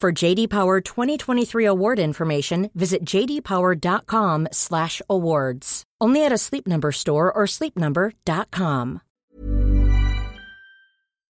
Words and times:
For 0.00 0.12
JD 0.12 0.48
Power 0.48 0.80
2023 0.80 1.64
award 1.64 1.98
information, 1.98 2.70
visit 2.72 3.04
jdpower.com/awards. 3.04 5.82
Only 6.00 6.24
at 6.24 6.30
a 6.30 6.38
Sleep 6.38 6.68
Number 6.68 6.92
store 6.92 7.32
or 7.32 7.46
sleepnumber.com. 7.46 9.00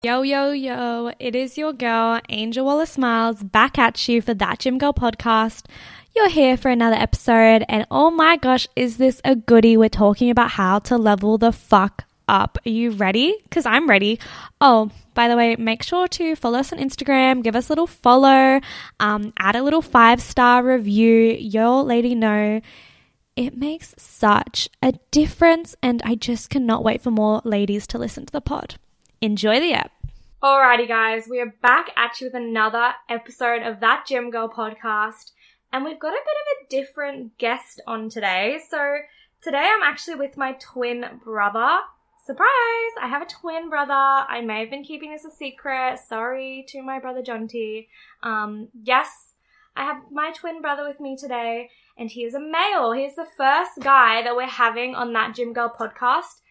Yo, 0.03 0.21
yo, 0.23 0.51
yo, 0.51 1.13
it 1.19 1.35
is 1.35 1.57
your 1.57 1.71
girl, 1.71 2.19
Angel 2.27 2.65
Wallace-Miles, 2.65 3.43
back 3.43 3.77
at 3.77 4.09
you 4.09 4.21
for 4.21 4.33
That 4.33 4.59
Gym 4.59 4.77
Girl 4.77 4.91
podcast. 4.91 5.67
You're 6.13 6.27
here 6.27 6.57
for 6.57 6.69
another 6.69 6.97
episode, 6.97 7.63
and 7.69 7.87
oh 7.89 8.11
my 8.11 8.35
gosh, 8.35 8.67
is 8.75 8.97
this 8.97 9.21
a 9.23 9.37
goodie? 9.37 9.77
We're 9.77 9.87
talking 9.87 10.29
about 10.29 10.51
how 10.51 10.79
to 10.79 10.97
level 10.97 11.37
the 11.37 11.53
fuck 11.53 12.03
up. 12.29 12.57
Are 12.65 12.69
you 12.69 12.91
ready? 12.91 13.35
Because 13.43 13.65
I'm 13.65 13.89
ready. 13.89 14.19
Oh, 14.61 14.91
by 15.13 15.27
the 15.27 15.35
way, 15.35 15.55
make 15.57 15.83
sure 15.83 16.07
to 16.07 16.35
follow 16.35 16.59
us 16.59 16.71
on 16.71 16.79
Instagram, 16.79 17.43
give 17.43 17.55
us 17.55 17.67
a 17.67 17.71
little 17.71 17.87
follow, 17.87 18.61
um, 18.99 19.33
add 19.37 19.55
a 19.55 19.63
little 19.63 19.81
five 19.81 20.21
star 20.21 20.63
review. 20.63 21.35
Your 21.39 21.83
lady 21.83 22.15
know 22.15 22.61
it 23.35 23.57
makes 23.57 23.95
such 23.97 24.69
a 24.81 24.93
difference, 25.11 25.75
and 25.81 26.01
I 26.03 26.15
just 26.15 26.49
cannot 26.49 26.83
wait 26.83 27.01
for 27.01 27.11
more 27.11 27.41
ladies 27.43 27.87
to 27.87 27.97
listen 27.97 28.25
to 28.25 28.33
the 28.33 28.41
pod. 28.41 28.75
Enjoy 29.21 29.59
the 29.59 29.73
app. 29.73 29.91
Alrighty, 30.43 30.87
guys, 30.87 31.27
we 31.29 31.41
are 31.41 31.53
back 31.61 31.89
at 31.97 32.21
you 32.21 32.27
with 32.27 32.35
another 32.35 32.93
episode 33.09 33.61
of 33.61 33.81
that 33.81 34.05
Gym 34.07 34.29
Girl 34.29 34.47
podcast, 34.47 35.31
and 35.73 35.83
we've 35.83 35.99
got 35.99 36.09
a 36.09 36.11
bit 36.11 36.21
of 36.21 36.65
a 36.65 36.69
different 36.69 37.37
guest 37.37 37.81
on 37.85 38.09
today. 38.09 38.59
So, 38.69 38.99
today 39.41 39.69
I'm 39.69 39.83
actually 39.83 40.15
with 40.15 40.37
my 40.37 40.53
twin 40.53 41.05
brother. 41.23 41.79
Surprise! 42.29 42.93
I 43.01 43.07
have 43.07 43.23
a 43.23 43.25
twin 43.25 43.69
brother. 43.69 43.91
I 43.91 44.41
may 44.41 44.59
have 44.59 44.69
been 44.69 44.83
keeping 44.83 45.11
this 45.11 45.25
a 45.25 45.31
secret. 45.31 45.97
Sorry 45.97 46.63
to 46.67 46.83
my 46.83 46.99
brother 46.99 47.23
Jonti. 47.23 47.87
Um, 48.21 48.67
yes, 48.83 49.33
I 49.75 49.85
have 49.85 50.03
my 50.11 50.31
twin 50.31 50.61
brother 50.61 50.87
with 50.87 50.99
me 50.99 51.17
today, 51.17 51.71
and 51.97 52.07
he 52.07 52.25
is 52.25 52.35
a 52.35 52.39
male. 52.39 52.91
He's 52.91 53.15
the 53.15 53.25
first 53.35 53.79
guy 53.79 54.21
that 54.21 54.35
we're 54.35 54.45
having 54.45 54.93
on 54.93 55.11
that 55.13 55.33
Gym 55.33 55.53
Girl 55.53 55.73
podcast 55.75 56.41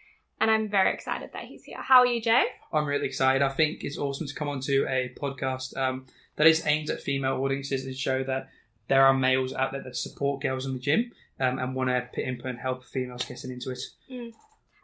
and 0.41 0.51
I'm 0.51 0.69
very 0.69 0.93
excited 0.93 1.31
that 1.33 1.45
he's 1.45 1.63
here. 1.63 1.81
How 1.81 2.01
are 2.01 2.07
you, 2.07 2.21
Jay? 2.21 2.47
I'm 2.73 2.85
really 2.85 3.07
excited. 3.07 3.43
I 3.43 3.49
think 3.49 3.85
it's 3.85 3.99
awesome 3.99 4.27
to 4.27 4.35
come 4.35 4.49
onto 4.49 4.85
a 4.89 5.13
podcast 5.17 5.77
um, 5.77 6.07
that 6.37 6.49
is 6.49 6.67
aimed 6.67 6.91
at 6.91 7.01
female 7.01 7.37
audiences 7.37 7.85
and 7.85 7.97
show 7.97 8.25
that 8.25 8.49
there 8.89 9.07
are 9.07 9.15
males 9.15 9.53
out 9.53 9.71
there 9.71 9.83
that 9.85 9.97
support 9.97 10.43
girls 10.43 10.67
in 10.67 10.73
the 10.73 10.81
gym 10.81 11.13
um, 11.39 11.61
and 11.61 11.77
want 11.77 11.91
to 11.91 12.09
put 12.13 12.25
input 12.25 12.47
and 12.47 12.59
help 12.59 12.85
females 12.85 13.25
getting 13.25 13.53
into 13.53 13.71
it. 13.71 13.79
Mm, 14.11 14.33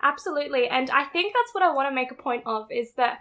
absolutely, 0.04 0.68
and 0.68 0.90
I 0.90 1.04
think 1.04 1.34
that's 1.34 1.54
what 1.54 1.64
I 1.64 1.72
want 1.72 1.88
to 1.88 1.94
make 1.94 2.12
a 2.12 2.22
point 2.22 2.44
of 2.46 2.66
is 2.70 2.92
that 2.92 3.18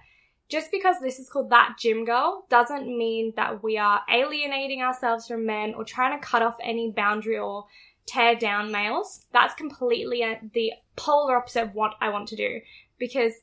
just 0.49 0.69
because 0.71 0.97
this 1.01 1.17
is 1.17 1.29
called 1.29 1.49
that 1.49 1.77
gym 1.79 2.05
girl 2.05 2.45
doesn't 2.49 2.85
mean 2.85 3.33
that 3.35 3.63
we 3.63 3.77
are 3.77 4.01
alienating 4.11 4.81
ourselves 4.81 5.27
from 5.27 5.45
men 5.45 5.73
or 5.73 5.83
trying 5.83 6.19
to 6.19 6.23
cut 6.23 6.43
off 6.43 6.57
any 6.61 6.91
boundary 6.91 7.39
or 7.39 7.65
tear 8.05 8.35
down 8.35 8.71
males. 8.71 9.25
That's 9.31 9.55
completely 9.55 10.23
the 10.53 10.73
polar 10.95 11.37
opposite 11.37 11.63
of 11.63 11.73
what 11.73 11.93
I 12.01 12.09
want 12.09 12.27
to 12.27 12.35
do. 12.35 12.59
Because 12.99 13.33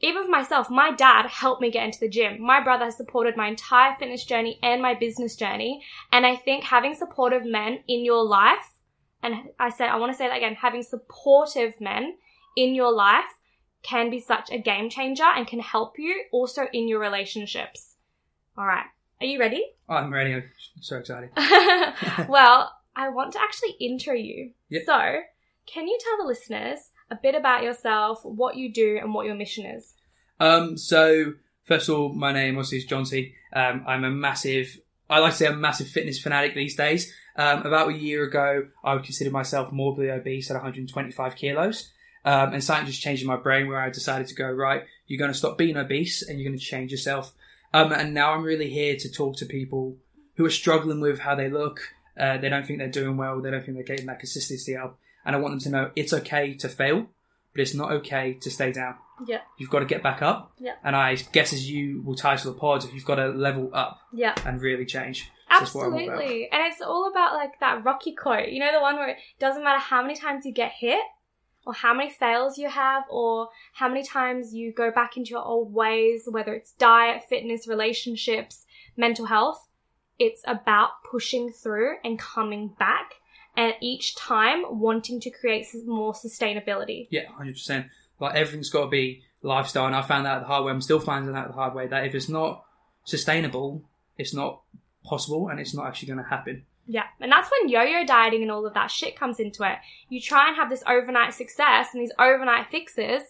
even 0.00 0.24
for 0.24 0.30
myself, 0.30 0.68
my 0.68 0.92
dad 0.92 1.26
helped 1.26 1.62
me 1.62 1.70
get 1.70 1.86
into 1.86 2.00
the 2.00 2.08
gym. 2.08 2.40
My 2.40 2.62
brother 2.62 2.84
has 2.84 2.96
supported 2.96 3.36
my 3.36 3.48
entire 3.48 3.96
fitness 3.98 4.24
journey 4.24 4.58
and 4.62 4.82
my 4.82 4.94
business 4.94 5.36
journey. 5.36 5.82
And 6.12 6.26
I 6.26 6.36
think 6.36 6.64
having 6.64 6.94
supportive 6.94 7.44
men 7.44 7.80
in 7.88 8.04
your 8.04 8.24
life, 8.24 8.72
and 9.22 9.34
I 9.58 9.70
said, 9.70 9.88
I 9.88 9.96
want 9.96 10.12
to 10.12 10.18
say 10.18 10.28
that 10.28 10.36
again, 10.36 10.56
having 10.56 10.82
supportive 10.82 11.80
men 11.80 12.16
in 12.56 12.74
your 12.74 12.92
life 12.92 13.24
can 13.82 14.10
be 14.10 14.20
such 14.20 14.50
a 14.50 14.58
game 14.58 14.88
changer 14.88 15.24
and 15.24 15.46
can 15.46 15.60
help 15.60 15.98
you 15.98 16.24
also 16.32 16.62
in 16.72 16.88
your 16.88 17.00
relationships. 17.00 17.96
All 18.56 18.66
right. 18.66 18.86
Are 19.20 19.26
you 19.26 19.38
ready? 19.38 19.64
I'm 19.88 20.12
ready. 20.12 20.34
I'm 20.34 20.44
so 20.80 20.98
excited. 20.98 21.30
well, 22.28 22.72
I 22.96 23.08
want 23.08 23.32
to 23.32 23.40
actually 23.40 23.76
intro 23.80 24.14
you. 24.14 24.50
Yep. 24.70 24.82
So, 24.86 25.16
can 25.66 25.86
you 25.86 25.98
tell 26.02 26.18
the 26.18 26.28
listeners 26.28 26.78
a 27.10 27.18
bit 27.20 27.34
about 27.34 27.62
yourself, 27.62 28.20
what 28.24 28.56
you 28.56 28.72
do, 28.72 28.98
and 29.00 29.14
what 29.14 29.26
your 29.26 29.34
mission 29.34 29.66
is? 29.66 29.94
Um, 30.40 30.76
so, 30.76 31.34
first 31.64 31.88
of 31.88 31.94
all, 31.94 32.12
my 32.12 32.32
name 32.32 32.56
obviously 32.56 32.78
is 32.78 32.86
Jonti. 32.86 33.32
Um, 33.52 33.84
I'm 33.86 34.04
a 34.04 34.10
massive, 34.10 34.78
I 35.08 35.18
like 35.18 35.32
to 35.32 35.38
say 35.38 35.46
I'm 35.46 35.54
a 35.54 35.58
massive 35.58 35.88
fitness 35.88 36.20
fanatic 36.20 36.54
these 36.54 36.76
days. 36.76 37.12
Um, 37.36 37.64
about 37.64 37.90
a 37.90 37.94
year 37.94 38.24
ago, 38.24 38.66
I 38.84 38.94
would 38.94 39.04
consider 39.04 39.30
myself 39.30 39.72
morbidly 39.72 40.10
obese 40.10 40.50
at 40.50 40.54
125 40.54 41.36
kilos. 41.36 41.90
Um, 42.24 42.52
and 42.54 42.62
something 42.62 42.86
just 42.86 43.02
changed 43.02 43.22
in 43.22 43.28
my 43.28 43.36
brain 43.36 43.66
where 43.68 43.80
I 43.80 43.90
decided 43.90 44.28
to 44.28 44.34
go, 44.34 44.48
right, 44.50 44.84
you're 45.06 45.18
going 45.18 45.32
to 45.32 45.36
stop 45.38 45.58
being 45.58 45.76
obese 45.76 46.22
and 46.22 46.38
you're 46.38 46.48
going 46.48 46.58
to 46.58 46.64
change 46.64 46.92
yourself. 46.92 47.32
Um, 47.74 47.92
and 47.92 48.14
now 48.14 48.32
I'm 48.34 48.42
really 48.44 48.68
here 48.70 48.96
to 48.96 49.10
talk 49.10 49.36
to 49.38 49.46
people 49.46 49.96
who 50.36 50.44
are 50.44 50.50
struggling 50.50 51.00
with 51.00 51.18
how 51.18 51.34
they 51.34 51.48
look, 51.50 51.80
uh, 52.18 52.38
they 52.38 52.48
don't 52.48 52.66
think 52.66 52.78
they're 52.78 52.88
doing 52.88 53.16
well. 53.16 53.40
They 53.40 53.50
don't 53.50 53.64
think 53.64 53.76
they're 53.76 53.84
getting 53.84 54.06
that 54.06 54.20
consistency 54.20 54.76
up. 54.76 54.98
And 55.24 55.34
I 55.34 55.38
want 55.38 55.52
them 55.52 55.60
to 55.60 55.70
know 55.70 55.90
it's 55.96 56.12
okay 56.12 56.54
to 56.54 56.68
fail, 56.68 57.06
but 57.52 57.60
it's 57.60 57.74
not 57.74 57.90
okay 57.92 58.34
to 58.34 58.50
stay 58.50 58.72
down. 58.72 58.96
Yeah. 59.26 59.40
You've 59.58 59.70
got 59.70 59.80
to 59.80 59.84
get 59.86 60.02
back 60.02 60.20
up. 60.22 60.52
Yeah. 60.58 60.74
And 60.84 60.94
I 60.96 61.14
guess 61.14 61.52
as 61.52 61.68
you 61.70 62.02
will 62.02 62.16
title 62.16 62.52
the 62.52 62.58
pod, 62.58 62.84
if 62.84 62.92
you've 62.94 63.04
got 63.04 63.16
to 63.16 63.28
level 63.28 63.70
up 63.72 64.00
Yeah. 64.12 64.34
and 64.44 64.60
really 64.60 64.84
change. 64.84 65.30
So 65.50 65.58
that's 65.58 65.74
what 65.74 65.86
I'm 65.86 65.92
all 65.92 65.98
about. 66.00 66.12
Absolutely. 66.14 66.48
And 66.50 66.72
it's 66.72 66.80
all 66.82 67.10
about 67.10 67.34
like 67.34 67.60
that 67.60 67.84
Rocky 67.84 68.14
quote. 68.14 68.48
You 68.48 68.60
know, 68.60 68.72
the 68.72 68.80
one 68.80 68.96
where 68.96 69.08
it 69.08 69.18
doesn't 69.38 69.62
matter 69.62 69.78
how 69.78 70.02
many 70.02 70.16
times 70.16 70.44
you 70.46 70.52
get 70.52 70.72
hit, 70.72 71.00
or 71.64 71.72
how 71.72 71.94
many 71.94 72.10
fails 72.10 72.58
you 72.58 72.68
have, 72.68 73.04
or 73.10 73.48
how 73.72 73.88
many 73.88 74.02
times 74.02 74.52
you 74.54 74.72
go 74.72 74.90
back 74.90 75.16
into 75.16 75.30
your 75.30 75.44
old 75.44 75.72
ways, 75.72 76.24
whether 76.28 76.54
it's 76.54 76.72
diet, 76.72 77.22
fitness, 77.28 77.68
relationships, 77.68 78.66
mental 78.96 79.26
health. 79.26 79.68
It's 80.18 80.42
about 80.46 80.90
pushing 81.10 81.50
through 81.50 81.96
and 82.04 82.18
coming 82.18 82.74
back, 82.78 83.14
and 83.56 83.74
each 83.80 84.14
time 84.14 84.62
wanting 84.68 85.20
to 85.20 85.30
create 85.30 85.66
more 85.86 86.12
sustainability. 86.12 87.08
Yeah, 87.10 87.28
hundred 87.32 87.54
percent. 87.54 87.86
Like 88.20 88.34
everything's 88.34 88.70
got 88.70 88.84
to 88.84 88.90
be 88.90 89.22
lifestyle, 89.42 89.86
and 89.86 89.96
I 89.96 90.02
found 90.02 90.26
that 90.26 90.40
the 90.40 90.46
hard 90.46 90.64
way. 90.64 90.72
I'm 90.72 90.80
still 90.80 91.00
finding 91.00 91.34
out 91.34 91.48
the 91.48 91.54
hard 91.54 91.74
way 91.74 91.86
that 91.88 92.06
if 92.06 92.14
it's 92.14 92.28
not 92.28 92.64
sustainable, 93.04 93.82
it's 94.18 94.34
not 94.34 94.62
possible, 95.04 95.48
and 95.48 95.58
it's 95.58 95.74
not 95.74 95.86
actually 95.86 96.08
going 96.08 96.22
to 96.22 96.30
happen. 96.30 96.64
Yeah, 96.92 97.04
and 97.20 97.32
that's 97.32 97.50
when 97.50 97.70
yo-yo 97.70 98.04
dieting 98.04 98.42
and 98.42 98.50
all 98.50 98.66
of 98.66 98.74
that 98.74 98.90
shit 98.90 99.18
comes 99.18 99.40
into 99.40 99.62
it. 99.64 99.78
You 100.10 100.20
try 100.20 100.48
and 100.48 100.56
have 100.56 100.68
this 100.68 100.82
overnight 100.86 101.32
success 101.32 101.88
and 101.94 102.02
these 102.02 102.12
overnight 102.18 102.66
fixes, 102.70 103.22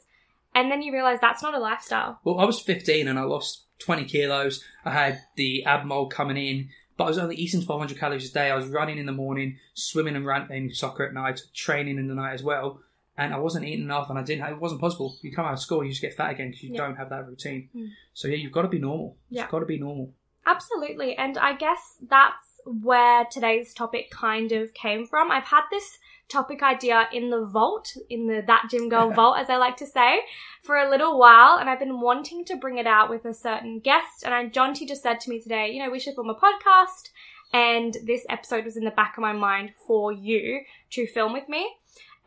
and 0.55 0.69
then 0.71 0.83
you 0.83 0.93
realize 0.93 1.19
that's 1.21 1.43
not 1.45 1.55
a 1.55 1.59
lifestyle. 1.61 2.19
Well, 2.25 2.41
I 2.41 2.45
was 2.45 2.61
15 2.61 3.07
and 3.07 3.19
I 3.19 3.23
lost 3.23 3.67
20 3.79 4.05
kilos. 4.07 4.65
I 4.85 4.91
had 4.91 5.21
the 5.37 5.65
ab 5.65 5.85
mold 5.87 6.13
coming 6.13 6.37
in, 6.37 6.71
but 6.97 7.05
I 7.05 7.09
was 7.09 7.19
only 7.19 7.37
eating 7.37 7.61
1200 7.61 7.99
calories 8.01 8.29
a 8.31 8.35
day. 8.35 8.51
I 8.51 8.57
was 8.57 8.67
running 8.67 8.99
in 8.99 9.07
the 9.07 9.13
morning, 9.13 9.59
swimming 9.75 10.17
and 10.17 10.27
running 10.27 10.73
soccer 10.75 11.05
at 11.07 11.15
night, 11.15 11.41
training 11.55 11.99
in 11.99 12.09
the 12.09 12.15
night 12.15 12.35
as 12.35 12.43
well. 12.43 12.81
And 13.17 13.33
I 13.35 13.39
wasn't 13.39 13.67
eating 13.67 13.85
enough, 13.85 14.09
and 14.11 14.19
I 14.19 14.23
didn't. 14.23 14.45
It 14.51 14.59
wasn't 14.59 14.81
possible. 14.81 15.15
You 15.23 15.33
come 15.33 15.45
out 15.45 15.53
of 15.53 15.61
school, 15.61 15.85
you 15.85 15.91
just 15.91 16.01
get 16.03 16.15
fat 16.15 16.31
again 16.33 16.49
because 16.49 16.63
you 16.65 16.73
Yeah. 16.73 16.79
don't 16.87 16.97
have 16.97 17.11
that 17.11 17.27
routine. 17.29 17.69
Mm. 17.77 17.91
So 18.15 18.27
yeah, 18.27 18.37
you've 18.37 18.53
got 18.53 18.63
to 18.63 18.69
be 18.69 18.79
normal. 18.81 19.17
Yeah. 19.31 19.43
You've 19.43 19.51
got 19.51 19.61
to 19.61 19.67
be 19.67 19.79
normal. 19.79 20.13
Absolutely. 20.47 21.15
And 21.17 21.39
I 21.39 21.55
guess 21.55 21.99
that's 22.09 22.52
where 22.65 23.25
today's 23.31 23.75
topic 23.75 24.11
kind 24.11 24.53
of 24.53 24.75
came 24.75 25.07
from. 25.07 25.31
I've 25.31 25.45
had 25.45 25.63
this 25.71 25.99
topic 26.29 26.63
idea 26.63 27.09
in 27.13 27.31
the 27.31 27.45
vault, 27.45 27.95
in 28.09 28.27
the 28.27 28.43
That 28.47 28.69
Gym 28.71 28.89
Girl 28.89 29.11
vault, 29.15 29.39
as 29.39 29.51
I 29.51 29.57
like 29.57 29.77
to 29.79 29.87
say, 29.87 30.21
for 30.63 30.77
a 30.77 30.89
little 30.89 31.19
while. 31.19 31.59
And 31.59 31.69
I've 31.69 31.79
been 31.79 32.01
wanting 32.01 32.45
to 32.47 32.57
bring 32.57 32.79
it 32.79 32.87
out 32.87 33.11
with 33.11 33.25
a 33.25 33.35
certain 33.35 33.81
guest. 33.81 34.25
And 34.25 34.35
I, 34.35 34.49
Jonti 34.49 34.87
just 34.87 35.03
said 35.03 35.21
to 35.21 35.31
me 35.31 35.41
today, 35.41 35.71
you 35.71 35.83
know, 35.83 35.91
we 35.91 36.01
should 36.01 36.15
film 36.15 36.31
a 36.31 36.35
podcast. 36.35 37.11
And 37.53 37.97
this 38.05 38.25
episode 38.31 38.65
was 38.65 38.77
in 38.77 38.85
the 38.85 38.91
back 38.91 39.19
of 39.19 39.23
my 39.23 39.33
mind 39.33 39.73
for 39.87 40.11
you 40.11 40.61
to 40.91 41.07
film 41.07 41.33
with 41.33 41.49
me. 41.49 41.71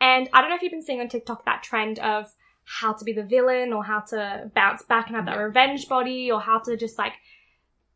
And 0.00 0.28
I 0.32 0.40
don't 0.40 0.50
know 0.50 0.56
if 0.56 0.62
you've 0.62 0.72
been 0.72 0.82
seeing 0.82 1.00
on 1.00 1.08
TikTok 1.08 1.44
that 1.44 1.62
trend 1.62 1.98
of 1.98 2.32
how 2.64 2.92
to 2.92 3.04
be 3.04 3.12
the 3.12 3.22
villain 3.22 3.72
or 3.72 3.84
how 3.84 4.00
to 4.00 4.50
bounce 4.54 4.82
back 4.82 5.06
and 5.06 5.16
have 5.16 5.26
that 5.26 5.38
revenge 5.38 5.88
body 5.88 6.30
or 6.30 6.40
how 6.40 6.58
to 6.58 6.76
just 6.76 6.98
like 6.98 7.14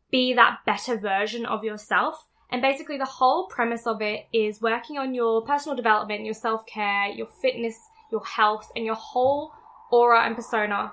be 0.09 0.33
that 0.33 0.59
better 0.65 0.97
version 0.97 1.45
of 1.45 1.63
yourself. 1.63 2.25
And 2.51 2.61
basically, 2.61 2.97
the 2.97 3.05
whole 3.05 3.47
premise 3.47 3.87
of 3.87 4.01
it 4.01 4.27
is 4.33 4.61
working 4.61 4.97
on 4.97 5.13
your 5.13 5.41
personal 5.43 5.75
development, 5.75 6.25
your 6.25 6.33
self 6.33 6.65
care, 6.65 7.07
your 7.07 7.27
fitness, 7.27 7.77
your 8.11 8.25
health, 8.25 8.69
and 8.75 8.85
your 8.85 8.95
whole 8.95 9.53
aura 9.91 10.25
and 10.25 10.35
persona 10.35 10.91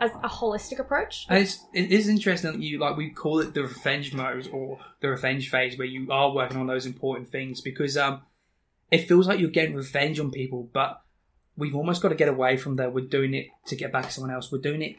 as 0.00 0.10
a 0.24 0.28
holistic 0.28 0.78
approach. 0.78 1.26
And 1.28 1.38
it's, 1.38 1.66
it 1.74 1.92
is 1.92 2.08
interesting 2.08 2.52
that 2.52 2.60
you 2.60 2.78
like 2.78 2.96
we 2.96 3.10
call 3.10 3.40
it 3.40 3.52
the 3.52 3.62
revenge 3.62 4.14
mode 4.14 4.48
or 4.52 4.78
the 5.00 5.10
revenge 5.10 5.50
phase 5.50 5.76
where 5.76 5.86
you 5.86 6.10
are 6.10 6.32
working 6.32 6.56
on 6.56 6.66
those 6.66 6.86
important 6.86 7.30
things 7.30 7.60
because 7.60 7.96
um 7.96 8.22
it 8.90 9.06
feels 9.06 9.28
like 9.28 9.38
you're 9.38 9.50
getting 9.50 9.76
revenge 9.76 10.18
on 10.18 10.30
people, 10.32 10.68
but 10.72 11.02
we've 11.56 11.76
almost 11.76 12.02
got 12.02 12.08
to 12.08 12.14
get 12.16 12.28
away 12.28 12.56
from 12.56 12.76
that. 12.76 12.92
We're 12.92 13.06
doing 13.06 13.34
it 13.34 13.46
to 13.66 13.76
get 13.76 13.92
back 13.92 14.10
someone 14.10 14.34
else. 14.34 14.50
We're 14.50 14.58
doing 14.58 14.82
it 14.82 14.96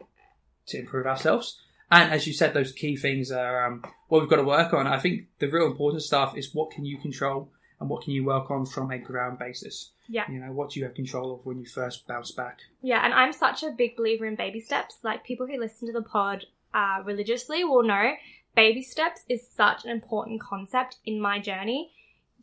to 0.67 0.79
improve 0.79 1.07
ourselves. 1.07 1.59
And 1.91 2.11
as 2.11 2.25
you 2.25 2.33
said, 2.33 2.53
those 2.53 2.71
key 2.71 2.95
things 2.95 3.31
are 3.31 3.65
um, 3.65 3.83
what 4.07 4.21
we've 4.21 4.29
got 4.29 4.37
to 4.37 4.43
work 4.43 4.73
on. 4.73 4.87
I 4.87 4.97
think 4.97 5.27
the 5.39 5.49
real 5.49 5.67
important 5.67 6.03
stuff 6.03 6.37
is 6.37 6.55
what 6.55 6.71
can 6.71 6.85
you 6.85 6.97
control 6.97 7.51
and 7.81 7.89
what 7.89 8.03
can 8.03 8.13
you 8.13 8.23
work 8.23 8.49
on 8.49 8.65
from 8.65 8.91
a 8.91 8.97
ground 8.97 9.39
basis. 9.39 9.89
Yeah. 10.07 10.29
You 10.29 10.39
know, 10.39 10.51
what 10.51 10.69
do 10.69 10.79
you 10.79 10.85
have 10.85 10.93
control 10.93 11.33
of 11.33 11.45
when 11.45 11.59
you 11.59 11.65
first 11.65 12.07
bounce 12.07 12.31
back? 12.31 12.59
Yeah, 12.81 13.03
and 13.03 13.13
I'm 13.13 13.33
such 13.33 13.63
a 13.63 13.71
big 13.71 13.97
believer 13.97 14.25
in 14.25 14.35
baby 14.35 14.61
steps. 14.61 14.99
Like 15.03 15.25
people 15.25 15.47
who 15.47 15.59
listen 15.59 15.87
to 15.87 15.93
the 15.93 16.03
pod 16.03 16.45
uh, 16.73 16.99
religiously 17.03 17.63
will 17.63 17.83
know 17.83 18.13
baby 18.55 18.83
steps 18.83 19.21
is 19.27 19.45
such 19.49 19.83
an 19.83 19.89
important 19.89 20.41
concept 20.41 20.97
in 21.05 21.19
my 21.19 21.39
journey. 21.39 21.91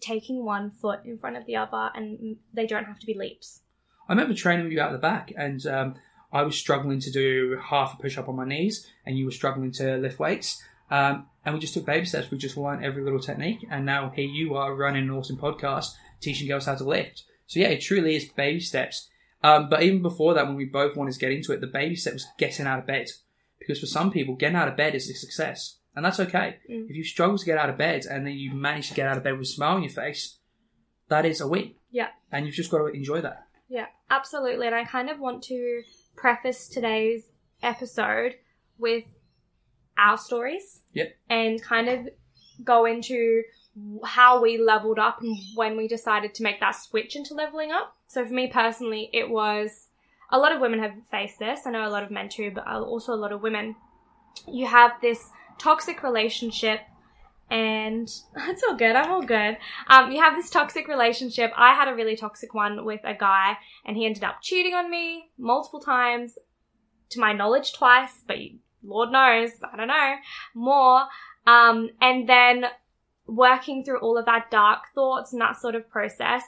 Taking 0.01 0.45
one 0.45 0.71
foot 0.71 1.01
in 1.05 1.19
front 1.19 1.37
of 1.37 1.47
the 1.47 1.57
other, 1.57 1.91
and 1.95 2.37
they 2.53 2.67
don't 2.67 2.85
have 2.85 3.01
to 3.01 3.07
be 3.07 3.15
leaps. 3.15 3.63
I 4.09 4.13
remember 4.13 4.35
training 4.35 4.65
with 4.65 4.73
you 4.73 4.81
out 4.81 4.93
the 4.93 4.99
back, 4.99 5.33
and 5.37 5.65
um, 5.67 5.95
I 6.33 6.43
was 6.43 6.57
struggling 6.57 7.01
to 7.01 7.11
do 7.11 7.59
half 7.63 7.95
a 7.95 8.03
push 8.03 8.19
up 8.19 8.29
on 8.29 8.37
my 8.37 8.45
knees, 8.45 8.87
and 9.07 9.17
you 9.17 9.25
were 9.25 9.31
struggling 9.31 9.73
to 9.73 9.97
lift 9.97 10.19
weights. 10.19 10.63
Um, 10.91 11.27
and 11.45 11.55
we 11.55 11.61
just 11.61 11.75
took 11.75 11.87
baby 11.87 12.07
steps. 12.07 12.31
We 12.31 12.39
just 12.39 12.57
learned 12.57 12.85
every 12.85 13.03
little 13.03 13.21
technique, 13.21 13.67
and 13.71 13.85
now 13.87 14.11
here 14.11 14.29
you 14.29 14.55
are 14.55 14.75
running 14.75 15.05
an 15.05 15.11
awesome 15.11 15.37
podcast, 15.37 15.89
teaching 16.21 16.49
girls 16.49 16.67
how 16.67 16.75
to 16.75 16.85
lift. 16.85 17.25
So 17.47 17.61
yeah, 17.61 17.69
it 17.69 17.81
truly 17.81 18.17
is 18.17 18.27
baby 18.27 18.61
steps. 18.61 19.09
Um, 19.43 19.69
but 19.71 19.83
even 19.83 20.03
before 20.03 20.35
that, 20.35 20.47
when 20.47 20.57
we 20.57 20.65
both 20.65 20.97
wanted 20.97 21.13
to 21.15 21.19
get 21.21 21.31
into 21.33 21.53
it, 21.53 21.61
the 21.61 21.67
baby 21.67 21.95
step 21.95 22.15
was 22.15 22.27
getting 22.39 22.67
out 22.67 22.79
of 22.81 22.87
bed, 22.87 23.07
because 23.59 23.79
for 23.81 23.87
some 23.87 24.11
people, 24.11 24.35
getting 24.35 24.57
out 24.57 24.69
of 24.69 24.77
bed 24.77 24.95
is 24.95 25.09
a 25.09 25.15
success, 25.15 25.77
and 25.95 26.05
that's 26.05 26.21
okay. 26.21 26.57
Mm. 26.71 26.89
If 26.91 26.97
you 26.97 27.05
struggle 27.05 27.39
to 27.39 27.45
get 27.47 27.57
out 27.59 27.71
of 27.71 27.79
bed 27.79 28.05
and 28.05 28.27
then 28.27 28.35
you 28.35 28.53
manage 28.55 28.89
to 28.89 28.95
get 28.95 29.07
out 29.07 29.17
of 29.17 29.23
bed 29.25 29.33
with 29.33 29.43
a 29.43 29.47
smile 29.47 29.77
on 29.77 29.83
your 29.83 29.93
face, 29.93 30.39
that 31.09 31.25
is 31.25 31.41
a 31.41 31.49
win, 31.49 31.75
Yeah. 31.91 32.09
and 32.33 32.45
you've 32.47 32.55
just 32.55 32.71
got 32.71 32.79
to 32.79 32.87
enjoy 32.87 33.21
that. 33.23 33.47
Yeah, 33.69 33.87
absolutely. 34.11 34.67
And 34.67 34.75
I 34.75 34.85
kind 34.85 35.09
of 35.11 35.19
want 35.21 35.43
to 35.45 35.83
preface 36.21 36.69
today's 36.69 37.25
episode 37.63 38.35
with 38.79 39.05
our 39.97 40.19
stories. 40.19 40.81
Yep. 40.95 41.17
And 41.31 41.63
kind 41.63 41.89
of 41.89 42.09
go 42.65 42.87
into 42.87 43.43
how 44.05 44.43
we 44.43 44.59
leveled 44.59 44.99
up 44.99 45.21
and 45.21 45.37
when 45.55 45.77
we 45.77 45.87
decided 45.87 46.35
to 46.35 46.43
make 46.43 46.61
that 46.61 46.73
switch 46.73 47.15
into 47.15 47.35
leveling 47.35 47.71
up. 47.71 47.97
So 48.09 48.25
for 48.27 48.33
me 48.33 48.49
personally, 48.49 49.11
it 49.13 49.31
was 49.31 49.87
a 50.31 50.39
lot 50.39 50.53
of 50.53 50.61
women 50.61 50.81
have 50.81 50.95
faced 51.11 51.39
this. 51.39 51.61
I 51.67 51.71
know 51.71 51.87
a 51.87 51.91
lot 51.91 52.03
of 52.03 52.11
men 52.11 52.29
too, 52.29 52.51
but 52.55 52.67
also 52.67 53.13
a 53.13 53.17
lot 53.17 53.33
of 53.33 53.43
women. 53.43 53.77
You 54.47 54.67
have 54.67 54.93
this 55.01 55.31
toxic 55.59 56.03
relationship 56.03 56.81
and 57.51 58.09
it's 58.37 58.63
all 58.69 58.77
good. 58.77 58.97
I'm 58.97 59.11
all 59.11 59.23
good. 59.23 59.57
Um, 59.89 60.13
you 60.13 60.21
have 60.21 60.37
this 60.37 60.51
toxic 60.51 60.89
relationship. 60.89 61.53
I 61.57 61.75
had 61.75 61.89
a 61.89 61.95
really 61.95 62.17
toxic 62.17 62.55
one 62.55 62.85
with 62.85 63.01
a 63.05 63.15
guy, 63.15 63.57
and 63.85 63.97
he 63.97 64.07
ended 64.07 64.25
up 64.25 64.43
cheating 64.43 64.75
on 64.75 64.91
me 64.91 65.31
multiple 65.39 65.81
times, 65.81 66.39
to 67.11 67.21
my 67.21 67.33
knowledge, 67.33 67.73
twice. 67.73 68.23
But 68.27 68.37
Lord 68.83 69.11
knows, 69.11 69.51
I 69.73 69.77
don't 69.77 69.89
know 69.89 70.15
more. 70.55 71.05
Um, 71.47 71.91
and 72.01 72.29
then 72.29 72.65
working 73.27 73.85
through 73.85 74.01
all 74.01 74.19
of 74.19 74.27
that 74.27 74.51
dark 74.51 74.85
thoughts 74.95 75.33
and 75.33 75.41
that 75.41 75.61
sort 75.61 75.75
of 75.75 75.89
process, 75.89 76.43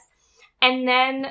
and 0.61 0.87
then 0.87 1.27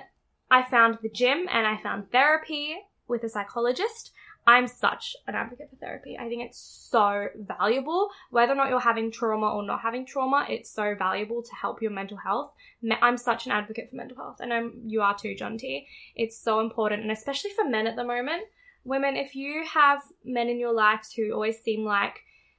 I 0.50 0.64
found 0.64 0.98
the 1.02 1.08
gym 1.08 1.46
and 1.50 1.66
I 1.66 1.80
found 1.80 2.10
therapy 2.10 2.76
with 3.06 3.22
a 3.22 3.28
psychologist. 3.28 4.12
I'm 4.50 4.66
such 4.66 5.16
an 5.28 5.36
advocate 5.36 5.70
for 5.70 5.76
therapy. 5.76 6.18
I 6.18 6.28
think 6.28 6.42
it's 6.44 6.58
so 6.90 7.28
valuable. 7.36 8.08
Whether 8.30 8.52
or 8.52 8.56
not 8.56 8.68
you're 8.68 8.80
having 8.80 9.12
trauma 9.12 9.48
or 9.54 9.62
not 9.62 9.80
having 9.80 10.04
trauma, 10.04 10.44
it's 10.48 10.70
so 10.70 10.96
valuable 10.98 11.40
to 11.42 11.50
help 11.54 11.80
your 11.80 11.92
mental 11.92 12.16
health. 12.16 12.52
I'm 13.00 13.16
such 13.16 13.46
an 13.46 13.52
advocate 13.52 13.90
for 13.90 13.96
mental 13.96 14.16
health. 14.16 14.38
And 14.40 14.52
I 14.52 14.58
know 14.58 14.72
you 14.84 15.02
are 15.02 15.16
too, 15.16 15.36
Jonti. 15.40 15.86
It's 16.16 16.36
so 16.36 16.58
important, 16.58 17.02
and 17.02 17.12
especially 17.12 17.52
for 17.52 17.64
men 17.64 17.86
at 17.86 17.94
the 17.94 18.02
moment. 18.02 18.42
Women, 18.82 19.14
if 19.14 19.36
you 19.36 19.64
have 19.72 20.02
men 20.24 20.48
in 20.48 20.58
your 20.58 20.72
lives 20.72 21.12
who 21.12 21.32
always 21.32 21.60
seem 21.60 21.84
like 21.84 22.16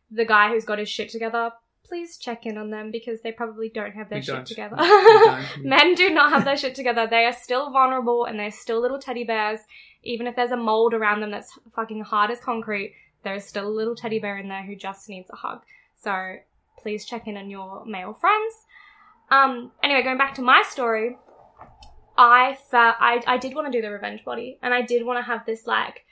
the 0.10 0.26
guy 0.26 0.50
who's 0.50 0.66
got 0.66 0.80
his 0.80 0.90
shit 0.90 1.10
together, 1.10 1.52
please 1.92 2.16
check 2.16 2.46
in 2.46 2.58
on 2.58 2.70
them 2.70 2.90
because 2.90 3.20
they 3.20 3.34
probably 3.34 3.68
don't 3.68 3.92
have 3.92 4.08
their 4.08 4.20
We 4.20 4.24
shit 4.24 4.36
don't. 4.36 4.48
together. 4.48 4.78
Men 5.62 5.94
do 5.94 6.10
not 6.10 6.32
have 6.32 6.46
their 6.46 6.56
shit 6.56 6.74
together. 6.74 7.06
They 7.06 7.26
are 7.26 7.34
still 7.34 7.70
vulnerable 7.70 8.24
and 8.24 8.40
they're 8.40 8.50
still 8.50 8.80
little 8.80 8.98
teddy 8.98 9.26
bears. 9.26 9.60
Even 10.02 10.26
if 10.26 10.38
there's 10.38 10.52
a 10.52 10.58
mold 10.58 10.94
around 10.94 11.20
them 11.20 11.32
that's 11.32 11.60
fucking 11.76 12.02
hard 12.06 12.32
as 12.32 12.40
concrete, 12.40 12.96
there's 13.24 13.44
still 13.44 13.68
a 13.68 13.70
little 13.70 13.94
teddy 13.94 14.20
bear 14.20 14.38
in 14.38 14.48
there 14.48 14.64
who 14.64 14.74
just 14.74 15.10
needs 15.10 15.30
a 15.32 15.36
hug. 15.36 15.64
So 16.02 16.36
please 16.78 17.04
check 17.04 17.28
in 17.28 17.36
on 17.36 17.50
your 17.50 17.84
male 17.86 18.14
friends. 18.14 18.54
Um, 19.30 19.72
anyway, 19.84 20.02
going 20.02 20.18
back 20.18 20.36
to 20.36 20.42
my 20.42 20.64
story, 20.70 21.18
I 22.18 22.58
felt 22.70 22.96
I, 23.02 23.22
I 23.28 23.38
did 23.38 23.54
want 23.54 23.68
to 23.70 23.78
do 23.78 23.82
the 23.82 23.92
revenge 23.92 24.24
body 24.24 24.58
and 24.62 24.74
I 24.74 24.82
did 24.82 25.06
want 25.06 25.20
to 25.20 25.24
have 25.30 25.46
this 25.46 25.68
like, 25.68 26.06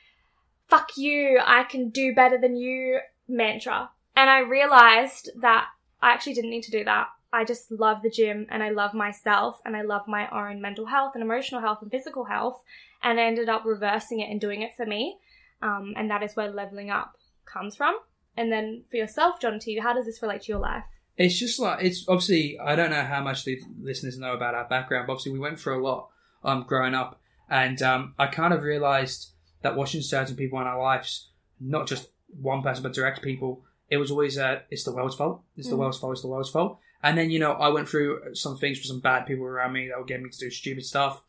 fuck 0.67 0.97
you, 0.97 1.39
I 1.41 1.63
can 1.63 1.87
do 1.87 2.13
better 2.13 2.37
than 2.37 2.57
you 2.57 2.99
mantra. 3.29 3.91
And 4.17 4.29
I 4.29 4.39
realized 4.39 5.29
that 5.39 5.67
I 6.01 6.11
actually 6.11 6.33
didn't 6.33 6.51
need 6.51 6.63
to 6.63 6.71
do 6.71 6.83
that. 6.83 7.07
I 7.31 7.45
just 7.45 7.71
love 7.71 8.01
the 8.01 8.09
gym 8.09 8.47
and 8.49 8.63
I 8.63 8.69
love 8.69 8.93
myself 8.93 9.61
and 9.65 9.75
I 9.75 9.83
love 9.83 10.07
my 10.07 10.27
own 10.29 10.61
mental 10.61 10.87
health 10.87 11.11
and 11.13 11.23
emotional 11.23 11.61
health 11.61 11.79
and 11.81 11.91
physical 11.91 12.25
health. 12.25 12.61
And 13.03 13.19
I 13.19 13.23
ended 13.23 13.49
up 13.49 13.65
reversing 13.65 14.19
it 14.19 14.31
and 14.31 14.41
doing 14.41 14.61
it 14.61 14.71
for 14.75 14.85
me. 14.85 15.17
Um, 15.61 15.93
and 15.95 16.09
that 16.09 16.23
is 16.23 16.35
where 16.35 16.51
leveling 16.51 16.89
up 16.89 17.15
comes 17.45 17.75
from. 17.75 17.97
And 18.35 18.51
then 18.51 18.83
for 18.89 18.97
yourself, 18.97 19.39
Jonti, 19.39 19.79
how 19.79 19.93
does 19.93 20.05
this 20.05 20.21
relate 20.21 20.43
to 20.43 20.51
your 20.51 20.59
life? 20.59 20.83
It's 21.17 21.37
just 21.37 21.59
like 21.59 21.83
it's 21.83 22.07
obviously 22.07 22.57
I 22.57 22.75
don't 22.75 22.91
know 22.91 23.03
how 23.03 23.21
much 23.21 23.43
the 23.43 23.61
listeners 23.81 24.17
know 24.17 24.33
about 24.33 24.55
our 24.55 24.63
background, 24.63 25.07
but 25.07 25.13
obviously 25.13 25.33
we 25.33 25.39
went 25.39 25.59
through 25.59 25.81
a 25.81 25.85
lot 25.85 26.07
um, 26.45 26.63
growing 26.65 26.95
up, 26.95 27.19
and 27.49 27.81
um, 27.81 28.13
I 28.17 28.27
kind 28.27 28.53
of 28.53 28.63
realised 28.63 29.31
that 29.61 29.75
watching 29.75 30.01
certain 30.01 30.37
people 30.37 30.61
in 30.61 30.67
our 30.67 30.81
lives, 30.81 31.27
not 31.59 31.87
just 31.87 32.07
one 32.39 32.63
person 32.63 32.83
but 32.83 32.93
direct 32.93 33.21
people, 33.21 33.65
it 33.89 33.97
was 33.97 34.11
always 34.11 34.37
uh, 34.37 34.59
it's 34.69 34.83
the 34.83 34.93
world's 34.93 35.15
fault, 35.15 35.41
it's 35.57 35.69
the 35.69 35.75
Mm. 35.75 35.79
world's 35.79 35.97
fault, 35.99 36.13
it's 36.13 36.21
the 36.21 36.27
world's 36.27 36.49
fault. 36.49 36.79
And 37.01 37.17
then 37.17 37.29
you 37.31 37.39
know 37.39 37.53
I 37.53 37.69
went 37.69 37.87
through 37.89 38.35
some 38.35 38.57
things 38.57 38.77
with 38.77 38.85
some 38.87 38.99
bad 38.99 39.25
people 39.25 39.45
around 39.45 39.73
me 39.73 39.87
that 39.87 39.97
were 39.97 40.05
getting 40.05 40.23
me 40.25 40.29
to 40.29 40.37
do 40.37 40.49
stupid 40.51 40.85
stuff. 40.85 41.21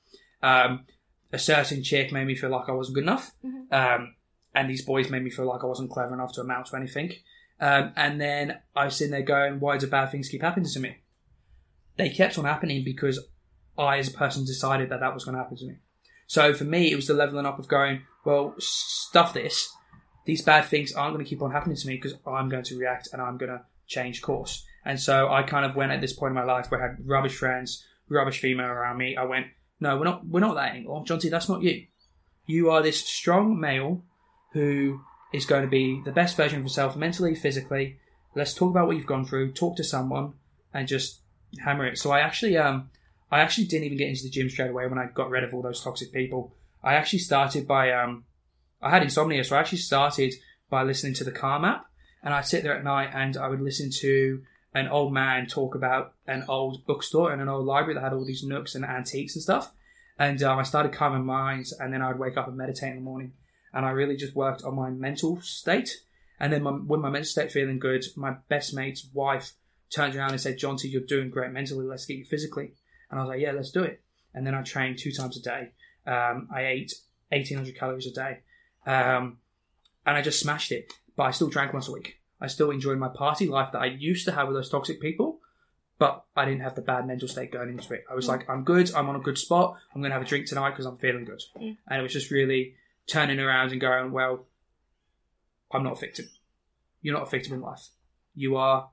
Um, 0.42 0.86
a 1.32 1.38
certain 1.38 1.82
chick 1.82 2.12
made 2.12 2.26
me 2.26 2.34
feel 2.34 2.50
like 2.50 2.68
I 2.68 2.72
wasn't 2.72 2.94
good 2.96 3.04
enough, 3.04 3.32
Mhm. 3.44 3.72
um, 3.72 4.14
and 4.54 4.68
these 4.68 4.84
boys 4.84 5.10
made 5.10 5.22
me 5.22 5.30
feel 5.30 5.46
like 5.46 5.62
I 5.62 5.66
wasn't 5.66 5.90
clever 5.90 6.12
enough 6.14 6.32
to 6.34 6.40
amount 6.40 6.66
to 6.66 6.76
anything. 6.76 7.12
Um, 7.60 7.92
and 7.94 8.20
then 8.20 8.58
I 8.74 8.86
was 8.86 8.96
sitting 8.96 9.12
there 9.12 9.22
going, 9.22 9.60
why 9.60 9.76
do 9.76 9.86
bad 9.86 10.10
things 10.10 10.28
keep 10.28 10.40
happening 10.42 10.68
to 10.70 10.80
me? 10.80 10.96
They 11.96 12.08
kept 12.08 12.38
on 12.38 12.46
happening 12.46 12.82
because 12.84 13.20
I, 13.78 13.98
as 13.98 14.08
a 14.08 14.12
person, 14.16 14.44
decided 14.44 14.88
that 14.88 15.00
that 15.00 15.12
was 15.14 15.24
going 15.24 15.36
to 15.36 15.42
happen 15.42 15.58
to 15.58 15.66
me. 15.66 15.74
So 16.26 16.54
for 16.54 16.64
me, 16.64 16.90
it 16.90 16.96
was 16.96 17.06
the 17.06 17.14
leveling 17.14 17.44
up 17.46 17.58
of 17.58 17.68
going, 17.68 18.02
well, 18.24 18.54
stuff 18.58 19.34
this. 19.34 19.70
These 20.24 20.42
bad 20.42 20.66
things 20.66 20.92
aren't 20.92 21.14
going 21.14 21.24
to 21.24 21.28
keep 21.28 21.42
on 21.42 21.50
happening 21.50 21.76
to 21.76 21.86
me 21.88 21.96
because 21.96 22.14
I'm 22.26 22.48
going 22.48 22.64
to 22.64 22.78
react 22.78 23.08
and 23.12 23.22
I'm 23.22 23.38
going 23.38 23.50
to 23.50 23.62
change 23.86 24.22
course. 24.22 24.64
And 24.84 24.98
so 24.98 25.28
I 25.28 25.42
kind 25.42 25.64
of 25.64 25.76
went 25.76 25.92
at 25.92 26.00
this 26.00 26.12
point 26.12 26.30
in 26.30 26.34
my 26.34 26.44
life 26.44 26.70
where 26.70 26.82
I 26.82 26.88
had 26.88 26.96
rubbish 27.06 27.36
friends, 27.36 27.84
rubbish 28.08 28.40
female 28.40 28.66
around 28.66 28.98
me. 28.98 29.16
I 29.16 29.24
went, 29.24 29.46
no, 29.80 29.96
we're 29.96 30.04
not, 30.04 30.26
we're 30.26 30.40
not 30.40 30.54
that 30.54 30.74
anymore. 30.74 31.04
Jonti, 31.04 31.30
that's 31.30 31.48
not 31.48 31.62
you. 31.62 31.86
You 32.46 32.70
are 32.70 32.82
this 32.82 33.00
strong 33.00 33.58
male 33.60 34.02
who 34.52 35.00
is 35.32 35.46
going 35.46 35.62
to 35.62 35.68
be 35.68 36.00
the 36.04 36.12
best 36.12 36.36
version 36.36 36.58
of 36.58 36.64
yourself 36.64 36.96
mentally, 36.96 37.34
physically. 37.34 37.98
Let's 38.34 38.54
talk 38.54 38.70
about 38.70 38.86
what 38.86 38.96
you've 38.96 39.06
gone 39.06 39.24
through, 39.24 39.52
talk 39.52 39.76
to 39.76 39.84
someone, 39.84 40.34
and 40.72 40.88
just 40.88 41.20
hammer 41.58 41.86
it. 41.86 41.98
So 41.98 42.10
I 42.10 42.20
actually, 42.20 42.56
um, 42.56 42.90
I 43.30 43.40
actually 43.40 43.66
didn't 43.66 43.84
even 43.84 43.98
get 43.98 44.08
into 44.08 44.22
the 44.22 44.30
gym 44.30 44.48
straight 44.48 44.70
away 44.70 44.86
when 44.86 44.98
I 44.98 45.06
got 45.06 45.30
rid 45.30 45.44
of 45.44 45.54
all 45.54 45.62
those 45.62 45.82
toxic 45.82 46.12
people. 46.12 46.54
I 46.82 46.94
actually 46.94 47.20
started 47.20 47.66
by, 47.66 47.92
um, 47.92 48.24
I 48.82 48.90
had 48.90 49.02
insomnia, 49.02 49.44
so 49.44 49.56
I 49.56 49.60
actually 49.60 49.78
started 49.78 50.34
by 50.68 50.82
listening 50.82 51.14
to 51.14 51.24
the 51.24 51.32
Calm 51.32 51.64
app, 51.64 51.86
and 52.22 52.32
I'd 52.32 52.46
sit 52.46 52.62
there 52.62 52.76
at 52.76 52.84
night 52.84 53.10
and 53.12 53.36
I 53.36 53.48
would 53.48 53.60
listen 53.60 53.90
to 54.00 54.42
an 54.74 54.88
old 54.88 55.12
man 55.12 55.46
talk 55.46 55.74
about 55.74 56.14
an 56.26 56.44
old 56.48 56.86
bookstore 56.86 57.32
and 57.32 57.42
an 57.42 57.48
old 57.48 57.66
library 57.66 57.94
that 57.94 58.02
had 58.02 58.12
all 58.12 58.24
these 58.24 58.44
nooks 58.44 58.74
and 58.74 58.84
antiques 58.84 59.34
and 59.34 59.42
stuff. 59.42 59.72
And 60.18 60.42
um, 60.42 60.58
I 60.58 60.62
started 60.62 60.92
calming 60.92 61.24
minds, 61.24 61.72
and 61.72 61.92
then 61.92 62.02
I'd 62.02 62.18
wake 62.18 62.36
up 62.36 62.46
and 62.46 62.56
meditate 62.56 62.90
in 62.90 62.96
the 62.96 63.02
morning. 63.02 63.32
And 63.72 63.86
I 63.86 63.90
really 63.90 64.16
just 64.16 64.34
worked 64.34 64.62
on 64.64 64.74
my 64.74 64.90
mental 64.90 65.40
state. 65.40 66.02
And 66.38 66.52
then 66.52 66.62
my, 66.62 66.70
when 66.70 67.00
my 67.00 67.10
mental 67.10 67.28
state 67.28 67.50
feeling 67.50 67.78
good, 67.78 68.04
my 68.16 68.34
best 68.48 68.74
mate's 68.74 69.08
wife 69.12 69.52
turned 69.90 70.14
around 70.14 70.32
and 70.32 70.40
said, 70.40 70.58
Jonti, 70.58 70.90
you're 70.90 71.02
doing 71.02 71.30
great 71.30 71.52
mentally. 71.52 71.86
Let's 71.86 72.06
get 72.06 72.18
you 72.18 72.24
physically. 72.24 72.72
And 73.10 73.18
I 73.18 73.22
was 73.22 73.28
like, 73.28 73.40
yeah, 73.40 73.52
let's 73.52 73.70
do 73.70 73.82
it. 73.82 74.02
And 74.34 74.46
then 74.46 74.54
I 74.54 74.62
trained 74.62 74.98
two 74.98 75.12
times 75.12 75.36
a 75.36 75.42
day. 75.42 75.72
Um, 76.06 76.48
I 76.54 76.66
ate 76.66 76.92
1800 77.30 77.76
calories 77.76 78.06
a 78.06 78.12
day. 78.12 78.40
Um, 78.86 79.38
and 80.06 80.16
I 80.16 80.22
just 80.22 80.40
smashed 80.40 80.72
it. 80.72 80.92
But 81.16 81.24
I 81.24 81.30
still 81.32 81.48
drank 81.48 81.72
once 81.72 81.88
a 81.88 81.92
week. 81.92 82.20
I 82.40 82.46
still 82.46 82.70
enjoyed 82.70 82.98
my 82.98 83.08
party 83.08 83.46
life 83.46 83.72
that 83.72 83.82
I 83.82 83.86
used 83.86 84.24
to 84.24 84.32
have 84.32 84.48
with 84.48 84.56
those 84.56 84.70
toxic 84.70 85.00
people, 85.00 85.40
but 85.98 86.24
I 86.34 86.46
didn't 86.46 86.62
have 86.62 86.74
the 86.74 86.80
bad 86.80 87.06
mental 87.06 87.28
state 87.28 87.52
going 87.52 87.68
into 87.68 87.92
it. 87.92 88.04
I 88.10 88.14
was 88.14 88.26
like, 88.26 88.48
I'm 88.48 88.64
good. 88.64 88.90
I'm 88.94 89.08
on 89.10 89.16
a 89.16 89.20
good 89.20 89.36
spot. 89.36 89.76
I'm 89.94 90.00
going 90.00 90.10
to 90.10 90.14
have 90.14 90.22
a 90.22 90.28
drink 90.28 90.46
tonight 90.46 90.70
because 90.70 90.86
I'm 90.86 90.96
feeling 90.96 91.26
good. 91.26 91.42
Mm. 91.60 91.76
And 91.86 92.00
it 92.00 92.02
was 92.02 92.12
just 92.12 92.30
really 92.30 92.74
turning 93.06 93.38
around 93.38 93.72
and 93.72 93.80
going, 93.80 94.12
well, 94.12 94.46
I'm 95.70 95.82
not 95.82 95.98
a 95.98 96.00
victim. 96.00 96.26
You're 97.02 97.14
not 97.14 97.26
a 97.26 97.30
victim 97.30 97.52
in 97.52 97.60
life. 97.60 97.88
You 98.34 98.56
are 98.56 98.88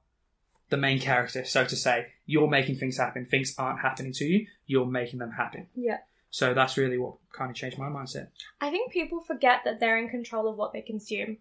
the 0.70 0.78
main 0.78 1.00
character, 1.00 1.46
so 1.46 1.64
to 1.64 1.76
say. 1.76 2.08
You're 2.26 2.50
making 2.50 2.76
things 2.76 2.98
happen. 2.98 3.26
Things 3.26 3.56
aren't 3.58 3.80
happening 3.80 4.12
to 4.14 4.26
you. 4.26 4.48
You're 4.66 4.86
making 4.86 5.20
them 5.20 5.32
happen. 5.32 5.68
Yeah. 5.76 6.00
So 6.30 6.54
that's 6.54 6.78
really 6.78 6.98
what 6.98 7.16
kind 7.32 7.50
of 7.50 7.56
changed 7.56 7.78
my 7.78 7.88
mindset. 7.88 8.28
I 8.62 8.70
think 8.70 8.92
people 8.92 9.22
forget 9.22 9.62
that 9.66 9.80
they're 9.80 9.98
in 9.98 10.10
control 10.10 10.48
of 10.48 10.58
what 10.58 10.74
they 10.74 10.82
consume. 10.82 11.38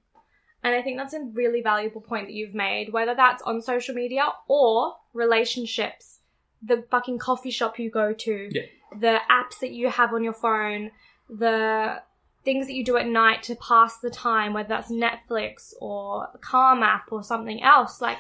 And 0.63 0.75
I 0.75 0.83
think 0.83 0.97
that's 0.97 1.15
a 1.15 1.21
really 1.33 1.61
valuable 1.63 2.01
point 2.01 2.27
that 2.27 2.33
you've 2.35 2.55
made, 2.55 2.93
whether 2.93 3.15
that's 3.15 3.43
on 3.43 3.61
social 3.63 3.95
media 3.95 4.29
or 4.49 4.95
relationships, 5.13 6.21
the 6.63 6.85
fucking 6.91 7.19
coffee 7.19 7.51
shop 7.51 7.79
you 7.79 7.91
go 7.91 8.13
to, 8.13 8.49
Yeah. 8.53 8.63
the 8.99 9.19
apps 9.31 9.61
that 9.61 9.73
you 9.73 9.89
have 9.91 10.13
on 10.13 10.25
your 10.25 10.33
phone, 10.33 10.91
the 11.29 12.03
things 12.45 12.67
that 12.67 12.75
you 12.75 12.85
do 12.85 12.97
at 12.97 13.07
night 13.07 13.43
to 13.45 13.55
pass 13.57 13.99
the 13.99 14.11
time, 14.11 14.53
whether 14.55 14.69
that's 14.69 14.91
Netflix 14.91 15.75
or 15.81 16.29
Calm 16.41 16.83
app 16.83 17.13
or 17.13 17.23
something 17.23 17.63
else. 17.63 18.01
Like, 18.01 18.19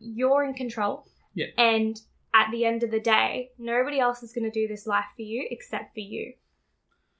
you're 0.00 0.42
in 0.44 0.54
control. 0.54 1.06
Yeah. 1.34 1.46
And 1.56 2.00
at 2.34 2.50
the 2.52 2.64
end 2.64 2.82
of 2.82 2.90
the 2.90 3.00
day, 3.00 3.50
nobody 3.58 3.98
else 3.98 4.22
is 4.22 4.32
going 4.32 4.44
to 4.44 4.50
do 4.50 4.68
this 4.68 4.86
life 4.86 5.06
for 5.16 5.22
you 5.22 5.46
except 5.50 5.94
for 5.94 6.00
you. 6.00 6.34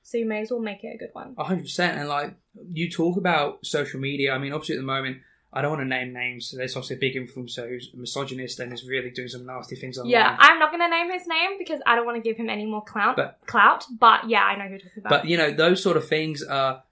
So 0.02 0.18
you 0.18 0.26
may 0.26 0.40
as 0.40 0.50
well 0.50 0.60
make 0.60 0.82
it 0.82 0.94
a 0.94 0.98
good 0.98 1.10
one. 1.12 1.34
Hundred 1.36 1.62
percent. 1.62 1.98
And 1.98 2.08
like 2.08 2.34
you 2.72 2.90
talk 2.90 3.16
about 3.16 3.64
social 3.64 4.00
media. 4.00 4.32
I 4.32 4.38
mean, 4.38 4.52
obviously 4.52 4.76
at 4.76 4.80
the 4.80 4.86
moment, 4.86 5.18
I 5.52 5.62
don't 5.62 5.70
want 5.70 5.82
to 5.82 5.88
name 5.88 6.12
names. 6.12 6.54
There's 6.56 6.76
obviously 6.76 6.96
a 6.96 6.98
big 7.00 7.14
influencer 7.16 7.68
who's 7.68 7.90
a 7.92 7.96
misogynist 7.96 8.60
and 8.60 8.72
is 8.72 8.84
really 8.84 9.10
doing 9.10 9.28
some 9.28 9.46
nasty 9.46 9.76
things 9.76 9.98
online. 9.98 10.12
Yeah, 10.12 10.36
I'm 10.38 10.58
not 10.58 10.70
going 10.70 10.80
to 10.80 10.88
name 10.88 11.10
his 11.10 11.26
name 11.26 11.58
because 11.58 11.80
I 11.86 11.96
don't 11.96 12.06
want 12.06 12.16
to 12.16 12.22
give 12.22 12.36
him 12.36 12.48
any 12.48 12.66
more 12.66 12.84
clout. 12.84 13.16
But- 13.16 13.40
clout, 13.46 13.84
but 13.98 14.28
yeah, 14.28 14.42
I 14.44 14.56
know 14.56 14.64
who 14.64 14.70
you're 14.70 14.78
talking 14.78 15.00
about. 15.04 15.10
But 15.10 15.24
you 15.26 15.36
know, 15.36 15.50
those 15.50 15.82
sort 15.82 15.96
of 15.96 16.08
things 16.08 16.42
are 16.42 16.82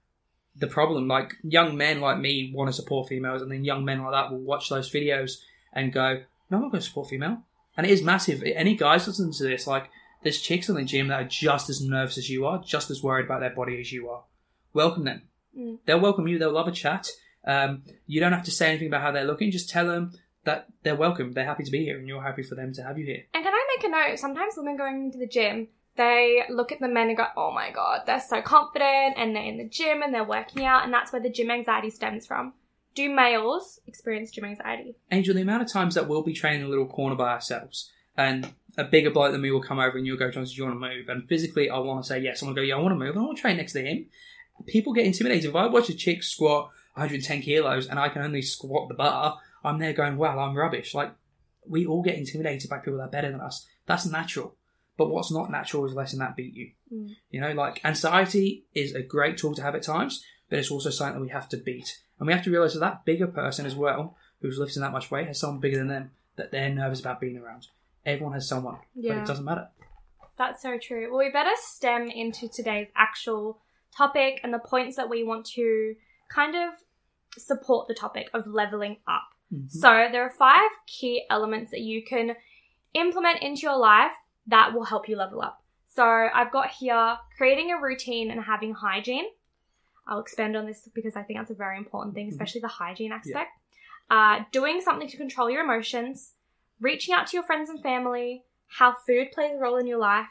the 0.55 0.67
problem. 0.67 1.07
Like 1.07 1.35
young 1.43 1.77
men 1.77 2.01
like 2.01 2.19
me 2.19 2.51
want 2.53 2.69
to 2.69 2.73
support 2.73 3.07
females, 3.07 3.41
and 3.41 3.51
then 3.51 3.63
young 3.63 3.85
men 3.85 4.03
like 4.03 4.11
that 4.11 4.31
will 4.31 4.39
watch 4.39 4.69
those 4.69 4.91
videos 4.91 5.37
and 5.73 5.93
go, 5.93 6.21
"No, 6.49 6.57
I'm 6.57 6.63
not 6.63 6.71
going 6.71 6.81
to 6.81 6.87
support 6.87 7.09
female." 7.09 7.43
And 7.79 7.87
it 7.87 7.93
is 7.93 8.03
massive. 8.03 8.43
Any 8.43 8.75
guys 8.75 9.07
listening 9.07 9.31
to 9.31 9.43
this, 9.43 9.65
like, 9.65 9.89
there's 10.21 10.41
chicks 10.41 10.67
in 10.67 10.75
the 10.75 10.83
gym 10.83 11.07
that 11.07 11.21
are 11.21 11.27
just 11.29 11.69
as 11.69 11.79
nervous 11.81 12.17
as 12.17 12.29
you 12.29 12.45
are, 12.45 12.61
just 12.61 12.91
as 12.91 13.01
worried 13.01 13.25
about 13.25 13.39
their 13.39 13.55
body 13.55 13.79
as 13.79 13.89
you 13.89 14.09
are. 14.09 14.25
Welcome 14.73 15.05
them. 15.05 15.21
Mm. 15.57 15.77
They'll 15.85 16.01
welcome 16.01 16.27
you. 16.27 16.37
They'll 16.37 16.51
love 16.51 16.67
a 16.67 16.73
chat. 16.73 17.09
Um, 17.47 17.83
you 18.05 18.19
don't 18.19 18.33
have 18.33 18.43
to 18.43 18.51
say 18.51 18.67
anything 18.67 18.89
about 18.89 19.01
how 19.01 19.13
they're 19.13 19.23
looking. 19.23 19.49
Just 19.49 19.69
tell 19.69 19.87
them 19.87 20.11
that 20.43 20.67
they're 20.83 20.97
welcome. 20.97 21.31
They're 21.31 21.45
happy 21.45 21.63
to 21.63 21.71
be 21.71 21.85
here, 21.85 21.97
and 21.97 22.05
you're 22.05 22.21
happy 22.21 22.43
for 22.43 22.55
them 22.55 22.73
to 22.73 22.83
have 22.83 22.99
you 22.99 23.05
here. 23.05 23.23
And 23.33 23.45
can 23.45 23.53
I 23.53 23.77
make 23.77 23.85
a 23.85 23.89
note? 23.89 24.19
Sometimes 24.19 24.55
women 24.57 24.75
going 24.75 25.05
into 25.05 25.17
the 25.17 25.25
gym, 25.25 25.69
they 25.95 26.43
look 26.49 26.73
at 26.73 26.81
the 26.81 26.89
men 26.89 27.07
and 27.07 27.15
go, 27.15 27.27
oh 27.37 27.53
my 27.53 27.71
god, 27.71 28.01
they're 28.05 28.19
so 28.19 28.41
confident 28.41 29.13
and 29.15 29.33
they're 29.33 29.43
in 29.43 29.57
the 29.57 29.69
gym 29.69 30.01
and 30.01 30.13
they're 30.13 30.25
working 30.25 30.65
out, 30.65 30.83
and 30.83 30.93
that's 30.93 31.13
where 31.13 31.21
the 31.21 31.29
gym 31.29 31.49
anxiety 31.49 31.91
stems 31.91 32.27
from. 32.27 32.51
Do 32.99 33.09
males 33.09 33.79
experience 33.87 34.29
gym 34.29 34.43
anxiety? 34.43 34.93
Angel, 35.09 35.33
the 35.33 35.41
amount 35.41 35.61
of 35.61 35.71
times 35.71 35.95
that 35.95 36.09
we'll 36.09 36.21
be 36.21 36.33
training 36.33 36.59
in 36.59 36.67
a 36.67 36.69
little 36.69 36.85
corner 36.85 37.15
by 37.15 37.29
ourselves, 37.29 37.89
and 38.17 38.51
a 38.77 38.83
bigger 38.83 39.09
bloke 39.09 39.31
than 39.31 39.39
me 39.39 39.51
will 39.51 39.61
come 39.61 39.79
over 39.79 39.97
and 39.97 40.05
you'll 40.05 40.17
go, 40.17 40.29
Johnson, 40.29 40.53
do 40.53 40.57
you 40.57 40.67
want 40.67 40.81
to 40.81 40.89
move? 40.89 41.07
And 41.07 41.25
physically, 41.25 41.69
I 41.69 41.77
want 41.77 42.03
to 42.03 42.07
say 42.09 42.19
yes. 42.19 42.43
I 42.43 42.45
want 42.45 42.57
to 42.57 42.61
go, 42.61 42.65
yeah, 42.65 42.75
I 42.75 42.79
want 42.79 42.91
to 42.91 42.99
move. 42.99 43.15
I 43.15 43.21
want 43.21 43.37
to 43.37 43.41
train 43.41 43.55
next 43.55 43.71
to 43.71 43.81
him. 43.81 44.07
People 44.67 44.91
get 44.91 45.05
intimidated. 45.05 45.49
If 45.49 45.55
I 45.55 45.67
watch 45.67 45.87
a 45.87 45.93
chick 45.93 46.23
squat 46.23 46.71
110 46.95 47.41
kilos 47.41 47.87
and 47.87 47.97
I 47.97 48.09
can 48.09 48.21
only 48.21 48.41
squat 48.41 48.89
the 48.89 48.95
bar, 48.95 49.37
I'm 49.63 49.79
there 49.79 49.93
going, 49.93 50.17
wow, 50.17 50.37
I'm 50.37 50.53
rubbish. 50.53 50.93
Like, 50.93 51.13
we 51.65 51.85
all 51.85 52.01
get 52.01 52.17
intimidated 52.17 52.69
by 52.69 52.79
people 52.79 52.97
that 52.97 53.05
are 53.05 53.11
better 53.11 53.31
than 53.31 53.39
us. 53.39 53.65
That's 53.85 54.07
natural. 54.07 54.57
But 54.97 55.09
what's 55.09 55.31
not 55.31 55.49
natural 55.49 55.85
is 55.85 55.93
letting 55.93 56.19
that 56.19 56.35
beat 56.35 56.53
you. 56.53 56.71
Mm. 56.93 57.15
You 57.29 57.39
know, 57.39 57.53
like 57.53 57.79
anxiety 57.85 58.65
is 58.73 58.93
a 58.93 59.01
great 59.01 59.37
tool 59.37 59.55
to 59.55 59.61
have 59.61 59.75
at 59.75 59.83
times, 59.83 60.21
but 60.49 60.59
it's 60.59 60.71
also 60.71 60.89
something 60.89 61.15
that 61.19 61.25
we 61.25 61.29
have 61.31 61.49
to 61.49 61.57
beat. 61.57 61.99
And 62.19 62.27
we 62.27 62.33
have 62.33 62.43
to 62.43 62.51
realize 62.51 62.73
that 62.73 62.79
that 62.81 63.05
bigger 63.05 63.27
person 63.27 63.65
as 63.65 63.75
well, 63.75 64.15
who's 64.41 64.57
lifting 64.57 64.81
that 64.81 64.91
much 64.91 65.11
weight, 65.11 65.27
has 65.27 65.39
someone 65.39 65.59
bigger 65.59 65.77
than 65.77 65.87
them 65.87 66.11
that 66.35 66.51
they're 66.51 66.69
nervous 66.69 66.99
about 66.99 67.19
being 67.19 67.37
around. 67.37 67.67
Everyone 68.05 68.33
has 68.33 68.47
someone, 68.47 68.77
but 68.95 69.03
Yeah. 69.03 69.21
it 69.21 69.27
doesn't 69.27 69.45
matter. 69.45 69.69
That's 70.37 70.61
so 70.61 70.77
true. 70.77 71.09
Well, 71.09 71.19
we 71.19 71.31
better 71.31 71.51
stem 71.55 72.09
into 72.09 72.47
today's 72.47 72.87
actual 72.95 73.59
topic 73.95 74.39
and 74.43 74.53
the 74.53 74.59
points 74.59 74.95
that 74.95 75.09
we 75.09 75.23
want 75.23 75.45
to 75.47 75.95
kind 76.29 76.55
of 76.55 76.73
support 77.37 77.87
the 77.87 77.93
topic 77.93 78.29
of 78.33 78.47
leveling 78.47 78.97
up. 79.07 79.23
Mm-hmm. 79.53 79.67
So, 79.67 80.07
there 80.11 80.23
are 80.23 80.29
five 80.31 80.69
key 80.87 81.25
elements 81.29 81.71
that 81.71 81.81
you 81.81 82.03
can 82.03 82.35
implement 82.93 83.41
into 83.41 83.63
your 83.63 83.77
life 83.77 84.13
that 84.47 84.73
will 84.73 84.85
help 84.85 85.09
you 85.09 85.15
level 85.17 85.41
up. 85.41 85.61
So, 85.89 86.03
I've 86.03 86.51
got 86.51 86.69
here 86.69 87.17
creating 87.35 87.71
a 87.71 87.81
routine 87.81 88.31
and 88.31 88.41
having 88.41 88.73
hygiene. 88.73 89.25
I'll 90.09 90.19
expand 90.19 90.57
on 90.57 90.65
this 90.65 90.89
because 90.93 91.15
I 91.15 91.21
think 91.21 91.39
that's 91.39 91.51
a 91.51 91.55
very 91.55 91.77
important 91.77 92.15
thing, 92.15 92.27
especially 92.29 92.61
the 92.61 92.67
hygiene 92.67 93.11
aspect. 93.11 93.51
Uh, 94.09 94.39
doing 94.51 94.81
something 94.81 95.07
to 95.07 95.17
control 95.17 95.51
your 95.51 95.63
emotions, 95.63 96.33
reaching 96.81 97.13
out 97.13 97.27
to 97.27 97.37
your 97.37 97.43
friends 97.43 97.69
and 97.69 97.79
family, 97.79 98.43
how 98.67 98.95
food 99.05 99.31
plays 99.31 99.55
a 99.55 99.59
role 99.59 99.77
in 99.77 99.85
your 99.85 99.99
life, 99.99 100.27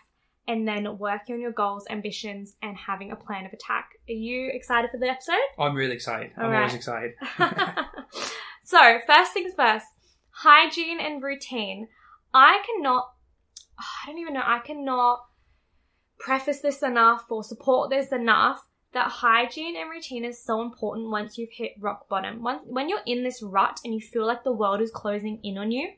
and 0.48 0.66
then 0.66 0.98
working 0.98 1.36
on 1.36 1.40
your 1.40 1.52
goals, 1.52 1.86
ambitions, 1.88 2.56
and 2.60 2.76
having 2.76 3.12
a 3.12 3.16
plan 3.16 3.46
of 3.46 3.52
attack. 3.52 3.90
Are 4.08 4.12
you 4.12 4.50
excited 4.52 4.90
for 4.90 4.98
the 4.98 5.06
episode? 5.06 5.34
I'm 5.58 5.76
really 5.76 5.94
excited. 5.94 6.32
I'm 6.36 6.46
All 6.46 6.56
always 6.56 6.74
excited. 6.74 7.14
so, 8.64 8.98
first 9.06 9.32
things 9.32 9.52
first 9.56 9.86
hygiene 10.30 11.00
and 11.00 11.22
routine. 11.22 11.88
I 12.34 12.62
cannot, 12.66 13.12
I 13.78 14.06
don't 14.06 14.18
even 14.18 14.34
know, 14.34 14.42
I 14.44 14.58
cannot 14.58 15.20
preface 16.18 16.60
this 16.60 16.82
enough 16.82 17.26
or 17.30 17.44
support 17.44 17.90
this 17.90 18.10
enough 18.12 18.67
that 18.92 19.08
hygiene 19.10 19.76
and 19.76 19.90
routine 19.90 20.24
is 20.24 20.42
so 20.42 20.62
important 20.62 21.10
once 21.10 21.36
you've 21.36 21.50
hit 21.52 21.72
rock 21.78 22.08
bottom. 22.08 22.42
When, 22.42 22.56
when 22.64 22.88
you're 22.88 23.02
in 23.06 23.22
this 23.22 23.42
rut 23.42 23.80
and 23.84 23.92
you 23.94 24.00
feel 24.00 24.26
like 24.26 24.44
the 24.44 24.52
world 24.52 24.80
is 24.80 24.90
closing 24.90 25.40
in 25.42 25.58
on 25.58 25.70
you, 25.70 25.90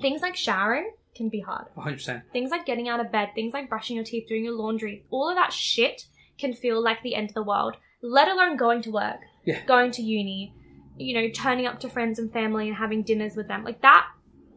things 0.00 0.20
like 0.22 0.36
showering 0.36 0.90
can 1.14 1.28
be 1.28 1.40
hard. 1.40 1.66
100%. 1.76 2.22
Things 2.32 2.50
like 2.50 2.66
getting 2.66 2.88
out 2.88 2.98
of 3.00 3.12
bed, 3.12 3.30
things 3.34 3.52
like 3.54 3.68
brushing 3.68 3.96
your 3.96 4.04
teeth, 4.04 4.26
doing 4.28 4.44
your 4.44 4.54
laundry, 4.54 5.04
all 5.10 5.28
of 5.30 5.36
that 5.36 5.52
shit 5.52 6.06
can 6.38 6.52
feel 6.52 6.82
like 6.82 7.02
the 7.02 7.14
end 7.14 7.30
of 7.30 7.34
the 7.34 7.42
world, 7.42 7.76
let 8.02 8.26
alone 8.28 8.56
going 8.56 8.82
to 8.82 8.90
work, 8.90 9.20
Yeah. 9.44 9.64
going 9.66 9.92
to 9.92 10.02
uni, 10.02 10.52
you 10.96 11.14
know, 11.14 11.28
turning 11.30 11.66
up 11.66 11.78
to 11.80 11.88
friends 11.88 12.18
and 12.18 12.32
family 12.32 12.66
and 12.68 12.76
having 12.76 13.02
dinners 13.04 13.36
with 13.36 13.46
them. 13.46 13.62
Like 13.62 13.80
that 13.82 14.06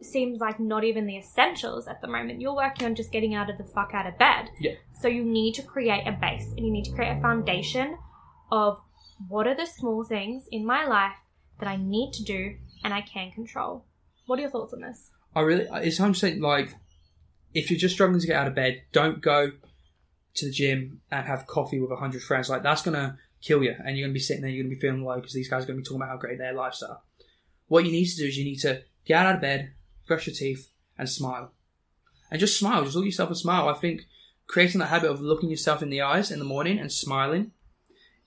seems 0.00 0.40
like 0.40 0.60
not 0.60 0.84
even 0.84 1.06
the 1.06 1.16
essentials 1.16 1.88
at 1.88 2.00
the 2.00 2.08
moment. 2.08 2.40
You're 2.40 2.54
working 2.54 2.86
on 2.86 2.94
just 2.94 3.12
getting 3.12 3.34
out 3.34 3.50
of 3.50 3.58
the 3.58 3.64
fuck 3.64 3.90
out 3.94 4.06
of 4.06 4.18
bed. 4.18 4.50
Yeah. 4.60 4.74
So 5.00 5.08
you 5.08 5.24
need 5.24 5.54
to 5.54 5.62
create 5.62 6.06
a 6.06 6.12
base 6.12 6.52
and 6.56 6.66
you 6.66 6.72
need 6.72 6.84
to 6.84 6.92
create 6.92 7.16
a 7.16 7.20
foundation 7.20 7.96
of 8.50 8.80
what 9.28 9.46
are 9.46 9.56
the 9.56 9.66
small 9.66 10.04
things 10.04 10.46
in 10.50 10.64
my 10.64 10.86
life 10.86 11.16
that 11.58 11.68
I 11.68 11.76
need 11.76 12.12
to 12.14 12.22
do 12.22 12.56
and 12.84 12.94
I 12.94 13.02
can 13.02 13.32
control. 13.32 13.84
What 14.26 14.38
are 14.38 14.42
your 14.42 14.50
thoughts 14.50 14.72
on 14.72 14.80
this? 14.80 15.10
I 15.34 15.40
really, 15.40 15.66
it's 15.84 15.98
100% 15.98 16.40
like, 16.40 16.74
if 17.54 17.70
you're 17.70 17.78
just 17.78 17.94
struggling 17.94 18.20
to 18.20 18.26
get 18.26 18.36
out 18.36 18.46
of 18.46 18.54
bed, 18.54 18.82
don't 18.92 19.20
go 19.20 19.52
to 20.34 20.46
the 20.46 20.52
gym 20.52 21.00
and 21.10 21.26
have 21.26 21.46
coffee 21.46 21.80
with 21.80 21.90
100 21.90 22.22
friends. 22.22 22.48
Like, 22.48 22.62
that's 22.62 22.82
going 22.82 22.94
to 22.96 23.16
kill 23.40 23.62
you. 23.62 23.74
And 23.84 23.96
you're 23.96 24.06
going 24.06 24.12
to 24.12 24.18
be 24.18 24.20
sitting 24.20 24.42
there, 24.42 24.50
you're 24.50 24.62
going 24.62 24.70
to 24.70 24.76
be 24.76 24.80
feeling 24.80 25.04
low 25.04 25.16
because 25.16 25.32
these 25.32 25.48
guys 25.48 25.64
are 25.64 25.66
going 25.66 25.78
to 25.78 25.82
be 25.82 25.84
talking 25.84 26.02
about 26.02 26.10
how 26.10 26.16
great 26.16 26.38
their 26.38 26.52
lives 26.52 26.82
are. 26.82 27.00
What 27.66 27.84
you 27.84 27.92
need 27.92 28.06
to 28.06 28.16
do 28.16 28.26
is 28.26 28.36
you 28.36 28.44
need 28.44 28.60
to 28.60 28.82
get 29.04 29.26
out 29.26 29.34
of 29.36 29.40
bed, 29.40 29.72
brush 30.08 30.26
your 30.26 30.34
teeth, 30.34 30.70
and 30.98 31.08
smile. 31.08 31.52
And 32.30 32.40
just 32.40 32.58
smile. 32.58 32.82
Just 32.82 32.96
look 32.96 33.04
at 33.04 33.06
yourself 33.06 33.30
and 33.30 33.38
smile. 33.38 33.68
I 33.68 33.74
think 33.74 34.06
creating 34.46 34.80
that 34.80 34.86
habit 34.86 35.10
of 35.10 35.20
looking 35.20 35.50
yourself 35.50 35.82
in 35.82 35.90
the 35.90 36.02
eyes 36.02 36.30
in 36.30 36.38
the 36.38 36.44
morning 36.44 36.78
and 36.78 36.90
smiling 36.90 37.52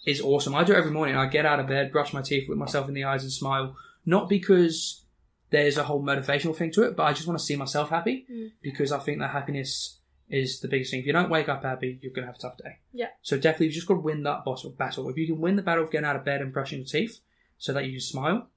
is 0.06 0.22
awesome. 0.22 0.56
I 0.56 0.64
do 0.64 0.74
it 0.74 0.78
every 0.78 0.92
morning. 0.92 1.16
I 1.16 1.28
get 1.28 1.46
out 1.46 1.60
of 1.60 1.68
bed, 1.68 1.92
brush 1.92 2.14
my 2.14 2.22
teeth, 2.22 2.48
look 2.48 2.58
myself 2.58 2.88
in 2.88 2.94
the 2.94 3.04
eyes, 3.04 3.24
and 3.24 3.32
smile. 3.32 3.76
Not 4.06 4.30
because 4.30 5.04
there's 5.52 5.78
a 5.78 5.84
whole 5.84 6.02
motivational 6.02 6.56
thing 6.56 6.72
to 6.72 6.84
it, 6.84 6.96
but 6.96 7.04
I 7.04 7.14
just 7.14 7.28
want 7.28 7.40
to 7.40 7.46
see 7.46 7.56
myself 7.56 7.90
happy 7.90 8.26
mm. 8.32 8.52
because 8.62 8.92
I 8.92 9.00
think 9.00 9.20
that 9.20 9.32
happiness 9.32 10.00
is 10.30 10.62
the 10.62 10.68
biggest 10.68 10.92
thing. 10.92 11.02
If 11.02 11.06
you 11.06 11.14
don't 11.14 11.30
wake 11.30 11.50
up 11.50 11.64
happy, 11.64 12.00
you're 12.02 12.14
going 12.14 12.24
to 12.24 12.32
have 12.32 12.38
a 12.38 12.42
tough 12.42 12.58
day. 12.58 12.80
Yeah. 12.94 13.10
So 13.22 13.38
definitely, 13.38 13.68
you've 13.68 13.76
just 13.76 13.88
got 13.88 13.96
to 13.96 14.00
win 14.00 14.24
that 14.24 14.46
battle. 14.46 14.72
battle. 14.72 15.10
If 15.10 15.18
you 15.18 15.28
can 15.28 15.40
win 15.40 15.58
the 15.58 15.62
battle 15.62 15.84
of 15.84 15.92
getting 15.92 16.08
out 16.08 16.16
of 16.16 16.24
bed 16.24 16.42
and 16.42 16.54
brushing 16.54 16.80
your 16.80 16.88
teeth 16.88 17.20
so 17.58 17.74
that 17.74 17.86
you 17.86 17.92
can 17.92 18.00
smile, 18.00 18.48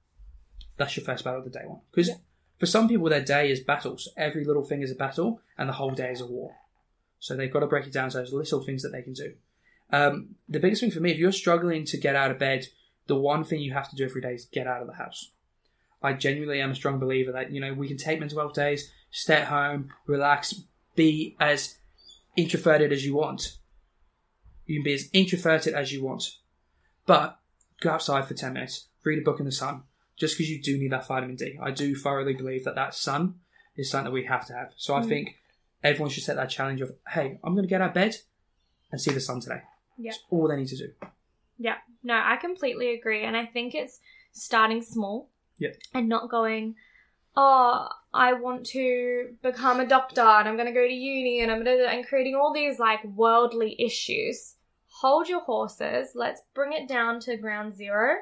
that's 0.77 0.95
your 0.95 1.05
first 1.05 1.23
battle 1.23 1.39
of 1.39 1.45
the 1.45 1.51
day 1.51 1.65
one. 1.65 1.81
Because 1.91 2.11
for 2.59 2.65
some 2.65 2.87
people, 2.87 3.09
their 3.09 3.23
day 3.23 3.51
is 3.51 3.59
battles. 3.59 4.09
Every 4.15 4.45
little 4.45 4.63
thing 4.63 4.81
is 4.81 4.91
a 4.91 4.95
battle, 4.95 5.41
and 5.57 5.67
the 5.67 5.73
whole 5.73 5.91
day 5.91 6.11
is 6.11 6.21
a 6.21 6.25
war. 6.25 6.55
So 7.19 7.35
they've 7.35 7.51
got 7.51 7.61
to 7.61 7.67
break 7.67 7.85
it 7.85 7.93
down 7.93 8.09
to 8.11 8.17
those 8.17 8.33
little 8.33 8.61
things 8.61 8.83
that 8.83 8.89
they 8.89 9.01
can 9.01 9.13
do. 9.13 9.33
Um, 9.91 10.35
the 10.47 10.59
biggest 10.59 10.81
thing 10.81 10.91
for 10.91 10.99
me, 10.99 11.11
if 11.11 11.17
you're 11.17 11.31
struggling 11.31 11.85
to 11.85 11.97
get 11.97 12.15
out 12.15 12.31
of 12.31 12.39
bed, 12.39 12.67
the 13.07 13.15
one 13.15 13.43
thing 13.43 13.61
you 13.61 13.73
have 13.73 13.89
to 13.89 13.95
do 13.95 14.05
every 14.05 14.21
day 14.21 14.33
is 14.33 14.45
get 14.45 14.67
out 14.67 14.81
of 14.81 14.87
the 14.87 14.93
house. 14.93 15.31
I 16.01 16.13
genuinely 16.13 16.61
am 16.61 16.71
a 16.71 16.75
strong 16.75 16.99
believer 16.99 17.31
that 17.31 17.51
you 17.51 17.59
know 17.59 17.73
we 17.73 17.87
can 17.87 17.97
take 17.97 18.19
mental 18.19 18.39
health 18.39 18.53
days, 18.53 18.91
stay 19.11 19.35
at 19.35 19.47
home, 19.47 19.89
relax, 20.07 20.53
be 20.95 21.35
as 21.39 21.77
introverted 22.35 22.91
as 22.91 23.05
you 23.05 23.15
want. 23.15 23.57
You 24.65 24.77
can 24.77 24.83
be 24.83 24.93
as 24.93 25.09
introverted 25.13 25.73
as 25.73 25.91
you 25.91 26.03
want, 26.03 26.23
but 27.05 27.39
go 27.81 27.91
outside 27.91 28.27
for 28.27 28.33
ten 28.33 28.53
minutes, 28.53 28.87
read 29.03 29.19
a 29.19 29.23
book 29.23 29.39
in 29.39 29.45
the 29.45 29.51
sun, 29.51 29.83
just 30.17 30.37
because 30.37 30.49
you 30.49 30.61
do 30.61 30.77
need 30.77 30.91
that 30.91 31.07
vitamin 31.07 31.35
D. 31.35 31.57
I 31.61 31.71
do 31.71 31.95
thoroughly 31.95 32.33
believe 32.33 32.63
that 32.63 32.75
that 32.75 32.93
sun 32.93 33.35
is 33.75 33.89
something 33.89 34.05
that 34.05 34.13
we 34.13 34.25
have 34.25 34.45
to 34.47 34.53
have. 34.53 34.73
So 34.77 34.95
I 34.95 35.01
mm. 35.01 35.09
think 35.09 35.37
everyone 35.83 36.09
should 36.09 36.23
set 36.23 36.37
that 36.37 36.49
challenge 36.49 36.81
of, 36.81 36.93
hey, 37.09 37.39
I'm 37.43 37.53
going 37.53 37.65
to 37.65 37.69
get 37.69 37.81
out 37.81 37.89
of 37.89 37.93
bed 37.93 38.15
and 38.91 38.99
see 38.99 39.11
the 39.11 39.19
sun 39.19 39.41
today. 39.41 39.61
Yeah. 39.97 40.11
That's 40.11 40.23
all 40.29 40.47
they 40.47 40.57
need 40.57 40.67
to 40.69 40.77
do. 40.77 40.89
Yeah, 41.57 41.75
no, 42.03 42.13
I 42.13 42.37
completely 42.37 42.93
agree. 42.93 43.23
And 43.23 43.35
I 43.35 43.45
think 43.45 43.75
it's 43.75 43.99
starting 44.33 44.81
small 44.81 45.29
Yeah. 45.57 45.69
and 45.93 46.09
not 46.09 46.29
going, 46.29 46.75
oh, 47.35 47.87
I 48.13 48.33
want 48.33 48.65
to 48.67 49.35
become 49.41 49.79
a 49.79 49.87
doctor 49.87 50.21
and 50.21 50.47
I'm 50.47 50.55
going 50.55 50.67
to 50.67 50.73
go 50.73 50.87
to 50.87 50.93
uni 50.93 51.41
and 51.41 51.51
I'm 51.51 51.63
going 51.63 51.77
to, 51.77 51.89
and 51.89 52.07
creating 52.07 52.35
all 52.35 52.53
these 52.53 52.79
like 52.79 53.03
worldly 53.03 53.75
issues. 53.79 54.55
Hold 54.99 55.27
your 55.27 55.41
horses. 55.41 56.11
Let's 56.15 56.41
bring 56.53 56.71
it 56.73 56.87
down 56.87 57.19
to 57.21 57.35
ground 57.35 57.75
zero 57.75 58.15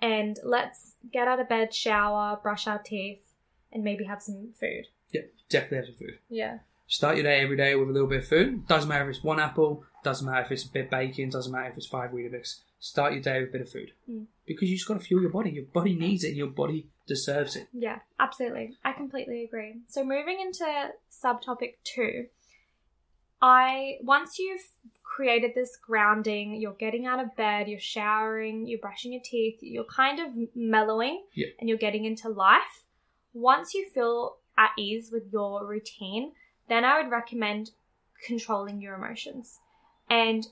and 0.00 0.38
let's 0.44 0.94
get 1.12 1.28
out 1.28 1.40
of 1.40 1.48
bed, 1.48 1.72
shower, 1.74 2.38
brush 2.42 2.66
our 2.66 2.78
teeth, 2.78 3.32
and 3.72 3.82
maybe 3.84 4.04
have 4.04 4.22
some 4.22 4.52
food. 4.58 4.86
Yeah, 5.10 5.22
definitely 5.48 5.78
have 5.78 5.86
some 5.86 5.94
food. 5.96 6.18
Yeah. 6.28 6.58
Start 6.88 7.16
your 7.16 7.24
day 7.24 7.40
every 7.40 7.56
day 7.56 7.74
with 7.74 7.88
a 7.88 7.92
little 7.92 8.08
bit 8.08 8.22
of 8.22 8.28
food. 8.28 8.66
Doesn't 8.68 8.88
matter 8.88 9.10
if 9.10 9.16
it's 9.16 9.24
one 9.24 9.40
apple, 9.40 9.84
doesn't 10.04 10.26
matter 10.26 10.44
if 10.44 10.52
it's 10.52 10.64
a 10.64 10.68
bit 10.68 10.84
of 10.84 10.90
bacon, 10.90 11.30
doesn't 11.30 11.52
matter 11.52 11.70
if 11.70 11.76
it's 11.76 11.86
five 11.86 12.10
Weetabix. 12.10 12.60
Start 12.78 13.14
your 13.14 13.22
day 13.22 13.40
with 13.40 13.48
a 13.48 13.52
bit 13.52 13.60
of 13.62 13.70
food. 13.70 13.92
Mm. 14.08 14.26
Because 14.46 14.70
you 14.70 14.76
just 14.76 14.86
got 14.86 14.94
to 14.94 15.04
fuel 15.04 15.22
your 15.22 15.30
body. 15.30 15.50
Your 15.50 15.64
body 15.64 15.94
needs 15.94 16.22
it 16.22 16.28
and 16.28 16.36
your 16.36 16.48
body 16.48 16.86
deserves 17.06 17.56
it. 17.56 17.68
Yeah, 17.72 18.00
absolutely. 18.20 18.76
I 18.84 18.92
completely 18.92 19.44
agree. 19.44 19.80
So 19.88 20.04
moving 20.04 20.40
into 20.40 20.90
subtopic 21.10 21.74
two, 21.82 22.26
I 23.42 23.96
once 24.02 24.38
you've 24.38 24.68
created 25.16 25.52
this 25.54 25.76
grounding, 25.78 26.60
you're 26.60 26.74
getting 26.74 27.06
out 27.06 27.18
of 27.18 27.34
bed, 27.36 27.68
you're 27.68 27.80
showering, 27.80 28.66
you're 28.66 28.78
brushing 28.78 29.14
your 29.14 29.22
teeth, 29.24 29.58
you're 29.62 29.84
kind 30.02 30.20
of 30.20 30.26
mellowing 30.54 31.24
Yeah. 31.32 31.46
and 31.58 31.70
you're 31.70 31.78
getting 31.78 32.04
into 32.04 32.28
life. 32.28 32.84
Once 33.32 33.72
you 33.72 33.88
feel 33.88 34.36
at 34.58 34.72
ease 34.78 35.10
with 35.10 35.32
your 35.32 35.66
routine, 35.66 36.32
then 36.68 36.84
I 36.84 37.00
would 37.00 37.10
recommend 37.10 37.70
controlling 38.26 38.82
your 38.82 38.94
emotions 38.94 39.60
and 40.10 40.46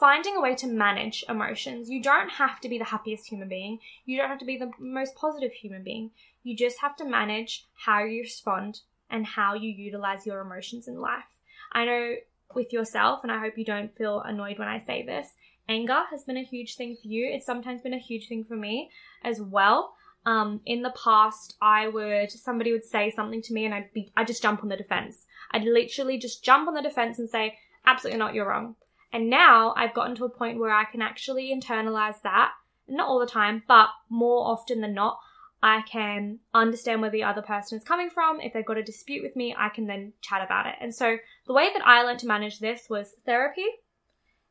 finding 0.00 0.36
a 0.36 0.40
way 0.40 0.54
to 0.54 0.66
manage 0.66 1.22
emotions. 1.28 1.90
You 1.90 2.02
don't 2.02 2.30
have 2.30 2.60
to 2.60 2.68
be 2.70 2.78
the 2.78 2.84
happiest 2.84 3.28
human 3.28 3.48
being. 3.48 3.78
You 4.06 4.16
don't 4.16 4.28
have 4.30 4.38
to 4.38 4.44
be 4.46 4.56
the 4.56 4.72
most 4.78 5.14
positive 5.16 5.52
human 5.52 5.82
being. 5.82 6.12
You 6.42 6.56
just 6.56 6.80
have 6.80 6.96
to 6.96 7.04
manage 7.04 7.66
how 7.74 8.04
you 8.04 8.22
respond 8.22 8.80
and 9.10 9.26
how 9.26 9.52
you 9.52 9.70
utilize 9.70 10.24
your 10.26 10.40
emotions 10.40 10.88
in 10.88 10.98
life. 10.98 11.24
I 11.72 11.84
know 11.84 12.14
with 12.54 12.72
yourself, 12.72 13.20
and 13.22 13.32
I 13.32 13.40
hope 13.40 13.58
you 13.58 13.64
don't 13.64 13.96
feel 13.96 14.20
annoyed 14.20 14.58
when 14.58 14.68
I 14.68 14.78
say 14.80 15.04
this, 15.04 15.28
anger 15.68 16.02
has 16.10 16.24
been 16.24 16.36
a 16.36 16.44
huge 16.44 16.76
thing 16.76 16.96
for 17.00 17.08
you. 17.08 17.28
It's 17.32 17.46
sometimes 17.46 17.82
been 17.82 17.94
a 17.94 17.98
huge 17.98 18.28
thing 18.28 18.44
for 18.44 18.56
me 18.56 18.90
as 19.24 19.40
well. 19.40 19.94
Um, 20.24 20.60
in 20.66 20.82
the 20.82 20.94
past, 21.02 21.56
I 21.62 21.88
would 21.88 22.30
somebody 22.30 22.72
would 22.72 22.84
say 22.84 23.10
something 23.10 23.42
to 23.42 23.52
me, 23.52 23.64
and 23.64 23.74
I'd 23.74 23.92
be 23.92 24.12
I 24.16 24.24
just 24.24 24.42
jump 24.42 24.62
on 24.62 24.68
the 24.68 24.76
defense. 24.76 25.26
I'd 25.52 25.62
literally 25.62 26.18
just 26.18 26.44
jump 26.44 26.66
on 26.66 26.74
the 26.74 26.82
defense 26.82 27.18
and 27.18 27.30
say, 27.30 27.58
"Absolutely 27.84 28.18
not, 28.18 28.34
you're 28.34 28.48
wrong." 28.48 28.74
And 29.12 29.30
now 29.30 29.72
I've 29.76 29.94
gotten 29.94 30.16
to 30.16 30.24
a 30.24 30.28
point 30.28 30.58
where 30.58 30.72
I 30.72 30.84
can 30.84 31.00
actually 31.00 31.54
internalize 31.54 32.20
that, 32.22 32.52
not 32.88 33.08
all 33.08 33.20
the 33.20 33.26
time, 33.26 33.62
but 33.68 33.90
more 34.08 34.48
often 34.48 34.80
than 34.80 34.94
not, 34.94 35.20
I 35.66 35.82
can 35.82 36.38
understand 36.54 37.00
where 37.00 37.10
the 37.10 37.24
other 37.24 37.42
person 37.42 37.76
is 37.76 37.82
coming 37.82 38.08
from. 38.08 38.40
If 38.40 38.52
they've 38.52 38.64
got 38.64 38.76
a 38.78 38.84
dispute 38.84 39.24
with 39.24 39.34
me, 39.34 39.52
I 39.58 39.68
can 39.68 39.88
then 39.88 40.12
chat 40.20 40.40
about 40.44 40.66
it. 40.66 40.76
And 40.80 40.94
so 40.94 41.16
the 41.48 41.52
way 41.52 41.70
that 41.72 41.84
I 41.84 42.02
learned 42.02 42.20
to 42.20 42.28
manage 42.28 42.60
this 42.60 42.86
was 42.88 43.16
therapy 43.24 43.66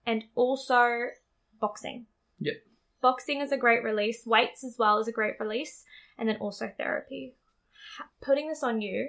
and 0.06 0.26
also 0.36 1.06
boxing. 1.62 2.08
Yep. 2.42 2.56
Boxing 3.02 3.40
is 3.40 3.54
a 3.54 3.58
great 3.58 3.82
release, 3.82 4.26
weights 4.26 4.66
as 4.66 4.76
well 4.78 4.98
is 5.00 5.08
a 5.08 5.14
great 5.14 5.36
release, 5.40 5.86
and 6.18 6.28
then 6.28 6.36
also 6.42 6.70
therapy. 6.78 7.36
H- 7.98 8.08
Putting 8.22 8.50
this 8.50 8.62
on 8.62 8.82
you, 8.82 9.08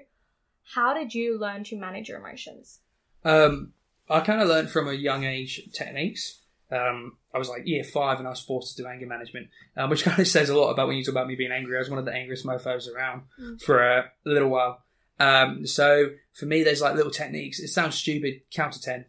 how 0.62 0.94
did 0.94 1.12
you 1.12 1.36
learn 1.36 1.64
to 1.64 1.76
manage 1.76 2.08
your 2.08 2.18
emotions? 2.18 2.82
Um, 3.24 3.72
I 4.08 4.20
kind 4.20 4.40
of 4.40 4.46
learned 4.46 4.70
from 4.70 4.86
a 4.86 4.92
young 4.92 5.24
age 5.24 5.70
techniques. 5.74 6.38
Um, 6.70 7.16
I 7.36 7.38
was 7.38 7.50
like 7.50 7.66
year 7.66 7.84
five 7.84 8.18
and 8.18 8.26
I 8.26 8.30
was 8.30 8.40
forced 8.40 8.76
to 8.76 8.82
do 8.82 8.88
anger 8.88 9.06
management, 9.06 9.48
um, 9.76 9.90
which 9.90 10.04
kind 10.08 10.18
of 10.18 10.26
says 10.26 10.48
a 10.48 10.58
lot 10.58 10.70
about 10.70 10.88
when 10.88 10.96
you 10.96 11.04
talk 11.04 11.12
about 11.12 11.28
me 11.28 11.36
being 11.36 11.52
angry. 11.52 11.76
I 11.76 11.80
was 11.80 11.90
one 11.90 11.98
of 11.98 12.06
the 12.06 12.14
angriest 12.14 12.46
mofos 12.46 12.92
around 12.92 13.22
for 13.60 13.80
a 13.82 14.10
little 14.24 14.48
while. 14.48 14.82
Um, 15.20 15.66
so 15.66 16.10
for 16.32 16.46
me, 16.46 16.62
there's 16.62 16.80
like 16.80 16.94
little 16.94 17.10
techniques. 17.10 17.60
It 17.60 17.68
sounds 17.68 17.94
stupid. 17.94 18.40
Count 18.50 18.72
to 18.72 18.80
10. 18.80 19.04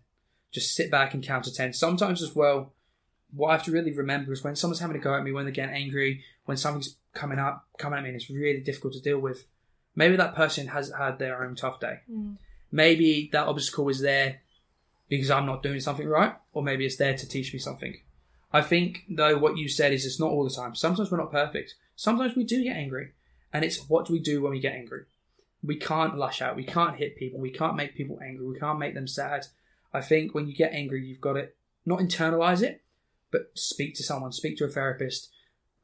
Just 0.51 0.75
sit 0.75 0.91
back 0.91 1.13
and 1.13 1.23
count 1.23 1.45
to 1.45 1.53
10. 1.53 1.73
Sometimes 1.73 2.21
as 2.21 2.35
well, 2.35 2.73
what 3.31 3.49
I 3.49 3.53
have 3.53 3.63
to 3.63 3.71
really 3.71 3.93
remember 3.93 4.33
is 4.33 4.43
when 4.43 4.55
someone's 4.55 4.79
having 4.79 4.97
a 4.97 4.99
go 4.99 5.13
at 5.15 5.23
me, 5.23 5.31
when 5.31 5.45
they're 5.45 5.53
getting 5.53 5.75
angry, 5.75 6.23
when 6.45 6.57
something's 6.57 6.95
coming 7.13 7.39
up, 7.39 7.65
coming 7.77 7.97
at 7.97 8.03
me 8.03 8.09
and 8.09 8.15
it's 8.15 8.29
really 8.29 8.59
difficult 8.59 8.93
to 8.93 9.01
deal 9.01 9.19
with, 9.19 9.45
maybe 9.95 10.17
that 10.17 10.35
person 10.35 10.67
has 10.67 10.91
had 10.97 11.19
their 11.19 11.43
own 11.43 11.55
tough 11.55 11.79
day. 11.79 11.99
Maybe 12.71 13.29
that 13.31 13.47
obstacle 13.47 13.87
is 13.89 14.01
there 14.01 14.41
because 15.09 15.31
I'm 15.31 15.45
not 15.45 15.63
doing 15.63 15.79
something 15.79 16.07
right, 16.07 16.35
or 16.53 16.61
maybe 16.61 16.85
it's 16.85 16.97
there 16.97 17.15
to 17.15 17.27
teach 17.27 17.53
me 17.53 17.59
something. 17.59 17.95
I 18.51 18.61
think, 18.61 19.03
though, 19.09 19.37
what 19.37 19.57
you 19.57 19.67
said 19.67 19.91
is 19.91 20.05
it's 20.05 20.19
not 20.19 20.31
all 20.31 20.43
the 20.43 20.55
time. 20.55 20.75
Sometimes 20.75 21.11
we're 21.11 21.17
not 21.17 21.31
perfect. 21.31 21.75
Sometimes 21.95 22.35
we 22.35 22.43
do 22.43 22.63
get 22.63 22.77
angry. 22.77 23.11
And 23.53 23.65
it's 23.65 23.89
what 23.89 24.05
do 24.05 24.13
we 24.13 24.19
do 24.19 24.41
when 24.41 24.51
we 24.51 24.59
get 24.59 24.73
angry? 24.73 25.03
We 25.63 25.77
can't 25.77 26.17
lash 26.17 26.41
out. 26.41 26.55
We 26.55 26.63
can't 26.63 26.97
hit 26.97 27.17
people. 27.17 27.39
We 27.39 27.51
can't 27.51 27.75
make 27.75 27.95
people 27.95 28.19
angry. 28.23 28.45
We 28.45 28.59
can't 28.59 28.79
make 28.79 28.93
them 28.93 29.07
sad. 29.07 29.47
I 29.93 30.01
think 30.01 30.33
when 30.33 30.47
you 30.47 30.55
get 30.55 30.73
angry, 30.73 31.05
you've 31.05 31.21
got 31.21 31.33
to 31.33 31.49
not 31.85 31.99
internalize 31.99 32.61
it, 32.61 32.81
but 33.31 33.51
speak 33.55 33.95
to 33.95 34.03
someone, 34.03 34.31
speak 34.31 34.57
to 34.57 34.65
a 34.65 34.69
therapist, 34.69 35.29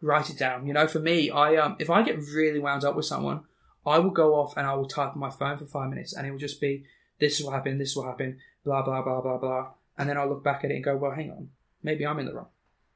write 0.01 0.29
it 0.29 0.37
down. 0.37 0.67
You 0.67 0.73
know, 0.73 0.87
for 0.87 0.99
me, 0.99 1.29
I 1.29 1.55
um, 1.55 1.75
if 1.79 1.89
I 1.89 2.03
get 2.03 2.19
really 2.19 2.59
wound 2.59 2.83
up 2.83 2.95
with 2.95 3.05
someone, 3.05 3.41
I 3.85 3.99
will 3.99 4.11
go 4.11 4.35
off 4.35 4.55
and 4.57 4.67
I 4.67 4.73
will 4.75 4.87
type 4.87 5.13
on 5.13 5.19
my 5.19 5.29
phone 5.29 5.57
for 5.57 5.65
five 5.65 5.89
minutes, 5.89 6.13
and 6.13 6.27
it 6.27 6.31
will 6.31 6.37
just 6.37 6.61
be, 6.61 6.85
"This 7.19 7.41
will 7.41 7.51
happen. 7.51 7.77
This 7.77 7.95
will 7.95 8.05
happen. 8.05 8.39
Blah 8.63 8.83
blah 8.83 9.01
blah 9.01 9.21
blah 9.21 9.37
blah, 9.37 9.71
and 9.97 10.09
then 10.09 10.17
I'll 10.17 10.29
look 10.29 10.43
back 10.43 10.63
at 10.63 10.71
it 10.71 10.75
and 10.75 10.83
go, 10.83 10.95
"Well, 10.95 11.11
hang 11.11 11.31
on, 11.31 11.49
maybe 11.83 12.05
I'm 12.05 12.19
in 12.19 12.25
the 12.25 12.33
wrong. 12.33 12.47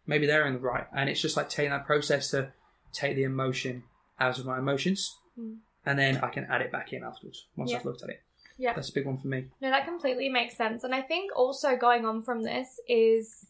Maybe 0.05 0.25
they're 0.25 0.47
in 0.47 0.53
the 0.53 0.59
right." 0.59 0.87
And 0.95 1.09
it's 1.09 1.21
just 1.21 1.37
like 1.37 1.49
taking 1.49 1.71
that 1.71 1.85
process 1.85 2.31
to 2.31 2.53
take 2.93 3.15
the 3.15 3.23
emotion 3.23 3.83
out 4.19 4.39
of 4.39 4.45
my 4.45 4.57
emotions, 4.57 5.15
and 5.37 5.99
then 5.99 6.17
I 6.17 6.29
can 6.29 6.45
add 6.49 6.61
it 6.61 6.71
back 6.71 6.93
in 6.93 7.03
afterwards 7.03 7.45
once 7.55 7.71
Yeah. 7.71 7.77
I've 7.77 7.85
looked 7.85 8.03
at 8.03 8.09
it. 8.09 8.21
Yeah. 8.57 8.73
That's 8.73 8.89
a 8.89 8.93
big 8.93 9.05
one 9.05 9.17
for 9.17 9.27
me. 9.27 9.45
No, 9.61 9.69
that 9.69 9.85
completely 9.85 10.29
makes 10.29 10.57
sense. 10.57 10.83
And 10.83 10.95
I 10.95 11.01
think 11.01 11.31
also 11.35 11.75
going 11.77 12.05
on 12.05 12.23
from 12.23 12.41
this 12.41 12.79
is 12.87 13.45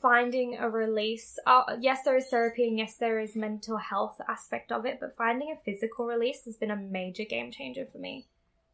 finding 0.00 0.56
a 0.56 0.70
release. 0.70 1.38
Uh, 1.46 1.76
yes, 1.80 2.04
there 2.04 2.16
is 2.16 2.28
therapy 2.28 2.68
and 2.68 2.78
yes, 2.78 2.94
there 2.96 3.18
is 3.18 3.34
mental 3.34 3.76
health 3.76 4.20
aspect 4.28 4.70
of 4.70 4.86
it, 4.86 4.98
but 5.00 5.16
finding 5.16 5.50
a 5.50 5.56
physical 5.64 6.06
release 6.06 6.44
has 6.44 6.56
been 6.56 6.70
a 6.70 6.76
major 6.76 7.24
game 7.24 7.50
changer 7.50 7.84
for 7.90 7.98
me. 7.98 8.26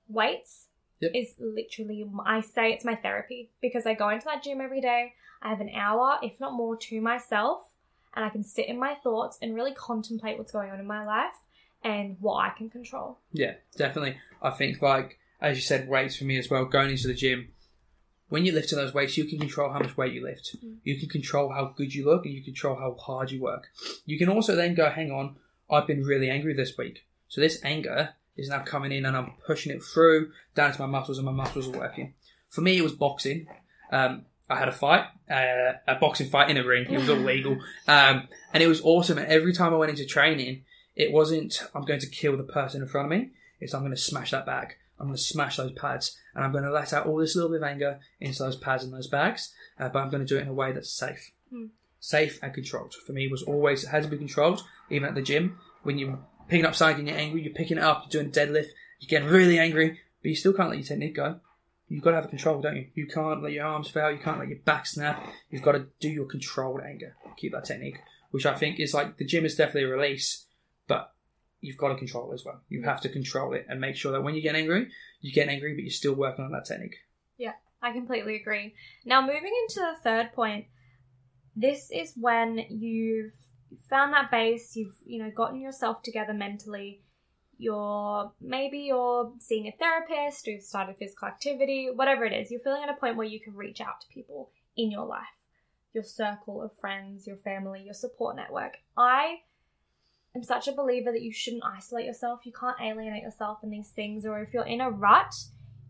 Weights 0.08 0.66
Yep. 1.00 1.12
is 1.14 1.34
literally, 1.38 2.04
I 2.26 2.40
say 2.40 2.72
it's 2.72 2.84
my 2.84 2.96
therapy 2.96 3.50
because 3.60 3.86
I 3.86 3.94
go 3.94 4.08
into 4.08 4.24
that 4.24 4.42
gym 4.42 4.60
every 4.60 4.80
day. 4.80 5.14
I 5.42 5.50
have 5.50 5.60
an 5.60 5.70
hour, 5.70 6.18
if 6.22 6.40
not 6.40 6.54
more, 6.54 6.76
to 6.76 7.00
myself, 7.00 7.68
and 8.16 8.24
I 8.24 8.30
can 8.30 8.42
sit 8.42 8.66
in 8.66 8.78
my 8.78 8.94
thoughts 8.94 9.38
and 9.40 9.54
really 9.54 9.74
contemplate 9.74 10.38
what's 10.38 10.52
going 10.52 10.70
on 10.70 10.80
in 10.80 10.86
my 10.86 11.06
life 11.06 11.34
and 11.84 12.16
what 12.20 12.44
I 12.44 12.50
can 12.50 12.68
control. 12.68 13.18
Yeah, 13.32 13.54
definitely. 13.76 14.16
I 14.42 14.50
think 14.50 14.82
like 14.82 15.18
as 15.40 15.56
you 15.56 15.62
said, 15.62 15.88
weights 15.88 16.16
for 16.16 16.24
me 16.24 16.38
as 16.38 16.50
well. 16.50 16.64
Going 16.64 16.90
into 16.90 17.06
the 17.06 17.14
gym, 17.14 17.48
when 18.28 18.44
you 18.44 18.52
lift 18.52 18.70
those 18.70 18.92
weights, 18.92 19.16
you 19.16 19.24
can 19.24 19.38
control 19.38 19.70
how 19.70 19.78
much 19.78 19.96
weight 19.96 20.12
you 20.12 20.22
lift. 20.22 20.56
Mm-hmm. 20.56 20.74
You 20.84 20.98
can 20.98 21.08
control 21.08 21.50
how 21.50 21.72
good 21.76 21.94
you 21.94 22.04
look, 22.04 22.26
and 22.26 22.34
you 22.34 22.42
control 22.42 22.76
how 22.76 22.94
hard 22.94 23.30
you 23.30 23.40
work. 23.40 23.68
You 24.04 24.18
can 24.18 24.28
also 24.28 24.54
then 24.54 24.74
go, 24.74 24.90
hang 24.90 25.10
on, 25.10 25.36
I've 25.70 25.86
been 25.86 26.02
really 26.02 26.30
angry 26.30 26.54
this 26.54 26.76
week, 26.76 27.06
so 27.28 27.40
this 27.40 27.60
anger 27.64 28.14
is 28.38 28.48
now 28.48 28.60
coming 28.60 28.92
in, 28.92 29.04
and 29.04 29.16
I'm 29.16 29.32
pushing 29.46 29.72
it 29.72 29.82
through 29.82 30.30
down 30.54 30.72
to 30.72 30.80
my 30.80 30.86
muscles, 30.86 31.18
and 31.18 31.26
my 31.26 31.32
muscles 31.32 31.68
are 31.68 31.78
working. 31.78 32.14
For 32.48 32.62
me, 32.62 32.78
it 32.78 32.82
was 32.82 32.92
boxing. 32.92 33.46
Um, 33.90 34.24
I 34.48 34.58
had 34.58 34.68
a 34.68 34.72
fight, 34.72 35.04
uh, 35.30 35.74
a 35.86 35.96
boxing 36.00 36.30
fight 36.30 36.48
in 36.48 36.56
a 36.56 36.64
ring. 36.64 36.86
It 36.90 36.98
was 36.98 37.10
all 37.10 37.16
legal, 37.16 37.58
um, 37.86 38.28
and 38.54 38.62
it 38.62 38.68
was 38.68 38.80
awesome. 38.82 39.18
And 39.18 39.26
every 39.26 39.52
time 39.52 39.74
I 39.74 39.76
went 39.76 39.90
into 39.90 40.06
training, 40.06 40.62
it 40.96 41.12
wasn't 41.12 41.62
I'm 41.74 41.84
going 41.84 42.00
to 42.00 42.06
kill 42.08 42.36
the 42.36 42.44
person 42.44 42.80
in 42.80 42.88
front 42.88 43.12
of 43.12 43.18
me. 43.18 43.30
It's 43.60 43.74
I'm 43.74 43.82
going 43.82 43.92
to 43.92 43.96
smash 43.96 44.30
that 44.30 44.46
bag. 44.46 44.76
I'm 45.00 45.06
going 45.06 45.16
to 45.16 45.22
smash 45.22 45.56
those 45.56 45.72
pads, 45.72 46.16
and 46.34 46.44
I'm 46.44 46.52
going 46.52 46.64
to 46.64 46.72
let 46.72 46.92
out 46.92 47.06
all 47.06 47.18
this 47.18 47.36
little 47.36 47.50
bit 47.50 47.62
of 47.62 47.68
anger 47.68 48.00
into 48.20 48.42
those 48.42 48.56
pads 48.56 48.84
and 48.84 48.92
those 48.92 49.08
bags. 49.08 49.52
Uh, 49.78 49.88
but 49.88 50.00
I'm 50.00 50.10
going 50.10 50.24
to 50.24 50.26
do 50.26 50.38
it 50.38 50.42
in 50.42 50.48
a 50.48 50.52
way 50.52 50.72
that's 50.72 50.90
safe, 50.90 51.32
safe 52.00 52.38
and 52.42 52.52
controlled. 52.54 52.94
For 52.94 53.12
me, 53.12 53.26
it 53.26 53.30
was 53.30 53.42
always 53.42 53.84
it 53.84 53.88
had 53.88 54.04
to 54.04 54.08
be 54.08 54.18
controlled. 54.18 54.62
Even 54.90 55.08
at 55.08 55.14
the 55.14 55.22
gym, 55.22 55.58
when 55.82 55.98
you're 55.98 56.18
picking 56.48 56.66
up 56.66 56.74
something 56.74 57.00
and 57.00 57.08
you're 57.08 57.18
angry, 57.18 57.42
you're 57.42 57.54
picking 57.54 57.78
it 57.78 57.84
up, 57.84 58.04
you're 58.04 58.22
doing 58.22 58.34
a 58.34 58.36
deadlift, 58.36 58.68
you're 58.98 59.08
getting 59.08 59.28
really 59.28 59.58
angry, 59.58 60.00
but 60.22 60.28
you 60.28 60.34
still 60.34 60.52
can't 60.52 60.70
let 60.70 60.78
your 60.78 60.86
technique 60.86 61.16
go. 61.16 61.40
You've 61.88 62.02
got 62.02 62.10
to 62.10 62.16
have 62.16 62.26
a 62.26 62.28
control, 62.28 62.60
don't 62.60 62.76
you? 62.76 62.86
You 62.94 63.06
can't 63.06 63.42
let 63.42 63.52
your 63.52 63.64
arms 63.64 63.88
fail. 63.88 64.10
You 64.10 64.18
can't 64.18 64.38
let 64.38 64.48
your 64.48 64.58
back 64.58 64.86
snap. 64.86 65.26
You've 65.50 65.62
got 65.62 65.72
to 65.72 65.86
do 66.00 66.08
your 66.08 66.26
controlled 66.26 66.82
anger. 66.82 67.16
Keep 67.38 67.52
that 67.52 67.64
technique, 67.64 67.98
which 68.30 68.44
I 68.44 68.54
think 68.54 68.78
is 68.78 68.92
like 68.92 69.16
the 69.16 69.24
gym 69.24 69.46
is 69.46 69.56
definitely 69.56 69.84
a 69.84 69.94
release, 69.94 70.44
but 70.86 71.14
you've 71.60 71.78
got 71.78 71.88
to 71.88 71.94
control 71.96 72.30
it 72.30 72.34
as 72.34 72.44
well. 72.44 72.60
You 72.68 72.82
have 72.82 73.00
to 73.02 73.08
control 73.08 73.54
it 73.54 73.66
and 73.68 73.80
make 73.80 73.96
sure 73.96 74.12
that 74.12 74.22
when 74.22 74.34
you 74.34 74.42
get 74.42 74.54
angry, 74.54 74.90
you 75.20 75.32
get 75.32 75.48
angry, 75.48 75.74
but 75.74 75.82
you're 75.82 75.90
still 75.90 76.14
working 76.14 76.44
on 76.44 76.52
that 76.52 76.66
technique. 76.66 76.96
Yeah, 77.38 77.52
I 77.80 77.92
completely 77.92 78.36
agree. 78.36 78.74
Now, 79.06 79.22
moving 79.22 79.52
into 79.62 79.80
the 79.80 79.96
third 80.02 80.32
point, 80.34 80.66
this 81.56 81.90
is 81.90 82.12
when 82.16 82.64
you've 82.68 83.32
found 83.88 84.12
that 84.12 84.30
base, 84.30 84.76
you've 84.76 84.96
you 85.04 85.22
know 85.22 85.30
gotten 85.30 85.60
yourself 85.60 86.02
together 86.02 86.32
mentally. 86.32 87.02
You're 87.56 88.32
maybe 88.40 88.78
you're 88.78 89.32
seeing 89.40 89.66
a 89.66 89.72
therapist, 89.72 90.46
you've 90.46 90.62
started 90.62 90.96
physical 90.98 91.28
activity, 91.28 91.90
whatever 91.92 92.24
it 92.24 92.32
is. 92.32 92.50
You're 92.50 92.60
feeling 92.60 92.84
at 92.84 92.88
a 92.88 93.00
point 93.00 93.16
where 93.16 93.26
you 93.26 93.40
can 93.40 93.54
reach 93.54 93.80
out 93.80 94.00
to 94.00 94.06
people 94.14 94.50
in 94.76 94.90
your 94.90 95.06
life, 95.06 95.26
your 95.92 96.04
circle 96.04 96.62
of 96.62 96.70
friends, 96.80 97.26
your 97.26 97.38
family, 97.38 97.82
your 97.84 97.94
support 97.94 98.36
network. 98.36 98.76
I 98.96 99.38
am 100.36 100.44
such 100.44 100.68
a 100.68 100.72
believer 100.72 101.10
that 101.10 101.22
you 101.22 101.32
shouldn't 101.32 101.64
isolate 101.64 102.06
yourself. 102.06 102.40
You 102.44 102.52
can't 102.52 102.80
alienate 102.80 103.22
yourself 103.22 103.58
in 103.64 103.70
these 103.70 103.90
things, 103.90 104.24
or 104.24 104.40
if 104.40 104.54
you're 104.54 104.64
in 104.64 104.80
a 104.80 104.90
rut, 104.90 105.34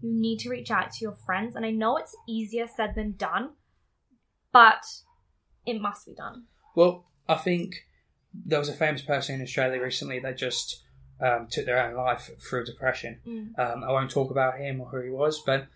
you 0.00 0.10
need 0.10 0.38
to 0.38 0.48
reach 0.48 0.70
out 0.70 0.92
to 0.92 1.04
your 1.04 1.16
friends. 1.26 1.54
And 1.54 1.66
I 1.66 1.70
know 1.70 1.98
it's 1.98 2.16
easier 2.26 2.66
said 2.66 2.94
than 2.94 3.12
done, 3.12 3.50
but 4.52 4.84
it 5.66 5.80
must 5.80 6.06
be 6.06 6.14
done. 6.14 6.44
Well, 6.74 7.04
I 7.28 7.34
think 7.36 7.74
there 8.32 8.58
was 8.58 8.68
a 8.68 8.74
famous 8.74 9.02
person 9.02 9.34
in 9.36 9.42
Australia 9.42 9.80
recently 9.80 10.18
that 10.20 10.36
just 10.38 10.82
um, 11.20 11.48
took 11.50 11.66
their 11.66 11.82
own 11.84 11.94
life 11.96 12.30
through 12.48 12.64
depression. 12.64 13.52
Um, 13.58 13.84
I 13.84 13.90
won't 13.92 14.10
talk 14.10 14.30
about 14.30 14.58
him 14.58 14.80
or 14.80 14.88
who 14.88 15.00
he 15.02 15.10
was, 15.10 15.42
but 15.44 15.66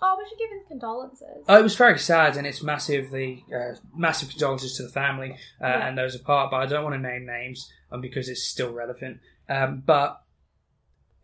Oh, 0.00 0.14
we 0.16 0.28
should 0.28 0.38
give 0.38 0.50
him 0.50 0.60
condolences. 0.68 1.44
Oh, 1.48 1.58
it 1.58 1.62
was 1.62 1.74
very 1.74 1.98
sad, 1.98 2.36
and 2.36 2.46
it's 2.46 2.62
massively 2.62 3.44
uh, 3.52 3.74
massive 3.96 4.28
condolences 4.30 4.76
to 4.76 4.84
the 4.84 4.88
family 4.90 5.32
uh, 5.60 5.66
Yeah. 5.66 5.88
and 5.88 5.98
those 5.98 6.14
apart. 6.14 6.52
But 6.52 6.58
I 6.58 6.66
don't 6.66 6.84
want 6.84 6.94
to 6.94 7.00
name 7.00 7.26
names 7.26 7.68
um, 7.90 8.00
because 8.00 8.28
it's 8.28 8.44
still 8.44 8.72
relevant. 8.72 9.18
Um, 9.48 9.82
but 9.84 10.22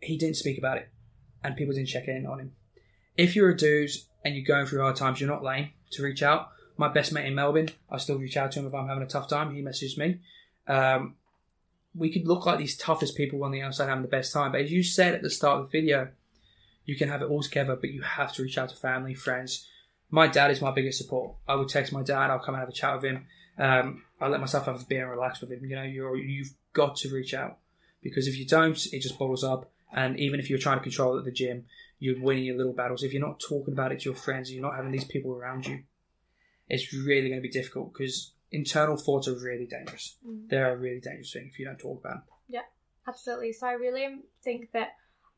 he 0.01 0.17
didn't 0.17 0.35
speak 0.35 0.57
about 0.57 0.77
it, 0.77 0.89
and 1.43 1.55
people 1.55 1.73
didn't 1.73 1.87
check 1.87 2.07
in 2.09 2.25
on 2.25 2.39
him. 2.39 2.51
If 3.15 3.33
you're 3.35 3.49
a 3.49 3.55
dude 3.55 3.91
and 4.25 4.35
you're 4.35 4.43
going 4.45 4.65
through 4.65 4.81
hard 4.81 4.97
times, 4.97 5.21
you're 5.21 5.29
not 5.29 5.41
lame 5.43 5.69
to 5.91 6.03
reach 6.03 6.21
out. 6.21 6.49
My 6.77 6.87
best 6.89 7.13
mate 7.13 7.25
in 7.25 7.35
Melbourne, 7.35 7.69
I 7.89 7.97
still 7.97 8.17
reach 8.17 8.37
out 8.37 8.51
to 8.53 8.59
him 8.59 8.67
if 8.67 8.73
I'm 8.73 8.87
having 8.87 9.03
a 9.03 9.07
tough 9.07 9.29
time. 9.29 9.55
He 9.55 9.61
messages 9.61 9.97
me. 9.97 10.19
Um, 10.67 11.15
we 11.93 12.11
could 12.11 12.27
look 12.27 12.45
like 12.45 12.57
these 12.57 12.75
toughest 12.75 13.15
people 13.15 13.43
on 13.43 13.51
the 13.51 13.61
outside 13.61 13.87
having 13.87 14.01
the 14.01 14.09
best 14.09 14.33
time, 14.33 14.51
but 14.51 14.61
as 14.61 14.71
you 14.71 14.83
said 14.83 15.13
at 15.13 15.21
the 15.21 15.29
start 15.29 15.61
of 15.61 15.71
the 15.71 15.81
video, 15.81 16.09
you 16.85 16.95
can 16.95 17.09
have 17.09 17.21
it 17.21 17.29
all 17.29 17.41
together, 17.41 17.75
but 17.75 17.91
you 17.91 18.01
have 18.01 18.33
to 18.33 18.43
reach 18.43 18.57
out 18.57 18.69
to 18.69 18.75
family, 18.75 19.13
friends. 19.13 19.67
My 20.11 20.27
dad 20.27 20.51
is 20.51 20.61
my 20.61 20.71
biggest 20.71 20.97
support. 20.97 21.35
I 21.47 21.55
would 21.55 21.69
text 21.69 21.93
my 21.93 22.03
dad. 22.03 22.29
I'll 22.29 22.39
come 22.39 22.55
and 22.55 22.61
have 22.61 22.69
a 22.69 22.73
chat 22.73 22.95
with 22.95 23.05
him. 23.05 23.25
Um, 23.57 24.03
I 24.19 24.27
let 24.27 24.41
myself 24.41 24.65
have 24.65 24.81
a 24.81 24.85
beer 24.85 25.03
and 25.03 25.11
relax 25.11 25.41
with 25.41 25.51
him. 25.51 25.65
You 25.65 25.75
know, 25.75 25.83
you're, 25.83 26.15
you've 26.17 26.53
got 26.73 26.97
to 26.97 27.09
reach 27.09 27.33
out 27.33 27.57
because 28.03 28.27
if 28.27 28.37
you 28.37 28.45
don't, 28.45 28.77
it 28.93 28.99
just 28.99 29.17
bottles 29.17 29.43
up. 29.43 29.71
And 29.93 30.19
even 30.19 30.39
if 30.39 30.49
you're 30.49 30.59
trying 30.59 30.77
to 30.77 30.83
control 30.83 31.15
it 31.15 31.19
at 31.19 31.25
the 31.25 31.31
gym, 31.31 31.65
you're 31.99 32.21
winning 32.21 32.43
your 32.43 32.57
little 32.57 32.73
battles. 32.73 33.03
If 33.03 33.13
you're 33.13 33.25
not 33.25 33.39
talking 33.39 33.73
about 33.73 33.91
it 33.91 34.01
to 34.01 34.05
your 34.05 34.15
friends, 34.15 34.51
you're 34.51 34.61
not 34.61 34.75
having 34.75 34.91
these 34.91 35.05
people 35.05 35.33
around 35.33 35.65
you, 35.65 35.83
it's 36.69 36.93
really 36.93 37.29
going 37.29 37.41
to 37.41 37.47
be 37.47 37.49
difficult 37.51 37.93
because 37.93 38.33
internal 38.51 38.97
thoughts 38.97 39.27
are 39.27 39.37
really 39.37 39.65
dangerous. 39.65 40.17
Mm. 40.27 40.49
They're 40.49 40.73
a 40.73 40.77
really 40.77 40.99
dangerous 40.99 41.31
thing 41.33 41.49
if 41.51 41.59
you 41.59 41.65
don't 41.65 41.77
talk 41.79 41.99
about 41.99 42.13
them. 42.13 42.23
Yeah, 42.47 42.61
absolutely. 43.07 43.53
So 43.53 43.67
I 43.67 43.73
really 43.73 44.07
think 44.43 44.71
that 44.73 44.89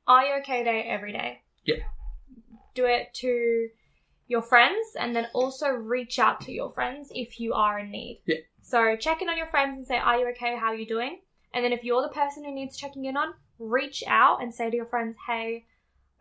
are 0.08 0.24
you 0.24 0.34
okay 0.42 0.64
day 0.64 0.84
every 0.84 1.12
day? 1.12 1.42
Yeah. 1.66 1.84
Do 2.76 2.86
it 2.86 3.14
to 3.16 3.70
your 4.28 4.42
friends 4.42 4.96
and 5.00 5.16
then 5.16 5.28
also 5.34 5.70
reach 5.70 6.20
out 6.20 6.42
to 6.42 6.52
your 6.52 6.72
friends 6.72 7.10
if 7.14 7.40
you 7.40 7.54
are 7.54 7.80
in 7.80 7.92
need. 7.92 8.22
Yeah. 8.26 8.38
So 8.62 8.96
check 8.98 9.22
in 9.22 9.30
on 9.30 9.38
your 9.38 9.48
friends 9.48 9.78
and 9.78 9.88
say, 9.88 9.98
Are 9.98 10.18
you 10.20 10.30
okay? 10.32 10.56
How 10.58 10.68
are 10.68 10.76
you 10.76 10.86
doing? 10.88 11.20
And 11.54 11.64
then 11.64 11.72
if 11.74 11.84
you're 11.84 12.02
the 12.02 12.10
person 12.14 12.44
who 12.44 12.54
needs 12.54 12.78
checking 12.78 13.06
in 13.06 13.18
on, 13.18 13.34
reach 13.60 14.04
out 14.06 14.42
and 14.44 14.54
say 14.54 14.70
to 14.70 14.76
your 14.76 14.86
friends, 14.86 15.16
Hey, 15.28 15.66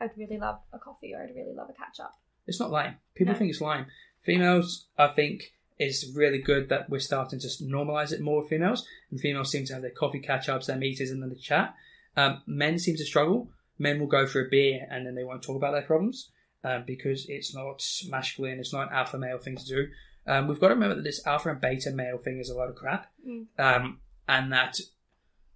I'd 0.00 0.10
really 0.16 0.38
love 0.38 0.60
a 0.72 0.78
coffee 0.78 1.12
or 1.14 1.22
I'd 1.22 1.34
really 1.34 1.54
love 1.54 1.68
a 1.68 1.72
catch 1.72 2.00
up. 2.00 2.14
It's 2.46 2.60
not 2.60 2.70
lame. 2.70 2.94
People 3.14 3.32
No. 3.32 3.38
think 3.38 3.50
it's 3.50 3.60
lame. 3.60 3.86
Females, 4.26 4.88
I 4.98 5.08
think, 5.08 5.54
is 5.78 6.12
really 6.14 6.38
good 6.38 6.68
that 6.68 6.90
we're 6.90 6.98
starting 6.98 7.38
to 7.38 7.46
normalise 7.62 8.12
it 8.12 8.20
more 8.20 8.40
with 8.40 8.50
females, 8.50 8.84
and 9.10 9.20
females 9.20 9.50
seem 9.50 9.64
to 9.66 9.72
have 9.72 9.82
their 9.82 9.90
coffee 9.90 10.20
catch 10.20 10.48
ups, 10.48 10.66
their 10.66 10.76
meetings, 10.76 11.10
and 11.10 11.22
then 11.22 11.30
the 11.30 11.36
chat. 11.36 11.74
Um, 12.16 12.42
men 12.46 12.78
seem 12.78 12.96
to 12.96 13.04
struggle. 13.04 13.50
Men 13.78 14.00
will 14.00 14.06
go 14.06 14.26
for 14.26 14.40
a 14.40 14.48
beer 14.48 14.86
and 14.90 15.06
then 15.06 15.14
they 15.14 15.24
won't 15.24 15.42
talk 15.42 15.56
about 15.56 15.72
their 15.72 15.82
problems 15.82 16.30
um, 16.64 16.84
because 16.86 17.26
it's 17.28 17.54
not 17.54 17.86
masculine, 18.08 18.58
it's 18.58 18.72
not 18.72 18.88
an 18.88 18.94
alpha 18.94 19.18
male 19.18 19.38
thing 19.38 19.56
to 19.56 19.64
do. 19.64 19.88
Um, 20.26 20.48
we've 20.48 20.58
got 20.58 20.68
to 20.68 20.74
remember 20.74 20.96
that 20.96 21.04
this 21.04 21.24
alpha 21.26 21.50
and 21.50 21.60
beta 21.60 21.92
male 21.92 22.18
thing 22.18 22.40
is 22.40 22.50
a 22.50 22.56
lot 22.56 22.68
of 22.68 22.74
crap, 22.74 23.12
um, 23.58 24.00
and 24.28 24.52
that 24.52 24.80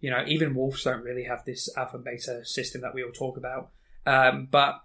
you 0.00 0.10
know 0.10 0.22
even 0.28 0.54
wolves 0.54 0.84
don't 0.84 1.02
really 1.02 1.24
have 1.24 1.44
this 1.44 1.68
alpha 1.76 1.96
and 1.96 2.04
beta 2.04 2.44
system 2.44 2.82
that 2.82 2.94
we 2.94 3.02
all 3.02 3.10
talk 3.10 3.36
about. 3.36 3.70
Um, 4.06 4.46
but 4.50 4.80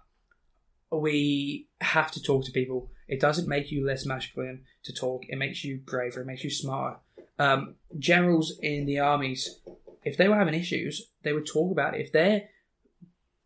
we 0.90 1.68
have 1.80 2.10
to 2.12 2.22
talk 2.22 2.44
to 2.46 2.52
people. 2.52 2.90
It 3.08 3.20
doesn't 3.20 3.48
make 3.48 3.70
you 3.70 3.86
less 3.86 4.04
masculine 4.04 4.64
to 4.84 4.92
talk. 4.92 5.24
It 5.28 5.36
makes 5.36 5.64
you 5.64 5.78
braver. 5.78 6.20
It 6.20 6.26
makes 6.26 6.44
you 6.44 6.50
smarter. 6.50 6.98
Um, 7.38 7.74
generals 7.98 8.58
in 8.62 8.86
the 8.86 8.98
armies, 8.98 9.60
if 10.04 10.16
they 10.16 10.28
were 10.28 10.36
having 10.36 10.54
issues, 10.54 11.08
they 11.22 11.32
would 11.32 11.46
talk 11.46 11.70
about 11.70 11.94
it. 11.94 12.00
If 12.00 12.12
their 12.12 12.48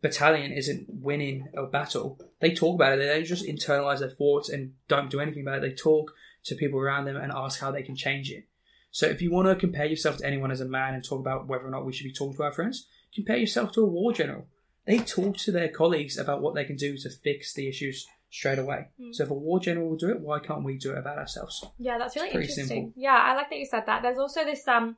battalion 0.01 0.51
isn't 0.51 0.87
winning 0.89 1.47
a 1.55 1.63
battle, 1.63 2.19
they 2.39 2.53
talk 2.53 2.75
about 2.75 2.93
it. 2.93 2.97
They 2.99 3.07
don't 3.07 3.25
just 3.25 3.45
internalize 3.45 3.99
their 3.99 4.09
thoughts 4.09 4.49
and 4.49 4.73
don't 4.87 5.11
do 5.11 5.19
anything 5.19 5.43
about 5.43 5.57
it. 5.57 5.61
They 5.61 5.73
talk 5.73 6.13
to 6.45 6.55
people 6.55 6.79
around 6.79 7.05
them 7.05 7.17
and 7.17 7.31
ask 7.31 7.59
how 7.59 7.71
they 7.71 7.83
can 7.83 7.95
change 7.95 8.31
it. 8.31 8.45
So 8.91 9.05
if 9.05 9.21
you 9.21 9.31
want 9.31 9.47
to 9.47 9.55
compare 9.55 9.85
yourself 9.85 10.17
to 10.17 10.25
anyone 10.25 10.51
as 10.51 10.61
a 10.61 10.65
man 10.65 10.93
and 10.93 11.03
talk 11.03 11.19
about 11.19 11.47
whether 11.47 11.65
or 11.65 11.71
not 11.71 11.85
we 11.85 11.93
should 11.93 12.03
be 12.03 12.13
talking 12.13 12.35
to 12.37 12.43
our 12.43 12.51
friends, 12.51 12.87
compare 13.13 13.37
yourself 13.37 13.71
to 13.73 13.81
a 13.81 13.85
war 13.85 14.11
general. 14.11 14.47
They 14.85 14.99
talk 14.99 15.37
to 15.37 15.51
their 15.51 15.69
colleagues 15.69 16.17
about 16.17 16.41
what 16.41 16.55
they 16.55 16.65
can 16.65 16.75
do 16.75 16.97
to 16.97 17.09
fix 17.09 17.53
the 17.53 17.67
issues 17.67 18.07
straight 18.31 18.59
away. 18.59 18.87
So 19.11 19.23
if 19.23 19.29
a 19.29 19.33
war 19.33 19.59
general 19.59 19.89
will 19.89 19.97
do 19.97 20.09
it, 20.09 20.21
why 20.21 20.39
can't 20.39 20.63
we 20.63 20.77
do 20.77 20.93
it 20.93 20.97
about 20.97 21.17
ourselves? 21.17 21.63
Yeah, 21.77 21.97
that's 21.97 22.15
really 22.15 22.29
interesting. 22.29 22.65
simple. 22.65 22.93
Yeah, 22.95 23.13
I 23.15 23.35
like 23.35 23.49
that 23.49 23.59
you 23.59 23.65
said 23.65 23.83
that. 23.85 24.01
There's 24.01 24.17
also 24.17 24.43
this 24.43 24.67
um 24.67 24.95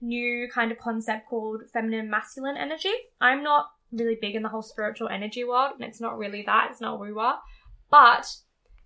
new 0.00 0.48
kind 0.52 0.70
of 0.70 0.78
concept 0.78 1.28
called 1.28 1.62
feminine 1.72 2.08
masculine 2.08 2.56
energy. 2.56 2.92
I'm 3.20 3.42
not 3.42 3.66
really 3.92 4.16
big 4.20 4.34
in 4.34 4.42
the 4.42 4.48
whole 4.48 4.62
spiritual 4.62 5.08
energy 5.08 5.44
world, 5.44 5.72
and 5.74 5.88
it's 5.88 6.00
not 6.00 6.16
really 6.16 6.42
that. 6.46 6.68
It's 6.70 6.80
not 6.80 7.00
woo 7.00 7.14
wah. 7.14 7.38
But 7.90 8.26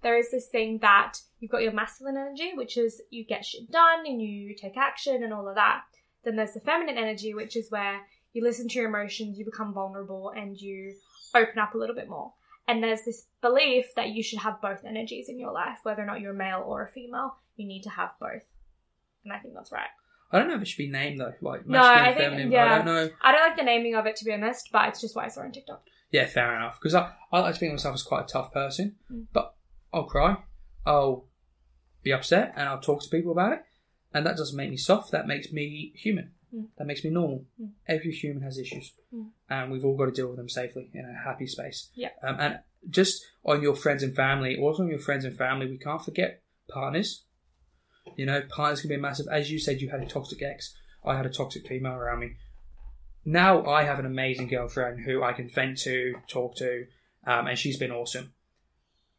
there 0.02 0.16
is 0.18 0.30
this 0.30 0.48
thing 0.48 0.78
that 0.80 1.18
you've 1.38 1.50
got 1.50 1.62
your 1.62 1.72
masculine 1.72 2.16
energy, 2.16 2.52
which 2.54 2.78
is 2.78 3.02
you 3.10 3.24
get 3.24 3.44
shit 3.44 3.70
done 3.70 4.06
and 4.06 4.20
you 4.20 4.54
take 4.56 4.76
action 4.76 5.22
and 5.22 5.32
all 5.32 5.48
of 5.48 5.56
that. 5.56 5.82
Then 6.24 6.36
there's 6.36 6.52
the 6.52 6.60
feminine 6.60 6.98
energy, 6.98 7.34
which 7.34 7.56
is 7.56 7.70
where 7.70 8.00
you 8.32 8.42
listen 8.42 8.68
to 8.68 8.78
your 8.78 8.88
emotions, 8.88 9.38
you 9.38 9.44
become 9.44 9.74
vulnerable, 9.74 10.32
and 10.34 10.56
you 10.56 10.94
open 11.34 11.58
up 11.58 11.74
a 11.74 11.78
little 11.78 11.94
bit 11.94 12.08
more. 12.08 12.32
And 12.70 12.82
there's 12.82 13.02
this 13.02 13.26
belief 13.42 13.86
that 13.96 14.10
you 14.10 14.22
should 14.22 14.38
have 14.40 14.60
both 14.60 14.84
energies 14.84 15.28
in 15.28 15.38
your 15.38 15.52
life, 15.52 15.78
whether 15.82 16.02
or 16.02 16.06
not 16.06 16.20
you're 16.20 16.32
a 16.32 16.36
male 16.36 16.62
or 16.66 16.84
a 16.84 16.88
female, 16.88 17.34
you 17.56 17.66
need 17.66 17.82
to 17.82 17.90
have 17.90 18.10
both. 18.20 18.42
And 19.24 19.32
I 19.32 19.38
think 19.38 19.54
that's 19.54 19.72
right. 19.72 19.88
I 20.32 20.38
don't 20.38 20.48
know 20.48 20.54
if 20.54 20.62
it 20.62 20.68
should 20.68 20.78
be 20.78 20.88
named 20.88 21.18
though, 21.20 21.32
like 21.40 21.66
No, 21.66 21.82
I 21.82 22.06
think- 22.12 22.18
feminine. 22.18 22.52
yeah. 22.52 22.74
I 22.74 22.76
don't 22.78 22.86
know. 22.86 23.10
I 23.20 23.32
don't 23.32 23.40
like 23.48 23.56
the 23.56 23.64
naming 23.64 23.94
of 23.96 24.06
it 24.06 24.14
to 24.16 24.24
be 24.24 24.32
honest, 24.32 24.68
but 24.72 24.88
it's 24.88 25.00
just 25.00 25.16
what 25.16 25.24
I 25.24 25.28
saw 25.28 25.40
on 25.42 25.50
TikTok. 25.52 25.82
Yeah, 26.12 26.26
fair 26.26 26.54
enough. 26.56 26.78
Because 26.80 26.94
I, 26.94 27.12
I 27.32 27.40
like 27.40 27.54
to 27.54 27.60
think 27.60 27.70
of 27.70 27.74
myself 27.74 27.94
as 27.94 28.02
quite 28.04 28.24
a 28.24 28.32
tough 28.32 28.52
person, 28.52 28.96
Mm. 29.12 29.26
but 29.32 29.54
I'll 29.92 30.04
cry, 30.04 30.36
I'll 30.86 31.26
be 32.04 32.12
upset, 32.12 32.52
and 32.56 32.68
I'll 32.68 32.80
talk 32.80 33.02
to 33.02 33.08
people 33.10 33.32
about 33.32 33.52
it, 33.54 33.62
and 34.14 34.24
that 34.24 34.36
doesn't 34.36 34.56
make 34.56 34.70
me 34.70 34.76
soft. 34.76 35.10
That 35.10 35.26
makes 35.26 35.52
me 35.52 35.92
human. 35.96 36.30
Mm. 36.54 36.66
That 36.78 36.86
makes 36.86 37.04
me 37.04 37.10
normal. 37.10 37.44
Mm. 37.60 37.70
Every 37.86 38.12
human 38.12 38.42
has 38.42 38.58
issues, 38.58 38.92
Mm. 39.14 39.30
and 39.48 39.70
we've 39.70 39.84
all 39.84 39.96
got 39.96 40.06
to 40.06 40.12
deal 40.12 40.28
with 40.28 40.36
them 40.36 40.48
safely 40.48 40.90
in 40.94 41.04
a 41.04 41.24
happy 41.24 41.46
space. 41.46 41.90
Yeah. 41.94 42.10
Um, 42.22 42.36
and 42.40 42.58
just 42.88 43.24
on 43.44 43.62
your 43.62 43.76
friends 43.76 44.02
and 44.02 44.14
family, 44.14 44.56
also 44.58 44.82
on 44.82 44.88
your 44.88 44.98
friends 44.98 45.24
and 45.24 45.36
family, 45.36 45.66
we 45.66 45.78
can't 45.78 46.04
forget 46.04 46.42
partners. 46.68 47.24
You 48.16 48.26
know, 48.26 48.42
partners 48.42 48.80
can 48.80 48.88
be 48.88 48.96
massive. 48.96 49.26
As 49.30 49.50
you 49.50 49.58
said, 49.58 49.80
you 49.80 49.90
had 49.90 50.02
a 50.02 50.06
toxic 50.06 50.42
ex. 50.42 50.74
I 51.04 51.16
had 51.16 51.26
a 51.26 51.30
toxic 51.30 51.66
female 51.66 51.92
around 51.94 52.20
me 52.20 52.36
now 53.24 53.64
I 53.66 53.84
have 53.84 53.98
an 53.98 54.06
amazing 54.06 54.48
girlfriend 54.48 55.00
who 55.00 55.22
I 55.22 55.32
can 55.32 55.48
vent 55.48 55.78
to, 55.78 56.14
talk 56.28 56.56
to, 56.56 56.86
um, 57.26 57.46
and 57.46 57.58
she's 57.58 57.76
been 57.78 57.92
awesome. 57.92 58.32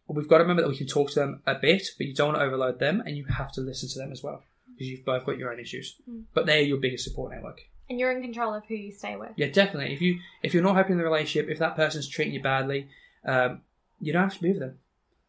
we've 0.08 0.28
got 0.28 0.40
to 0.40 0.44
remember 0.44 0.64
that 0.64 0.68
we 0.70 0.76
can 0.78 0.88
talk 0.88 1.10
to 1.10 1.20
them 1.20 1.42
a 1.46 1.56
bit, 1.56 1.88
but 1.98 2.06
you 2.06 2.14
don't 2.14 2.30
want 2.34 2.40
to 2.40 2.44
overload 2.46 2.80
them, 2.80 3.02
and 3.06 3.16
you 3.16 3.24
have 3.26 3.52
to 3.54 3.62
listen 3.62 3.88
to 3.90 4.00
them 4.00 4.12
as 4.12 4.22
well 4.22 4.44
because 4.82 4.90
you've 4.90 5.06
both 5.06 5.26
got 5.26 5.38
your 5.38 5.54
own 5.54 5.60
issues. 5.60 5.96
But 6.34 6.48
they're 6.48 6.62
your 6.62 6.78
biggest 6.78 7.04
support 7.04 7.32
network. 7.32 7.62
And 7.88 8.00
you're 8.00 8.12
in 8.12 8.22
control 8.22 8.54
of 8.54 8.66
who 8.66 8.74
you 8.74 8.92
stay 8.92 9.16
with. 9.16 9.30
Yeah, 9.36 9.48
definitely. 9.48 9.94
If 9.94 10.02
you 10.02 10.20
if 10.42 10.54
you're 10.54 10.64
not 10.64 10.76
happy 10.76 10.94
in 10.94 10.98
the 10.98 11.04
relationship, 11.04 11.52
if 11.52 11.60
that 11.60 11.76
person's 11.76 12.08
treating 12.08 12.34
you 12.34 12.42
badly, 12.42 12.88
um, 13.26 13.62
you 14.00 14.12
don't 14.12 14.24
have 14.24 14.34
to 14.34 14.42
be 14.42 14.50
with 14.50 14.60
them. 14.60 14.80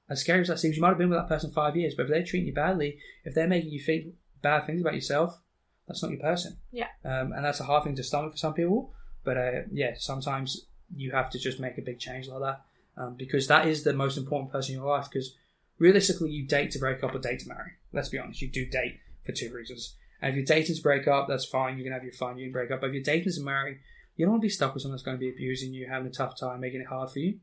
As 0.09 0.21
scary 0.21 0.41
as 0.41 0.49
that 0.49 0.59
seems, 0.59 0.77
you 0.77 0.83
might 0.83 0.88
have 0.88 0.99
been 0.99 1.11
with 1.11 1.19
that 1.19 1.29
person 1.29 1.51
five 1.51 1.77
years, 1.77 1.95
but 1.95 2.05
if 2.05 2.09
they're 2.09 2.25
treating 2.25 2.47
you 2.47 2.55
badly, 2.55 2.99
if 3.25 3.35
they're 3.35 3.47
making 3.47 3.71
you 3.71 3.81
think 3.81 4.15
bad 4.43 4.65
things 4.65 4.81
about 4.81 4.95
yourself, 4.95 5.41
that's 5.87 6.03
not 6.03 6.12
your 6.12 6.21
person. 6.21 6.57
Yeah. 6.71 6.88
Um, 7.05 7.33
and 7.33 7.45
that's 7.45 7.61
a 7.61 7.65
hard 7.65 7.85
thing 7.85 7.97
to 7.97 8.03
stomach 8.03 8.33
for 8.33 8.38
some 8.38 8.55
people. 8.55 8.93
But 9.25 9.37
uh, 9.37 9.61
yeah, 9.71 9.95
sometimes 9.99 10.67
you 10.97 11.11
have 11.12 11.31
to 11.31 11.38
just 11.38 11.61
make 11.61 11.79
a 11.79 11.83
big 11.83 11.99
change 11.99 12.29
like 12.29 12.41
that 12.41 12.62
um, 12.97 13.15
because 13.15 13.49
that 13.49 13.67
is 13.67 13.85
the 13.85 13.93
most 13.93 14.17
important 14.17 14.53
person 14.53 14.75
in 14.75 14.81
your 14.81 14.88
life. 14.88 15.09
Because 15.11 15.35
realistically, 15.79 16.31
you 16.31 16.47
date 16.47 16.71
to 16.73 16.79
break 16.79 17.03
up 17.03 17.15
or 17.15 17.19
date 17.19 17.41
to 17.41 17.49
marry. 17.49 17.73
Let's 17.93 18.09
be 18.09 18.19
honest, 18.19 18.41
you 18.41 18.49
do 18.49 18.67
date 18.67 19.01
for 19.25 19.33
two 19.33 19.53
reasons. 19.53 19.97
And 20.21 20.31
if 20.31 20.37
you're 20.37 20.45
dating 20.45 20.77
to 20.77 20.83
break 20.83 21.09
up, 21.09 21.27
that's 21.29 21.45
fine. 21.45 21.79
You 21.79 21.85
can 21.85 21.93
have 21.93 22.05
your 22.05 22.13
fun. 22.13 22.39
You 22.39 22.47
can 22.47 22.53
break 22.53 22.71
up. 22.71 22.81
But 22.81 22.89
if 22.89 22.95
you're 22.95 23.03
dating 23.03 23.33
to 23.33 23.43
marry, 23.43 23.81
you 24.17 24.25
don't 24.25 24.33
want 24.33 24.43
to 24.43 24.47
be 24.47 24.51
stuck 24.51 24.75
with 24.75 24.83
someone 24.83 24.97
that's 24.97 25.05
going 25.05 25.17
to 25.17 25.21
be 25.21 25.31
abusing 25.31 25.73
you, 25.73 25.89
having 25.89 26.07
a 26.07 26.11
tough 26.11 26.39
time, 26.39 26.61
making 26.61 26.81
it 26.81 26.87
hard 26.87 27.11
for 27.11 27.19
you. 27.19 27.39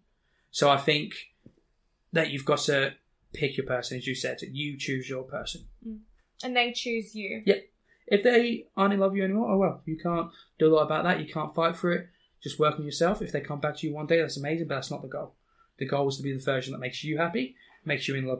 So 0.52 0.70
I 0.70 0.78
think 0.78 1.14
that 2.14 2.30
you've 2.32 2.46
got 2.46 2.60
to 2.60 2.94
pick 3.34 3.58
your 3.58 3.66
person, 3.66 3.98
as 3.98 4.08
you 4.08 4.16
said. 4.16 4.40
You 4.42 4.78
choose 4.78 5.10
your 5.10 5.24
person. 5.24 5.66
Mm. 5.86 6.00
And 6.44 6.56
they 6.56 6.72
choose 6.72 7.16
you. 7.16 7.44
Yeah. 7.46 7.56
If 8.08 8.24
they 8.24 8.66
aren't 8.76 8.94
in 8.94 9.00
love 9.00 9.12
with 9.12 9.18
you 9.20 9.24
anymore, 9.26 9.52
oh 9.52 9.58
well, 9.58 9.82
you 9.86 9.98
can't 9.98 10.32
do 10.58 10.68
a 10.68 10.74
lot 10.74 10.84
about 10.84 11.04
that. 11.04 11.20
You 11.20 11.32
can't 11.32 11.54
fight 11.54 11.76
for 11.76 11.92
it. 11.92 12.08
Just 12.42 12.60
work 12.60 12.80
on 12.80 12.86
yourself. 12.86 13.22
If 13.22 13.32
they 13.32 13.42
come 13.42 13.60
back 13.60 13.78
to 13.78 13.88
you 13.88 13.94
one 13.94 14.08
day, 14.08 14.20
that's 14.20 14.38
amazing, 14.38 14.68
but 14.68 14.76
that's 14.76 14.90
not 14.90 15.02
the 15.02 15.10
goal. 15.10 15.36
The 15.78 15.86
goal 15.86 16.08
is 16.08 16.18
to 16.18 16.24
be 16.24 16.34
the 16.34 16.40
version 16.40 16.72
that 16.72 16.80
makes 16.80 17.04
you 17.04 17.18
happy, 17.18 17.56
makes 17.86 18.08
you 18.08 18.16
in 18.16 18.26
love 18.26 18.40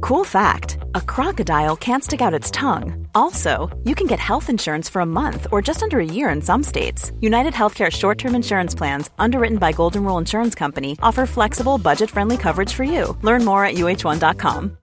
Cool 0.00 0.24
fact 0.24 0.78
a 0.94 1.00
crocodile 1.00 1.76
can't 1.76 2.04
stick 2.04 2.20
out 2.20 2.34
its 2.34 2.50
tongue. 2.50 3.08
Also, 3.14 3.76
you 3.84 3.94
can 3.94 4.06
get 4.06 4.20
health 4.20 4.48
insurance 4.48 4.88
for 4.88 5.00
a 5.00 5.06
month 5.06 5.48
or 5.50 5.60
just 5.60 5.82
under 5.82 5.98
a 5.98 6.04
year 6.04 6.28
in 6.30 6.40
some 6.40 6.62
states. 6.62 7.10
United 7.20 7.52
Healthcare 7.54 7.90
short 7.90 8.18
term 8.18 8.34
insurance 8.34 8.74
plans, 8.74 9.10
underwritten 9.18 9.58
by 9.58 9.72
Golden 9.72 10.04
Rule 10.04 10.18
Insurance 10.18 10.54
Company, 10.54 10.96
offer 11.02 11.26
flexible, 11.26 11.78
budget 11.78 12.10
friendly 12.10 12.36
coverage 12.36 12.72
for 12.72 12.84
you. 12.84 13.16
Learn 13.22 13.44
more 13.44 13.64
at 13.64 13.74
uh1.com. 13.74 14.78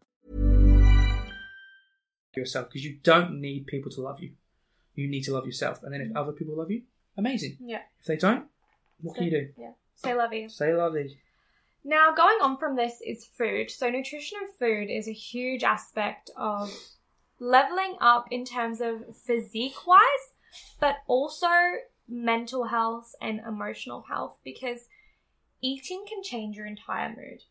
yourself 2.35 2.69
because 2.69 2.85
you 2.85 2.97
don't 3.03 3.39
need 3.41 3.67
people 3.67 3.91
to 3.91 4.01
love 4.01 4.21
you. 4.21 4.31
You 4.95 5.07
need 5.07 5.23
to 5.23 5.33
love 5.33 5.45
yourself. 5.45 5.83
And 5.83 5.93
then 5.93 6.01
if 6.01 6.15
other 6.15 6.31
people 6.31 6.57
love 6.57 6.71
you, 6.71 6.83
amazing. 7.17 7.57
Yeah. 7.61 7.81
If 7.99 8.05
they 8.05 8.17
don't, 8.17 8.45
what 9.01 9.15
can 9.15 9.25
you 9.25 9.31
do? 9.31 9.47
Yeah. 9.57 9.71
Say 9.95 10.13
love 10.13 10.33
you. 10.33 10.49
Say 10.49 10.73
lovely. 10.73 11.17
Now, 11.83 12.13
going 12.13 12.37
on 12.41 12.57
from 12.57 12.75
this 12.75 13.01
is 13.05 13.25
food. 13.25 13.71
So, 13.71 13.89
nutrition 13.89 14.37
and 14.41 14.53
food 14.59 14.91
is 14.91 15.07
a 15.07 15.13
huge 15.13 15.63
aspect 15.63 16.29
of 16.37 16.71
leveling 17.39 17.97
up 17.99 18.27
in 18.29 18.45
terms 18.45 18.81
of 18.81 19.15
physique 19.25 19.87
wise, 19.87 20.01
but 20.79 20.97
also 21.07 21.47
mental 22.07 22.65
health 22.65 23.13
and 23.21 23.39
emotional 23.47 24.05
health 24.09 24.35
because 24.43 24.81
eating 25.61 26.05
can 26.07 26.21
change 26.21 26.55
your 26.55 26.67
entire 26.67 27.09
mood. 27.09 27.41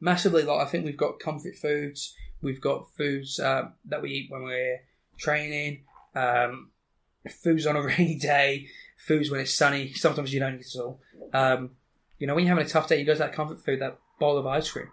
Massively, 0.00 0.42
like 0.42 0.66
I 0.66 0.68
think 0.68 0.84
we've 0.84 0.96
got 0.96 1.20
comfort 1.20 1.56
foods. 1.56 2.14
We've 2.42 2.60
got 2.60 2.92
foods 2.96 3.38
um, 3.40 3.74
that 3.86 4.02
we 4.02 4.10
eat 4.10 4.30
when 4.30 4.42
we're 4.42 4.80
training. 5.16 5.84
Um, 6.14 6.70
foods 7.30 7.66
on 7.66 7.76
a 7.76 7.82
rainy 7.86 8.18
day. 8.18 8.66
Foods 8.98 9.30
when 9.30 9.40
it's 9.40 9.54
sunny. 9.54 9.92
Sometimes 9.92 10.34
you 10.34 10.40
don't 10.40 10.56
eat 10.56 10.66
at 10.74 10.80
all. 10.80 11.00
Um, 11.32 11.70
you 12.18 12.26
know, 12.26 12.34
when 12.34 12.44
you're 12.44 12.54
having 12.54 12.66
a 12.66 12.68
tough 12.68 12.88
day, 12.88 12.98
you 12.98 13.04
go 13.04 13.12
to 13.12 13.18
that 13.18 13.32
comfort 13.32 13.64
food, 13.64 13.80
that 13.80 13.98
bowl 14.18 14.38
of 14.38 14.46
ice 14.46 14.70
cream. 14.70 14.88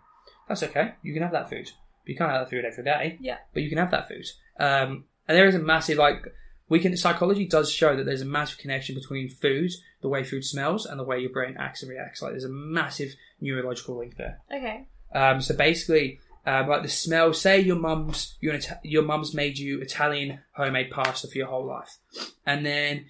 That's 0.48 0.64
okay. 0.64 0.94
You 1.02 1.14
can 1.14 1.24
have 1.24 1.32
that 1.32 1.50
food. 1.50 1.72
But 2.04 2.10
you 2.10 2.18
can't 2.18 2.32
have 2.32 2.42
that 2.42 2.50
food 2.50 2.66
every 2.66 2.84
day. 2.84 3.18
Yeah. 3.22 3.38
But 3.54 3.64
you 3.64 3.70
can 3.70 3.78
have 3.78 3.92
that 3.92 4.10
food. 4.10 4.26
Um, 4.60 5.06
and 5.28 5.38
there 5.38 5.48
is 5.48 5.56
a 5.56 5.60
massive 5.60 5.98
like 5.98 6.26
we 6.70 6.80
can 6.80 6.96
psychology 6.98 7.46
does 7.46 7.72
show 7.72 7.96
that 7.96 8.06
there's 8.06 8.22
a 8.22 8.26
massive 8.26 8.58
connection 8.58 8.96
between 8.96 9.30
food, 9.30 9.72
the 10.02 10.10
way 10.10 10.24
food 10.24 10.44
smells, 10.44 10.86
and 10.86 11.00
the 11.00 11.04
way 11.04 11.20
your 11.20 11.30
brain 11.30 11.56
acts 11.58 11.82
and 11.82 11.90
reacts. 11.90 12.22
Like 12.22 12.32
there's 12.32 12.44
a 12.46 12.50
massive 12.50 13.16
neurological 13.40 13.98
link 13.98 14.18
there. 14.18 14.40
Okay. 14.54 14.88
Um, 15.14 15.42
so 15.42 15.56
basically, 15.56 16.20
um, 16.46 16.68
like 16.68 16.84
the 16.84 16.90
smell. 16.90 17.34
Say 17.34 17.60
your 17.60 17.78
mum's 17.78 18.38
your 18.42 18.58
your 18.84 19.04
mum's 19.04 19.34
made 19.34 19.58
you 19.58 19.82
Italian 19.82 20.40
homemade 20.54 20.92
pasta 20.92 21.28
for 21.28 21.38
your 21.38 21.48
whole 21.48 21.66
life, 21.66 21.98
and 22.46 22.66
then 22.66 23.06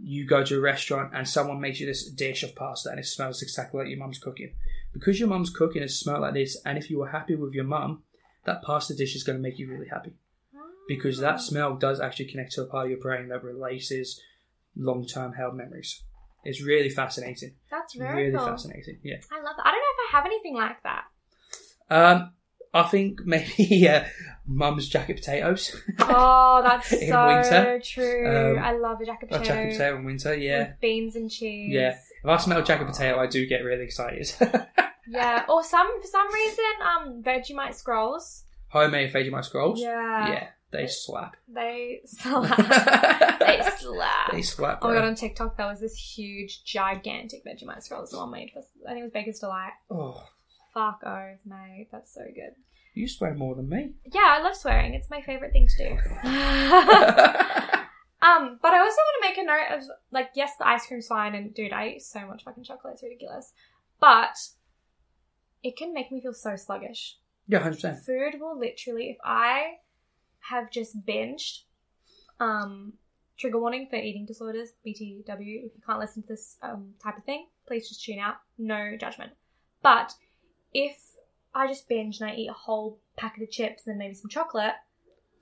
you 0.00 0.26
go 0.26 0.44
to 0.44 0.56
a 0.56 0.60
restaurant 0.60 1.12
and 1.14 1.28
someone 1.28 1.60
makes 1.60 1.80
you 1.80 1.86
this 1.86 2.08
dish 2.08 2.42
of 2.42 2.54
pasta 2.54 2.90
and 2.90 3.00
it 3.00 3.06
smells 3.06 3.42
exactly 3.42 3.80
like 3.80 3.88
your 3.88 3.98
mum's 3.98 4.18
cooking. 4.18 4.52
Because 4.92 5.18
your 5.18 5.28
mum's 5.28 5.50
cooking 5.50 5.82
it 5.82 5.90
smells 5.90 6.20
like 6.20 6.34
this, 6.34 6.56
and 6.64 6.78
if 6.78 6.90
you 6.90 6.98
were 6.98 7.08
happy 7.08 7.34
with 7.34 7.52
your 7.52 7.64
mum, 7.64 8.02
that 8.44 8.62
pasta 8.62 8.94
dish 8.94 9.14
is 9.14 9.24
going 9.24 9.36
to 9.36 9.42
make 9.42 9.58
you 9.58 9.70
really 9.70 9.88
happy. 9.88 10.12
Because 10.88 11.18
that 11.18 11.40
smell 11.40 11.76
does 11.76 12.00
actually 12.00 12.26
connect 12.26 12.52
to 12.52 12.62
a 12.62 12.66
part 12.66 12.86
of 12.86 12.90
your 12.90 13.00
brain 13.00 13.28
that 13.28 13.44
releases 13.44 14.22
long 14.74 15.06
term 15.06 15.34
held 15.34 15.54
memories. 15.54 16.02
It's 16.44 16.62
really 16.62 16.88
fascinating. 16.88 17.56
That's 17.70 17.94
very 17.94 18.26
really 18.26 18.38
cool. 18.38 18.46
fascinating. 18.46 18.98
Yeah. 19.02 19.16
I 19.30 19.42
love 19.42 19.56
that. 19.56 19.66
I 19.66 19.70
don't 19.70 19.80
know 19.80 20.04
if 20.04 20.14
I 20.14 20.16
have 20.16 20.26
anything 20.26 20.54
like 20.54 20.82
that. 20.84 21.04
Um, 21.90 22.32
I 22.72 22.82
think 22.84 23.20
maybe 23.24 23.88
uh, 23.88 24.04
mum's 24.48 24.88
jacket 24.88 25.16
potatoes. 25.18 25.76
Oh, 26.00 26.60
that's 26.66 26.92
In 26.92 27.08
so 27.08 27.26
winter. 27.26 27.80
true. 27.84 28.56
Um, 28.56 28.58
I 28.64 28.72
love 28.72 29.00
a 29.00 29.06
jacket 29.06 29.28
A 29.30 29.38
potato. 29.38 29.54
jacket 29.54 29.72
potato 29.72 29.96
in 29.98 30.04
winter, 30.04 30.34
yeah. 30.34 30.58
With 30.70 30.80
beans 30.80 31.14
and 31.16 31.30
cheese. 31.30 31.70
Yeah. 31.72 31.90
If 31.90 32.26
I 32.26 32.36
smell 32.38 32.62
jacket 32.62 32.86
potato, 32.86 33.18
I 33.20 33.26
do 33.26 33.46
get 33.46 33.58
really 33.64 33.84
excited. 33.84 34.32
Yeah. 35.10 35.46
Or 35.48 35.64
some 35.64 36.00
for 36.02 36.06
some 36.06 36.30
reason, 36.34 36.64
um, 36.86 37.22
Vegemite 37.22 37.74
scrolls. 37.74 38.44
Homemade 38.68 39.10
Vegemite 39.10 39.46
scrolls. 39.46 39.80
Yeah. 39.80 40.28
Yeah, 40.28 40.48
they 40.70 40.86
slap. 40.86 41.34
They 41.48 42.00
slap. 42.04 43.38
they 43.38 43.62
slap. 43.78 44.32
They 44.32 44.42
slap. 44.42 44.80
Oh 44.82 44.88
my 44.88 44.94
god, 44.96 45.04
on 45.04 45.14
TikTok 45.14 45.56
there 45.56 45.66
was 45.66 45.80
this 45.80 45.96
huge, 45.96 46.62
gigantic 46.64 47.42
Vegemite 47.46 47.82
scroll. 47.84 48.04
Someone 48.04 48.32
made 48.32 48.50
for 48.52 48.58
I 48.86 48.90
think 48.90 49.00
it 49.00 49.04
was 49.04 49.12
Baker's 49.12 49.38
Delight. 49.38 49.72
Oh, 49.90 50.22
Fuck 50.74 51.00
oath, 51.06 51.38
mate. 51.46 51.88
That's 51.90 52.12
so 52.12 52.20
good. 52.34 52.54
You 52.94 53.08
swear 53.08 53.34
more 53.34 53.54
than 53.54 53.68
me. 53.68 53.92
Yeah, 54.12 54.36
I 54.38 54.42
love 54.42 54.56
swearing. 54.56 54.94
It's 54.94 55.10
my 55.10 55.20
favorite 55.22 55.52
thing 55.52 55.68
to 55.68 55.76
do. 55.76 55.90
um, 58.22 58.58
but 58.60 58.72
I 58.72 58.80
also 58.80 58.96
want 58.96 59.22
to 59.22 59.28
make 59.28 59.38
a 59.38 59.44
note 59.44 59.78
of 59.78 59.84
like, 60.10 60.30
yes, 60.34 60.52
the 60.58 60.66
ice 60.66 60.86
cream's 60.86 61.06
fine, 61.06 61.34
and 61.34 61.54
dude, 61.54 61.72
I 61.72 61.88
eat 61.88 62.02
so 62.02 62.26
much 62.26 62.44
fucking 62.44 62.64
chocolate, 62.64 62.94
it's 62.94 63.02
ridiculous. 63.02 63.52
But 64.00 64.36
it 65.62 65.76
can 65.76 65.92
make 65.92 66.10
me 66.12 66.20
feel 66.20 66.34
so 66.34 66.56
sluggish. 66.56 67.16
Yeah, 67.46 67.60
hundred 67.60 67.76
percent. 67.76 68.04
Food 68.04 68.40
will 68.40 68.58
literally, 68.58 69.10
if 69.10 69.16
I 69.24 69.78
have 70.40 70.70
just 70.70 71.04
binged, 71.04 71.62
um, 72.40 72.92
trigger 73.38 73.58
warning 73.58 73.86
for 73.88 73.96
eating 73.96 74.26
disorders, 74.26 74.70
BTW. 74.86 75.26
If 75.28 75.74
you 75.74 75.82
can't 75.86 75.98
listen 75.98 76.22
to 76.22 76.28
this 76.28 76.56
um, 76.62 76.94
type 77.02 77.16
of 77.16 77.24
thing, 77.24 77.46
please 77.66 77.88
just 77.88 78.04
tune 78.04 78.18
out. 78.18 78.36
No 78.58 78.96
judgment. 78.98 79.32
But 79.82 80.12
if 80.74 80.98
I 81.58 81.66
just 81.66 81.88
binge 81.88 82.20
and 82.20 82.30
I 82.30 82.34
eat 82.34 82.48
a 82.48 82.52
whole 82.52 83.00
packet 83.16 83.42
of 83.42 83.50
chips 83.50 83.88
and 83.88 83.98
maybe 83.98 84.14
some 84.14 84.30
chocolate, 84.30 84.74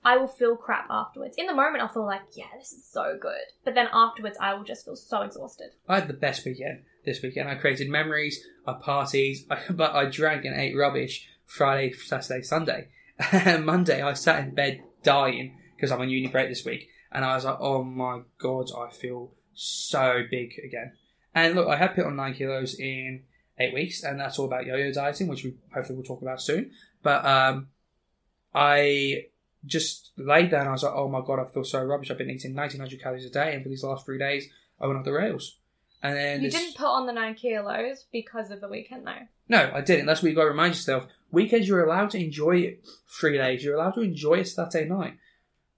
I 0.03 0.17
will 0.17 0.27
feel 0.27 0.55
crap 0.55 0.87
afterwards. 0.89 1.35
In 1.37 1.45
the 1.45 1.53
moment, 1.53 1.83
I'll 1.83 1.89
feel 1.89 2.07
like, 2.07 2.21
yeah, 2.33 2.47
this 2.57 2.71
is 2.71 2.83
so 2.83 3.19
good. 3.21 3.43
But 3.63 3.75
then 3.75 3.87
afterwards, 3.93 4.35
I 4.41 4.55
will 4.55 4.63
just 4.63 4.83
feel 4.83 4.95
so 4.95 5.21
exhausted. 5.21 5.73
I 5.87 5.99
had 5.99 6.07
the 6.07 6.15
best 6.15 6.43
weekend 6.43 6.85
this 7.05 7.21
weekend. 7.21 7.47
I 7.47 7.53
created 7.53 7.87
memories, 7.87 8.43
I 8.65 8.73
parties, 8.73 9.45
I, 9.51 9.59
but 9.69 9.93
I 9.93 10.05
drank 10.05 10.43
and 10.43 10.59
ate 10.59 10.75
rubbish 10.75 11.29
Friday, 11.45 11.93
Saturday, 11.93 12.41
Sunday. 12.41 12.87
Monday, 13.61 14.01
I 14.01 14.13
sat 14.13 14.43
in 14.43 14.55
bed 14.55 14.81
dying 15.03 15.59
because 15.75 15.91
I'm 15.91 16.01
on 16.01 16.09
uni 16.09 16.29
break 16.29 16.49
this 16.49 16.65
week, 16.65 16.89
and 17.11 17.23
I 17.23 17.35
was 17.35 17.45
like, 17.45 17.57
oh 17.59 17.83
my 17.83 18.21
god, 18.39 18.71
I 18.75 18.91
feel 18.91 19.33
so 19.53 20.23
big 20.31 20.53
again. 20.65 20.93
And 21.35 21.53
look, 21.53 21.67
I 21.67 21.75
have 21.75 21.93
put 21.93 22.05
on 22.05 22.15
nine 22.15 22.33
kilos 22.33 22.79
in 22.79 23.23
eight 23.59 23.73
weeks, 23.73 24.03
and 24.03 24.19
that's 24.19 24.37
all 24.39 24.45
about 24.45 24.65
yo-yo 24.65 24.91
dieting, 24.91 25.27
which 25.27 25.43
we 25.43 25.55
hopefully 25.73 25.95
we'll 25.97 26.05
talk 26.05 26.21
about 26.21 26.41
soon. 26.41 26.71
But 27.03 27.25
um, 27.25 27.67
I 28.53 29.25
just 29.65 30.11
laid 30.17 30.51
down. 30.51 30.67
I 30.67 30.71
was 30.71 30.83
like, 30.83 30.93
oh 30.95 31.07
my 31.09 31.21
god, 31.25 31.39
I 31.39 31.45
feel 31.45 31.63
so 31.63 31.83
rubbish. 31.83 32.11
I've 32.11 32.17
been 32.17 32.29
eating 32.29 32.55
1900 32.55 33.01
calories 33.01 33.25
a 33.25 33.29
day, 33.29 33.53
and 33.53 33.63
for 33.63 33.69
these 33.69 33.83
last 33.83 34.05
three 34.05 34.17
days, 34.19 34.47
I 34.79 34.87
went 34.87 34.99
off 34.99 35.05
the 35.05 35.11
rails. 35.13 35.57
And 36.03 36.15
then 36.15 36.41
You 36.41 36.49
this- 36.51 36.59
didn't 36.59 36.75
put 36.77 36.85
on 36.87 37.07
the 37.07 37.13
nine 37.13 37.33
kilos 37.35 38.05
because 38.11 38.51
of 38.51 38.61
the 38.61 38.67
weekend, 38.69 39.07
though. 39.07 39.27
No, 39.49 39.71
I 39.73 39.81
didn't. 39.81 40.05
That's 40.05 40.21
what 40.21 40.29
you 40.29 40.35
got 40.35 40.43
to 40.43 40.49
remind 40.49 40.75
yourself. 40.75 41.07
Weekends, 41.31 41.67
you're 41.67 41.83
allowed 41.83 42.11
to 42.11 42.23
enjoy 42.23 42.57
it. 42.57 42.85
Three 43.07 43.37
days, 43.37 43.63
you're 43.63 43.75
allowed 43.75 43.95
to 43.95 44.01
enjoy 44.01 44.35
a 44.41 44.45
Saturday 44.45 44.87
night. 44.87 45.17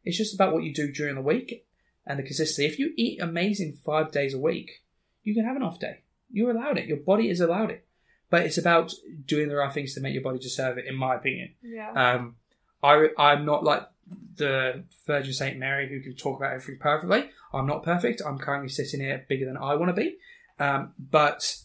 It's 0.04 0.18
just 0.18 0.34
about 0.36 0.54
what 0.54 0.64
you 0.64 0.74
do 0.74 0.92
during 0.92 1.16
the 1.16 1.22
week 1.22 1.66
and 2.06 2.20
the 2.20 2.24
consistency. 2.24 2.66
If 2.66 2.80
you 2.80 2.94
eat 2.98 3.22
amazing 3.22 3.78
five 3.86 4.12
days 4.12 4.34
a 4.34 4.40
week, 4.40 4.82
you 5.24 5.34
can 5.34 5.46
have 5.46 5.56
an 5.56 5.64
off 5.64 5.80
day. 5.80 6.02
You're 6.32 6.52
allowed 6.52 6.78
it. 6.78 6.88
Your 6.88 6.98
body 6.98 7.30
is 7.30 7.40
allowed 7.40 7.72
it. 7.72 7.86
But 8.30 8.44
it's 8.44 8.58
about 8.58 8.94
doing 9.26 9.50
the 9.50 9.56
right 9.56 9.74
things 9.74 9.96
to 9.96 10.02
make 10.02 10.14
your 10.14 10.24
body 10.24 10.40
deserve 10.40 10.78
it, 10.78 10.86
in 10.86 10.96
my 10.96 11.16
opinion. 11.16 11.56
Yeah. 11.64 11.92
Um, 11.92 12.36
I, 12.84 13.08
I'm 13.18 13.46
not 13.46 13.64
like 13.64 13.88
the 14.36 14.84
Virgin 15.08 15.34
Saint 15.34 15.58
Mary 15.58 15.90
who 15.90 16.00
can 16.02 16.16
talk 16.16 16.38
about 16.38 16.54
everything 16.54 16.80
perfectly. 16.80 17.30
I'm 17.54 17.66
not 17.66 17.84
perfect. 17.84 18.22
I'm 18.26 18.38
currently 18.38 18.70
sitting 18.70 19.00
here 19.00 19.26
bigger 19.28 19.46
than 19.46 19.58
I 19.58 19.76
want 19.76 19.90
to 19.96 20.00
be. 20.00 20.18
Um, 20.60 20.94
but 21.00 21.58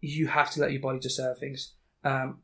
you 0.00 0.26
have 0.28 0.50
to 0.52 0.60
let 0.60 0.72
your 0.72 0.80
body 0.80 0.98
deserve 0.98 1.38
things. 1.38 1.74
Um, 2.04 2.38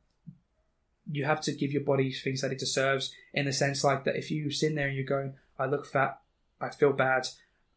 you 1.10 1.24
have 1.24 1.40
to 1.42 1.52
give 1.52 1.72
your 1.72 1.82
body 1.82 2.12
things 2.12 2.42
that 2.42 2.52
it 2.52 2.58
deserves 2.58 3.12
in 3.32 3.46
the 3.46 3.52
sense 3.52 3.84
like 3.84 4.04
that 4.04 4.16
if 4.16 4.30
you 4.30 4.50
sit 4.50 4.74
there 4.74 4.88
and 4.88 4.96
you're 4.96 5.06
going, 5.06 5.34
I 5.58 5.66
look 5.66 5.86
fat, 5.86 6.20
I 6.60 6.70
feel 6.70 6.92
bad, 6.92 7.28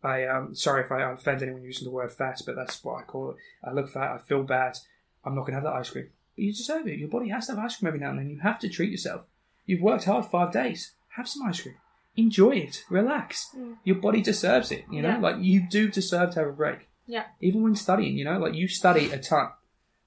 I 0.03 0.25
um 0.25 0.55
sorry 0.55 0.83
if 0.83 0.91
I 0.91 1.11
offend 1.11 1.41
anyone 1.43 1.63
using 1.63 1.85
the 1.85 1.91
word 1.91 2.11
fat, 2.11 2.41
but 2.45 2.55
that's 2.55 2.83
what 2.83 2.99
I 2.99 3.03
call 3.03 3.31
it. 3.31 3.37
I 3.63 3.71
look 3.73 3.89
fat, 3.89 4.11
I 4.13 4.17
feel 4.17 4.43
bad, 4.43 4.77
I'm 5.25 5.35
not 5.35 5.41
gonna 5.45 5.55
have 5.55 5.63
that 5.63 5.73
ice 5.73 5.89
cream. 5.89 6.09
But 6.35 6.43
you 6.43 6.53
deserve 6.53 6.87
it. 6.87 6.99
Your 6.99 7.09
body 7.09 7.29
has 7.29 7.47
to 7.47 7.55
have 7.55 7.63
ice 7.65 7.77
cream 7.77 7.87
every 7.87 7.99
now 7.99 8.11
and 8.11 8.19
then. 8.19 8.29
You 8.29 8.39
have 8.39 8.59
to 8.59 8.69
treat 8.69 8.91
yourself. 8.91 9.23
You've 9.65 9.81
worked 9.81 10.05
hard 10.05 10.25
five 10.25 10.51
days. 10.53 10.93
Have 11.17 11.27
some 11.27 11.45
ice 11.47 11.61
cream. 11.61 11.75
Enjoy 12.15 12.51
it. 12.51 12.83
Relax. 12.89 13.55
Your 13.83 13.97
body 13.97 14.21
deserves 14.21 14.71
it. 14.71 14.85
You 14.91 15.01
know, 15.01 15.09
Yeah. 15.09 15.19
like 15.19 15.35
you 15.39 15.67
do 15.69 15.89
deserve 15.89 16.31
to 16.33 16.39
have 16.39 16.47
a 16.49 16.53
break 16.53 16.87
yeah. 17.05 17.25
even 17.41 17.61
when 17.63 17.75
studying, 17.75 18.17
you 18.17 18.23
know, 18.25 18.39
like 18.39 18.53
you 18.53 18.67
study 18.67 19.11
a 19.11 19.17
ton, 19.19 19.49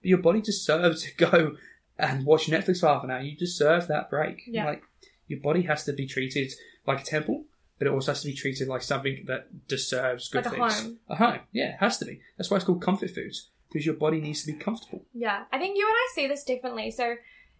but 0.00 0.08
your 0.08 0.18
body 0.18 0.40
deserves 0.40 1.02
to 1.04 1.14
go 1.16 1.56
and 1.98 2.24
watch 2.24 2.46
Netflix 2.46 2.80
for 2.80 2.86
half 2.88 3.04
an 3.04 3.10
hour. 3.10 3.20
You 3.20 3.36
deserve 3.36 3.88
that 3.88 4.08
break. 4.10 4.42
Yeah. 4.46 4.64
Like 4.66 4.82
your 5.28 5.40
body 5.40 5.62
has 5.62 5.84
to 5.84 5.92
be 5.92 6.06
treated 6.06 6.52
like 6.86 7.00
a 7.02 7.04
temple, 7.04 7.44
but 7.82 7.88
it 7.90 7.92
also 7.94 8.12
has 8.12 8.20
to 8.22 8.28
be 8.28 8.34
treated 8.34 8.68
like 8.68 8.80
something 8.82 9.24
that 9.26 9.66
deserves 9.66 10.28
good 10.28 10.44
Like 10.44 10.54
a 10.54 10.56
things. 10.56 10.80
home. 10.82 10.98
A 11.08 11.16
home, 11.16 11.40
yeah, 11.50 11.70
it 11.70 11.76
has 11.80 11.98
to 11.98 12.04
be. 12.04 12.20
That's 12.38 12.48
why 12.48 12.56
it's 12.58 12.64
called 12.66 12.80
comfort 12.80 13.10
foods 13.10 13.48
because 13.68 13.84
your 13.84 13.96
body 13.96 14.20
needs 14.20 14.44
to 14.44 14.52
be 14.52 14.58
comfortable. 14.58 15.04
Yeah, 15.12 15.44
I 15.52 15.58
think 15.58 15.76
you 15.76 15.84
and 15.86 15.94
I 15.96 16.08
see 16.14 16.28
this 16.28 16.44
differently. 16.44 16.92
So 16.92 17.16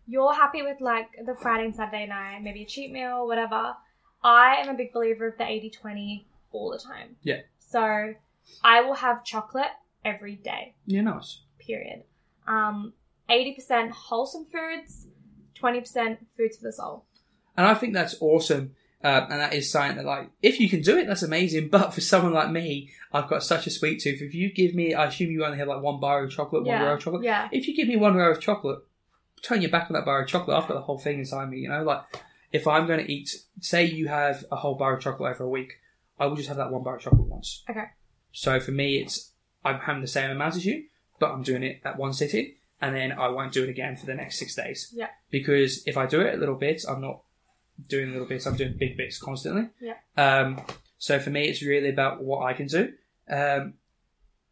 you're 0.06 0.32
happy 0.34 0.62
with 0.62 0.80
like 0.80 1.08
the 1.26 1.34
Friday 1.34 1.64
and 1.64 1.74
Saturday 1.74 2.06
night, 2.06 2.40
maybe 2.40 2.62
a 2.62 2.66
cheat 2.66 2.92
meal, 2.92 3.26
whatever. 3.26 3.74
I 4.22 4.56
am 4.60 4.68
a 4.68 4.74
big 4.74 4.92
believer 4.92 5.26
of 5.26 5.38
the 5.38 5.44
80 5.44 5.70
20 5.70 6.26
all 6.52 6.70
the 6.70 6.78
time. 6.78 7.16
Yeah, 7.22 7.40
So 7.58 8.14
I 8.62 8.80
will 8.82 8.94
have 8.94 9.24
chocolate 9.24 9.72
every 10.04 10.36
day, 10.36 10.74
yeah, 10.86 11.00
nice. 11.00 11.40
period. 11.58 12.04
Um, 12.46 12.92
80% 13.28 13.90
wholesome 13.90 14.44
foods, 14.44 15.06
20% 15.60 16.18
foods 16.36 16.56
for 16.58 16.64
the 16.64 16.72
soul. 16.72 17.06
And 17.56 17.66
I 17.66 17.74
think 17.74 17.94
that's 17.94 18.16
awesome. 18.20 18.74
Uh, 19.04 19.26
and 19.30 19.40
that 19.40 19.52
is 19.52 19.70
something 19.70 19.96
that, 19.96 20.04
like, 20.04 20.30
if 20.42 20.60
you 20.60 20.68
can 20.68 20.80
do 20.80 20.96
it, 20.96 21.06
that's 21.06 21.22
amazing. 21.22 21.68
But 21.72 21.92
for 21.92 22.00
someone 22.00 22.32
like 22.32 22.50
me, 22.50 22.90
I've 23.12 23.28
got 23.28 23.42
such 23.42 23.66
a 23.66 23.70
sweet 23.70 24.00
tooth. 24.00 24.22
If 24.22 24.32
you 24.34 24.52
give 24.52 24.74
me, 24.74 24.94
I 24.94 25.06
assume 25.06 25.30
you 25.32 25.44
only 25.44 25.58
have 25.58 25.68
like 25.68 25.82
one 25.82 25.98
bar 26.00 26.22
of 26.24 26.30
chocolate, 26.30 26.62
one 26.64 26.74
Yeah, 26.80 26.84
row 26.84 26.94
of 26.94 27.00
chocolate. 27.00 27.24
yeah. 27.24 27.48
If 27.50 27.66
you 27.66 27.74
give 27.74 27.88
me 27.88 27.96
one 27.96 28.14
row 28.14 28.30
of 28.30 28.40
chocolate, 28.40 28.78
turn 29.42 29.60
your 29.60 29.70
back 29.72 29.90
on 29.90 29.94
that 29.94 30.04
bar 30.04 30.22
of 30.22 30.28
chocolate. 30.28 30.56
I've 30.56 30.68
got 30.68 30.74
the 30.74 30.82
whole 30.82 30.98
thing 30.98 31.18
inside 31.18 31.50
me. 31.50 31.58
You 31.58 31.68
know, 31.68 31.82
like 31.82 32.02
if 32.52 32.66
I'm 32.68 32.86
going 32.86 33.04
to 33.04 33.12
eat, 33.12 33.30
say 33.60 33.84
you 33.84 34.06
have 34.08 34.44
a 34.52 34.56
whole 34.56 34.76
bar 34.76 34.94
of 34.96 35.02
chocolate 35.02 35.34
over 35.34 35.44
a 35.44 35.48
week, 35.48 35.72
I 36.20 36.26
will 36.26 36.36
just 36.36 36.48
have 36.48 36.58
that 36.58 36.70
one 36.70 36.84
bar 36.84 36.96
of 36.96 37.02
chocolate 37.02 37.26
once. 37.26 37.64
Okay. 37.68 37.86
So 38.30 38.60
for 38.60 38.70
me, 38.70 38.98
it's 38.98 39.32
I'm 39.64 39.78
having 39.80 40.02
the 40.02 40.08
same 40.08 40.30
amount 40.30 40.54
as 40.56 40.64
you, 40.64 40.84
but 41.18 41.30
I'm 41.32 41.42
doing 41.42 41.62
it 41.64 41.80
at 41.84 41.98
one 41.98 42.12
sitting, 42.12 42.54
and 42.80 42.94
then 42.94 43.10
I 43.12 43.28
won't 43.28 43.52
do 43.52 43.64
it 43.64 43.68
again 43.68 43.96
for 43.96 44.06
the 44.06 44.14
next 44.14 44.38
six 44.38 44.54
days. 44.54 44.92
Yeah. 44.94 45.08
Because 45.30 45.82
if 45.86 45.96
I 45.96 46.06
do 46.06 46.20
it 46.20 46.34
a 46.34 46.36
little 46.36 46.54
bit, 46.56 46.84
I'm 46.88 47.00
not 47.00 47.22
doing 47.88 48.12
little 48.12 48.26
bits. 48.26 48.46
I'm 48.46 48.56
doing 48.56 48.76
big 48.78 48.96
bits 48.96 49.18
constantly. 49.18 49.68
Yeah. 49.80 49.96
Um, 50.16 50.60
so 50.98 51.18
for 51.18 51.30
me, 51.30 51.48
it's 51.48 51.62
really 51.62 51.88
about 51.88 52.22
what 52.22 52.44
I 52.44 52.52
can 52.52 52.66
do. 52.66 52.92
Um, 53.28 53.74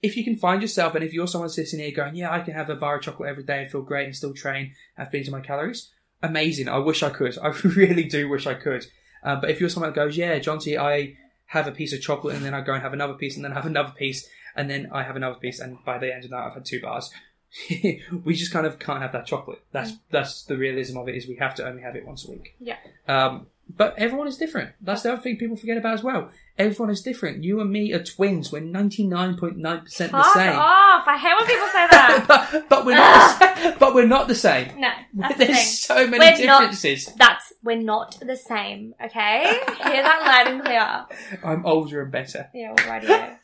if 0.03 0.17
you 0.17 0.25
can 0.25 0.37
find 0.37 0.63
yourself, 0.63 0.95
and 0.95 1.05
if 1.05 1.13
you're 1.13 1.27
someone 1.27 1.51
sitting 1.51 1.79
here 1.79 1.91
going, 1.91 2.17
"Yeah, 2.17 2.33
I 2.33 2.41
can 2.41 2.55
have 2.55 2.71
a 2.71 2.77
bar 2.77 2.97
of 2.97 3.03
chocolate 3.03 3.29
every 3.29 3.45
day 3.45 3.63
and 3.63 3.71
feel 3.71 3.83
great 3.83 4.07
and 4.07 4.17
still 4.17 4.33
train 4.33 4.75
and 4.97 5.09
fit 5.09 5.19
into 5.19 5.31
my 5.31 5.41
calories," 5.41 5.91
amazing. 6.23 6.69
I 6.69 6.79
wish 6.79 7.03
I 7.03 7.11
could. 7.11 7.37
I 7.43 7.49
really 7.65 8.05
do 8.05 8.29
wish 8.29 8.47
I 8.47 8.55
could. 8.55 8.87
Uh, 9.23 9.37
but 9.37 9.51
if 9.51 9.61
you're 9.61 9.69
someone 9.69 9.91
that 9.91 9.97
goes, 9.97 10.17
"Yeah, 10.17 10.39
John 10.39 10.61
I 10.79 11.17
have 11.47 11.67
a 11.67 11.73
piece 11.73 11.93
of 11.93 12.01
chocolate 12.01 12.37
and 12.37 12.45
then 12.45 12.55
I 12.55 12.61
go 12.61 12.75
and 12.75 12.83
have 12.83 12.93
another 12.93 13.15
piece 13.15 13.35
and 13.37 13.45
then 13.45 13.53
have 13.53 13.67
another 13.67 13.93
piece 13.97 14.29
and 14.55 14.71
then 14.71 14.89
I 14.93 15.03
have 15.03 15.17
another 15.17 15.35
piece 15.35 15.59
and 15.59 15.85
by 15.85 15.99
the 15.99 16.15
end 16.15 16.25
of 16.25 16.31
that 16.31 16.45
I've 16.45 16.55
had 16.55 16.65
two 16.65 16.81
bars," 16.81 17.11
we 18.25 18.35
just 18.35 18.53
kind 18.53 18.67
of 18.67 18.79
can't 18.79 19.03
have 19.03 19.13
that 19.13 19.27
chocolate. 19.27 19.63
That's 19.73 19.93
that's 20.11 20.43
the 20.45 20.57
realism 20.57 20.99
of 20.99 21.09
it. 21.09 21.17
Is 21.17 21.27
we 21.27 21.37
have 21.37 21.55
to 21.57 21.67
only 21.67 21.83
have 21.83 21.97
it 21.97 22.07
once 22.07 22.27
a 22.27 22.31
week. 22.31 22.55
Yeah. 22.61 22.77
Um, 23.09 23.47
but 23.77 23.95
everyone 23.99 24.27
is 24.27 24.37
different. 24.37 24.73
That's 24.81 25.03
the 25.03 25.13
other 25.13 25.23
thing 25.23 25.37
people 25.37 25.57
forget 25.57 25.77
about 25.77 25.95
as 25.95 26.03
well. 26.03 26.31
Everyone 26.59 26.91
is 26.91 27.03
different. 27.03 27.45
You 27.45 27.61
and 27.61 27.71
me 27.71 27.93
are 27.93 28.03
twins. 28.03 28.51
We're 28.51 28.61
ninety 28.61 29.07
nine 29.07 29.37
point 29.37 29.57
nine 29.59 29.81
percent 29.83 30.11
the 30.13 30.19
Fuck 30.19 30.35
same. 30.35 30.59
off! 30.59 31.05
I 31.07 31.17
hate 31.17 31.35
when 31.37 31.47
people 31.47 31.67
say 31.69 31.87
that. 31.91 32.25
but, 32.53 32.69
but 32.69 32.85
we're 32.85 32.97
not. 32.97 33.39
The, 33.39 33.63
sa- 33.73 33.79
but 33.79 33.95
we're 33.95 34.07
not 34.07 34.27
the 34.29 34.35
same. 34.35 34.81
no, 34.81 34.91
that's 35.15 35.39
the 35.39 35.45
There's 35.47 35.57
thing. 35.57 35.67
so 35.67 36.07
many 36.07 36.19
We're 36.19 36.47
not- 36.47 36.61
differences. 36.63 37.07
That's 37.17 37.53
we're 37.63 37.81
not 37.81 38.19
the 38.21 38.37
same. 38.37 38.95
Okay, 39.05 39.43
hear 39.45 40.03
that 40.03 40.23
loud 40.45 40.53
and 40.53 40.65
clear. 40.65 41.39
I'm 41.45 41.65
older 41.65 42.03
and 42.03 42.11
better. 42.13 42.49
Yeah, 42.53 42.75
well, 42.77 42.93
radio. 43.01 43.37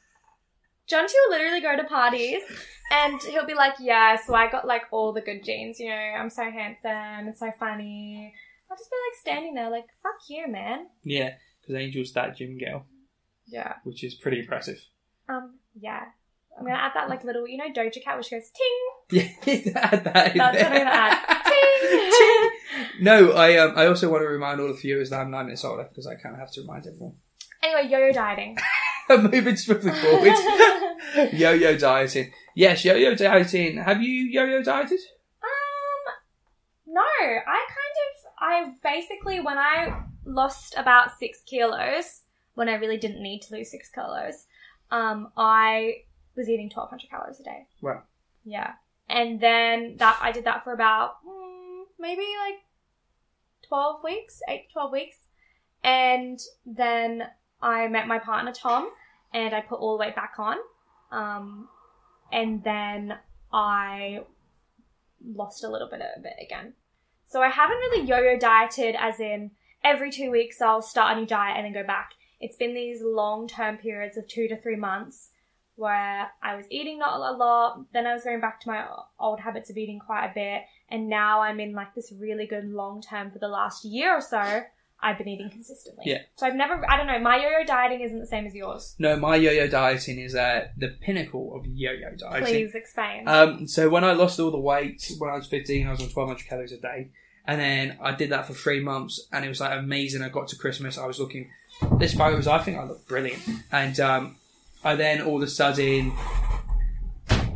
Jonti 0.90 1.12
will 1.25 1.31
literally 1.31 1.61
go 1.61 1.77
to 1.77 1.85
parties 1.85 2.42
and 2.92 3.20
he'll 3.22 3.46
be 3.46 3.55
like, 3.55 3.75
Yeah, 3.81 4.16
so 4.16 4.35
I 4.35 4.51
got 4.51 4.66
like 4.66 4.83
all 4.92 5.12
the 5.12 5.20
good 5.20 5.44
genes, 5.44 5.81
you 5.81 5.88
know, 5.88 5.94
I'm 5.94 6.31
so 6.31 6.42
handsome 6.44 6.90
and 6.90 7.37
so 7.37 7.51
funny. 7.59 8.33
I'll 8.70 8.77
just 8.77 8.90
be 8.90 8.96
like 8.96 9.20
standing 9.20 9.55
there, 9.55 9.70
like, 9.70 9.87
fuck 10.03 10.16
you, 10.29 10.49
man. 10.49 10.87
Yeah, 11.05 11.35
because 11.61 11.77
Angel's 11.81 12.12
that 12.12 12.37
gym 12.37 12.59
girl, 12.59 12.85
Yeah. 13.46 13.75
which 13.85 14.03
is 14.05 14.14
pretty 14.14 14.40
impressive. 14.40 14.79
Um, 15.29 15.59
yeah. 15.79 16.05
I'm 16.59 16.64
gonna 16.64 16.79
add 16.79 16.92
that 16.94 17.09
like 17.11 17.22
little, 17.25 17.46
you 17.46 17.59
know, 17.59 17.68
Doja 17.70 18.03
Cat, 18.03 18.16
which 18.16 18.31
goes 18.31 18.51
ting. 18.51 19.29
Yeah, 19.44 19.88
add 19.92 20.05
that 20.05 20.33
in 20.33 20.38
That's 20.38 20.57
what 20.57 20.66
I'm 20.66 20.72
there. 20.72 20.79
gonna 20.79 20.90
add. 20.90 21.42
Ting. 22.16 22.51
No, 23.05 23.33
I 23.33 23.59
um, 23.59 23.72
I 23.77 23.87
also 23.87 24.11
want 24.11 24.22
to 24.22 24.27
remind 24.29 24.61
all 24.61 24.70
of 24.70 24.77
the 24.77 24.81
viewers 24.83 25.11
that 25.11 25.20
I'm 25.20 25.31
nine 25.31 25.44
minutes 25.46 25.64
older 25.64 25.85
because 25.85 26.07
I 26.07 26.14
kind 26.14 26.35
of 26.35 26.40
have 26.40 26.51
to 26.53 26.62
remind 26.62 26.87
everyone. 26.87 27.14
anyway, 27.62 27.88
yo-yo 27.90 28.12
dieting. 28.12 28.57
Moving 29.33 29.57
swiftly 29.57 29.92
forward. 29.92 30.35
yo-yo 31.33 31.77
dieting. 31.79 32.33
Yes, 32.55 32.85
yo-yo 32.85 33.14
dieting. 33.14 33.77
Have 33.79 34.03
you 34.03 34.25
yo-yo 34.25 34.62
dieted? 34.62 34.99
Um, 35.42 36.14
no, 36.87 37.01
I 37.03 37.66
kind 37.69 37.97
of, 38.07 38.16
I 38.38 38.73
basically, 38.83 39.40
when 39.40 39.59
I 39.59 40.03
lost 40.25 40.75
about 40.77 41.19
six 41.19 41.42
kilos, 41.47 42.23
when 42.55 42.69
I 42.69 42.75
really 42.75 42.97
didn't 42.97 43.23
need 43.23 43.42
to 43.42 43.55
lose 43.55 43.71
six 43.71 43.90
kilos, 43.90 44.47
um, 44.90 45.31
I 45.37 45.99
was 46.37 46.49
eating 46.49 46.71
1200 46.73 47.11
calories 47.11 47.40
a 47.40 47.45
day. 47.45 47.66
Well, 47.81 48.03
Yeah. 48.45 48.73
And 49.09 49.40
then 49.40 49.97
that, 49.99 50.19
I 50.21 50.33
did 50.33 50.45
that 50.45 50.64
for 50.64 50.73
about, 50.73 51.25
mm, 51.25 51.85
maybe 51.99 52.23
like 52.23 52.61
12 53.69 54.03
weeks, 54.03 54.40
8 54.49 54.66
to 54.69 54.73
12 54.73 54.92
weeks. 54.92 55.19
And 55.85 56.40
then 56.64 57.23
I 57.61 57.88
met 57.88 58.07
my 58.07 58.19
partner, 58.19 58.53
Tom, 58.53 58.90
and 59.33 59.55
I 59.55 59.61
put 59.61 59.81
all 59.81 59.97
the 59.97 60.01
weight 60.01 60.14
back 60.14 60.35
on. 60.38 60.57
Um, 61.11 61.69
and 62.33 62.62
then 62.62 63.14
I 63.53 64.21
lost 65.25 65.64
a 65.64 65.69
little 65.69 65.88
bit 65.88 66.01
of 66.01 66.25
it 66.25 66.35
again. 66.45 66.75
So 67.27 67.42
I 67.42 67.49
haven't 67.49 67.77
really 67.77 68.07
yo-yo 68.07 68.38
dieted 68.38 68.95
as 68.99 69.21
in 69.21 69.51
every 69.83 70.11
two 70.11 70.31
weeks 70.31 70.61
I'll 70.61 70.83
start 70.83 71.16
a 71.16 71.21
new 71.21 71.27
diet 71.27 71.57
and 71.57 71.64
then 71.64 71.83
go 71.83 71.87
back. 71.87 72.11
It's 72.40 72.57
been 72.57 72.75
these 72.75 73.01
long-term 73.03 73.79
periods 73.79 74.16
of 74.16 74.29
two 74.29 74.47
to 74.49 74.61
three 74.61 74.77
months 74.77 75.31
where 75.77 76.31
I 76.42 76.57
was 76.57 76.66
eating 76.71 76.99
not 76.99 77.19
a 77.19 77.37
lot, 77.37 77.92
then 77.92 78.07
I 78.07 78.14
was 78.14 78.25
going 78.25 78.40
back 78.40 78.61
to 78.62 78.69
my 78.69 78.87
old 79.21 79.40
habits 79.40 79.69
of 79.69 79.77
eating 79.77 79.99
quite 79.99 80.27
a 80.27 80.35
bit, 80.35 80.62
and 80.88 81.09
now 81.09 81.42
I'm 81.42 81.61
in 81.61 81.75
like 81.75 81.95
this 81.95 82.12
really 82.19 82.47
good 82.47 82.64
long 82.64 83.03
term 83.03 83.31
for 83.31 83.38
the 83.38 83.49
last 83.49 83.85
year 83.85 84.15
or 84.15 84.23
so. 84.23 84.63
I've 85.03 85.19
been 85.19 85.29
eating 85.29 85.51
consistently. 85.51 86.05
Yeah. 86.07 86.23
So 86.37 86.47
I've 86.47 86.55
never, 86.55 86.83
I 86.90 86.97
don't 86.97 87.07
know, 87.07 87.19
my 87.19 87.37
yo-yo 87.37 87.65
dieting 87.67 88.01
isn't 88.01 88.19
the 88.19 88.27
same 88.27 88.47
as 88.47 88.55
yours. 88.55 88.94
no, 88.99 89.17
my 89.17 89.37
yo-yo 89.37 89.69
dieting 89.69 90.19
is 90.19 90.35
uh, 90.35 90.69
the 90.77 90.88
pinnacle 90.88 91.55
of 91.55 91.67
yo-yo 91.67 92.15
dieting. 92.17 92.47
Please 92.47 92.75
explain. 92.75 93.29
Um, 93.29 93.69
so 93.69 93.88
when 93.90 94.05
I 94.05 94.13
lost 94.13 94.40
all 94.40 94.51
the 94.51 94.59
weight 94.59 95.13
when 95.19 95.31
I 95.31 95.37
was 95.37 95.47
15, 95.47 95.87
I 95.87 95.90
was 95.90 96.01
on 96.01 96.07
1200 96.07 96.49
calories 96.49 96.73
a 96.73 96.79
day. 96.79 97.09
And 97.47 97.61
then 97.61 97.99
I 98.01 98.13
did 98.13 98.31
that 98.31 98.47
for 98.47 98.55
three 98.55 98.81
months 98.81 99.29
and 99.33 99.44
it 99.44 99.49
was 99.49 99.61
like 99.61 99.79
amazing. 99.79 100.23
I 100.23 100.29
got 100.31 100.49
to 100.49 100.57
Christmas, 100.57 100.99
I 100.99 101.07
was 101.07 101.21
looking, 101.21 101.51
this 101.99 102.15
photos, 102.15 102.49
I 102.49 102.59
think 102.59 102.79
I 102.79 102.85
looked 102.85 103.07
brilliant. 103.07 103.42
And, 103.71 104.01
um, 104.01 104.37
I 104.83 104.94
then 104.94 105.21
all 105.21 105.37
of 105.37 105.42
a 105.42 105.49
sudden, 105.49 106.13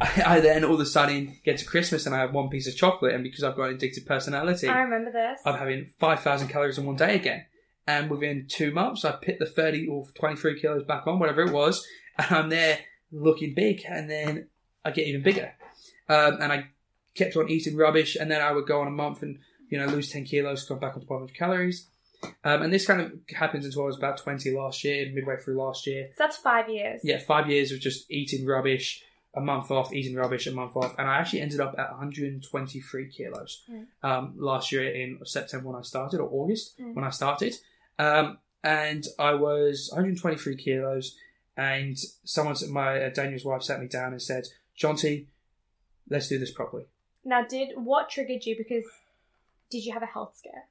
I, 0.00 0.22
I 0.26 0.40
then 0.40 0.64
all 0.64 0.74
of 0.74 0.80
a 0.80 0.86
sudden 0.86 1.36
get 1.44 1.58
to 1.58 1.64
Christmas 1.64 2.06
and 2.06 2.14
I 2.14 2.18
have 2.18 2.32
one 2.32 2.48
piece 2.48 2.66
of 2.66 2.76
chocolate. 2.76 3.14
And 3.14 3.22
because 3.22 3.44
I've 3.44 3.56
got 3.56 3.70
an 3.70 3.78
addictive 3.78 4.06
personality, 4.06 4.68
I 4.68 4.80
remember 4.80 5.12
this. 5.12 5.40
I'm 5.44 5.58
having 5.58 5.90
5,000 5.98 6.48
calories 6.48 6.78
in 6.78 6.86
one 6.86 6.96
day 6.96 7.16
again. 7.16 7.44
And 7.86 8.10
within 8.10 8.46
two 8.48 8.70
months, 8.70 9.04
I 9.04 9.12
put 9.12 9.38
the 9.38 9.46
30 9.46 9.88
or 9.88 10.06
23 10.14 10.60
kilos 10.60 10.84
back 10.84 11.06
on, 11.06 11.18
whatever 11.18 11.42
it 11.42 11.52
was. 11.52 11.84
And 12.18 12.36
I'm 12.36 12.48
there 12.50 12.78
looking 13.12 13.54
big, 13.54 13.82
and 13.88 14.10
then 14.10 14.48
I 14.84 14.90
get 14.90 15.06
even 15.06 15.22
bigger. 15.22 15.52
Um, 16.08 16.38
and 16.40 16.52
I 16.52 16.66
kept 17.14 17.36
on 17.36 17.50
eating 17.50 17.76
rubbish, 17.76 18.16
and 18.16 18.30
then 18.30 18.40
I 18.40 18.52
would 18.52 18.66
go 18.66 18.80
on 18.80 18.86
a 18.86 18.90
month 18.90 19.22
and 19.22 19.38
you 19.70 19.78
know 19.78 19.86
lose 19.86 20.10
ten 20.10 20.24
kilos, 20.24 20.64
come 20.64 20.78
back 20.78 20.96
on 20.96 21.02
500 21.02 21.34
calories. 21.34 21.88
Um, 22.44 22.62
and 22.62 22.72
this 22.72 22.86
kind 22.86 23.00
of 23.00 23.12
happens 23.34 23.64
until 23.64 23.84
I 23.84 23.86
was 23.86 23.96
about 23.96 24.18
20 24.18 24.50
last 24.54 24.84
year, 24.84 25.10
midway 25.14 25.36
through 25.38 25.56
last 25.56 25.86
year. 25.86 26.08
So 26.10 26.24
that's 26.24 26.36
five 26.36 26.68
years. 26.68 27.00
Yeah, 27.02 27.18
five 27.18 27.48
years 27.48 27.72
of 27.72 27.80
just 27.80 28.10
eating 28.10 28.44
rubbish, 28.44 29.02
a 29.34 29.40
month 29.40 29.70
off, 29.70 29.92
eating 29.92 30.16
rubbish, 30.16 30.46
a 30.46 30.52
month 30.52 30.76
off, 30.76 30.94
and 30.98 31.08
I 31.08 31.18
actually 31.18 31.40
ended 31.40 31.60
up 31.60 31.74
at 31.78 31.90
123 31.90 33.08
kilos 33.08 33.62
um, 34.02 34.34
last 34.36 34.72
year 34.72 34.92
in 34.92 35.18
September 35.24 35.68
when 35.68 35.78
I 35.78 35.82
started, 35.82 36.20
or 36.20 36.28
August 36.32 36.74
when 36.78 37.04
I 37.04 37.10
started. 37.10 37.54
Um, 37.98 38.38
and 38.62 39.06
I 39.18 39.34
was 39.34 39.88
123 39.92 40.56
kilos, 40.56 41.16
and 41.56 41.96
someone, 42.24 42.56
my 42.70 43.04
uh, 43.04 43.10
Daniel's 43.10 43.44
wife, 43.44 43.62
sat 43.62 43.80
me 43.80 43.86
down 43.86 44.12
and 44.12 44.20
said, 44.20 44.44
"Jonti, 44.78 45.26
let's 46.08 46.28
do 46.28 46.38
this 46.38 46.50
properly." 46.50 46.84
Now, 47.24 47.44
did 47.46 47.70
what 47.76 48.08
triggered 48.08 48.44
you? 48.46 48.56
Because 48.56 48.84
did 49.70 49.84
you 49.84 49.92
have 49.92 50.02
a 50.02 50.06
health 50.06 50.36
scare? 50.36 50.64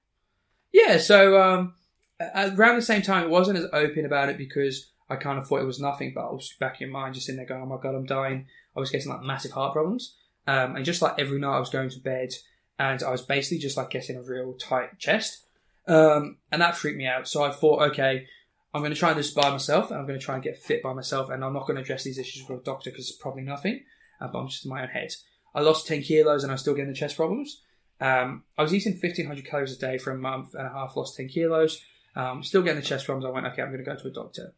Yeah, 0.71 0.97
so 0.97 1.41
um, 1.41 1.73
around 2.19 2.75
the 2.75 2.81
same 2.81 3.01
time, 3.01 3.23
it 3.23 3.29
wasn't 3.29 3.57
as 3.57 3.65
open 3.73 4.05
about 4.05 4.29
it 4.29 4.37
because 4.37 4.91
I 5.09 5.15
kind 5.15 5.39
of 5.39 5.47
thought 5.47 5.61
it 5.61 5.65
was 5.65 5.79
nothing, 5.79 6.13
but 6.13 6.27
I 6.27 6.31
was 6.31 6.53
back 6.59 6.81
in 6.81 6.91
mind, 6.91 7.15
just 7.15 7.29
in 7.29 7.35
there 7.35 7.45
going, 7.45 7.61
"Oh 7.61 7.65
my 7.65 7.81
god, 7.81 7.95
I'm 7.95 8.05
dying." 8.05 8.47
I 8.75 8.79
was 8.79 8.91
getting 8.91 9.09
like 9.09 9.21
massive 9.21 9.51
heart 9.51 9.73
problems, 9.73 10.15
um, 10.47 10.75
and 10.75 10.85
just 10.85 11.01
like 11.01 11.17
every 11.17 11.39
night, 11.39 11.55
I 11.55 11.59
was 11.59 11.69
going 11.69 11.89
to 11.89 11.99
bed, 11.99 12.29
and 12.77 13.01
I 13.01 13.09
was 13.09 13.21
basically 13.21 13.57
just 13.57 13.77
like 13.77 13.89
getting 13.89 14.17
a 14.17 14.21
real 14.21 14.53
tight 14.53 14.99
chest, 14.99 15.45
um, 15.87 16.37
and 16.51 16.61
that 16.61 16.75
freaked 16.75 16.97
me 16.97 17.07
out. 17.07 17.27
So 17.27 17.43
I 17.43 17.51
thought, 17.51 17.81
okay, 17.91 18.27
I'm 18.73 18.81
going 18.81 18.93
to 18.93 18.99
try 18.99 19.09
and 19.09 19.19
this 19.19 19.31
by 19.31 19.49
myself, 19.49 19.89
and 19.89 19.99
I'm 19.99 20.05
going 20.05 20.19
to 20.19 20.25
try 20.25 20.35
and 20.35 20.43
get 20.43 20.57
fit 20.57 20.83
by 20.83 20.93
myself, 20.93 21.29
and 21.29 21.43
I'm 21.43 21.53
not 21.53 21.65
going 21.65 21.75
to 21.75 21.81
address 21.81 22.03
these 22.03 22.19
issues 22.19 22.47
with 22.47 22.61
a 22.61 22.63
doctor 22.63 22.91
because 22.91 23.09
it's 23.09 23.17
probably 23.17 23.43
nothing, 23.43 23.83
uh, 24.21 24.27
but 24.27 24.39
I'm 24.39 24.47
just 24.47 24.65
in 24.65 24.69
my 24.69 24.83
own 24.83 24.89
head. 24.89 25.11
I 25.55 25.61
lost 25.61 25.87
10 25.87 26.03
kilos, 26.03 26.43
and 26.43 26.51
I 26.51 26.53
was 26.53 26.61
still 26.61 26.75
getting 26.75 26.91
the 26.91 26.97
chest 26.97 27.15
problems. 27.15 27.63
Um, 27.99 28.43
I 28.57 28.61
was 28.61 28.73
eating 28.73 28.93
1500 28.93 29.45
calories 29.45 29.75
a 29.75 29.79
day 29.79 29.97
for 29.97 30.11
a 30.11 30.17
month 30.17 30.53
and 30.53 30.65
a 30.65 30.69
half, 30.69 30.95
lost 30.95 31.17
10 31.17 31.27
kilos. 31.29 31.81
Um, 32.15 32.43
still 32.43 32.61
getting 32.61 32.79
the 32.79 32.85
chest 32.85 33.05
problems. 33.05 33.25
I 33.25 33.29
went, 33.29 33.45
okay, 33.47 33.61
I'm 33.61 33.69
going 33.69 33.83
to 33.83 33.89
go 33.89 33.95
to 33.95 34.07
a 34.07 34.11
doctor. 34.11 34.53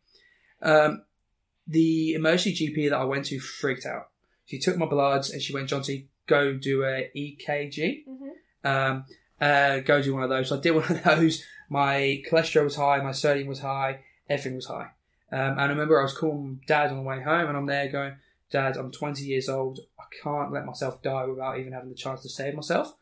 Um, 0.61 1.03
the 1.67 2.13
emergency 2.13 2.53
GP 2.55 2.89
that 2.89 2.97
I 2.97 3.03
went 3.05 3.25
to 3.25 3.39
freaked 3.39 3.85
out. 3.85 4.09
She 4.45 4.59
took 4.59 4.77
my 4.77 4.85
bloods 4.85 5.29
and 5.29 5.41
she 5.41 5.53
went, 5.53 5.69
Jonti, 5.69 6.05
go 6.27 6.53
do 6.53 6.83
a 6.83 7.09
EKG. 7.15 8.03
Um, 8.63 9.05
uh, 9.39 9.79
go 9.79 10.01
do 10.01 10.13
one 10.13 10.23
of 10.23 10.29
those. 10.29 10.49
So 10.49 10.57
I 10.57 10.61
did 10.61 10.71
one 10.75 10.85
of 10.85 11.03
those. 11.03 11.43
My 11.69 12.21
cholesterol 12.29 12.65
was 12.65 12.75
high, 12.75 13.01
my 13.01 13.13
sodium 13.13 13.47
was 13.47 13.61
high, 13.61 14.01
everything 14.29 14.55
was 14.55 14.65
high. 14.65 14.89
Um, 15.31 15.51
and 15.51 15.61
I 15.61 15.65
remember 15.67 15.99
I 15.99 16.03
was 16.03 16.17
calling 16.17 16.61
dad 16.67 16.89
on 16.91 16.97
the 16.97 17.03
way 17.03 17.21
home 17.21 17.47
and 17.47 17.57
I'm 17.57 17.65
there 17.65 17.89
going, 17.89 18.15
Dad, 18.51 18.75
I'm 18.75 18.91
20 18.91 19.23
years 19.23 19.47
old. 19.47 19.79
I 19.97 20.03
can't 20.21 20.51
let 20.51 20.65
myself 20.65 21.01
die 21.01 21.25
without 21.25 21.57
even 21.57 21.71
having 21.71 21.89
the 21.89 21.95
chance 21.95 22.21
to 22.23 22.29
save 22.29 22.53
myself. 22.53 22.95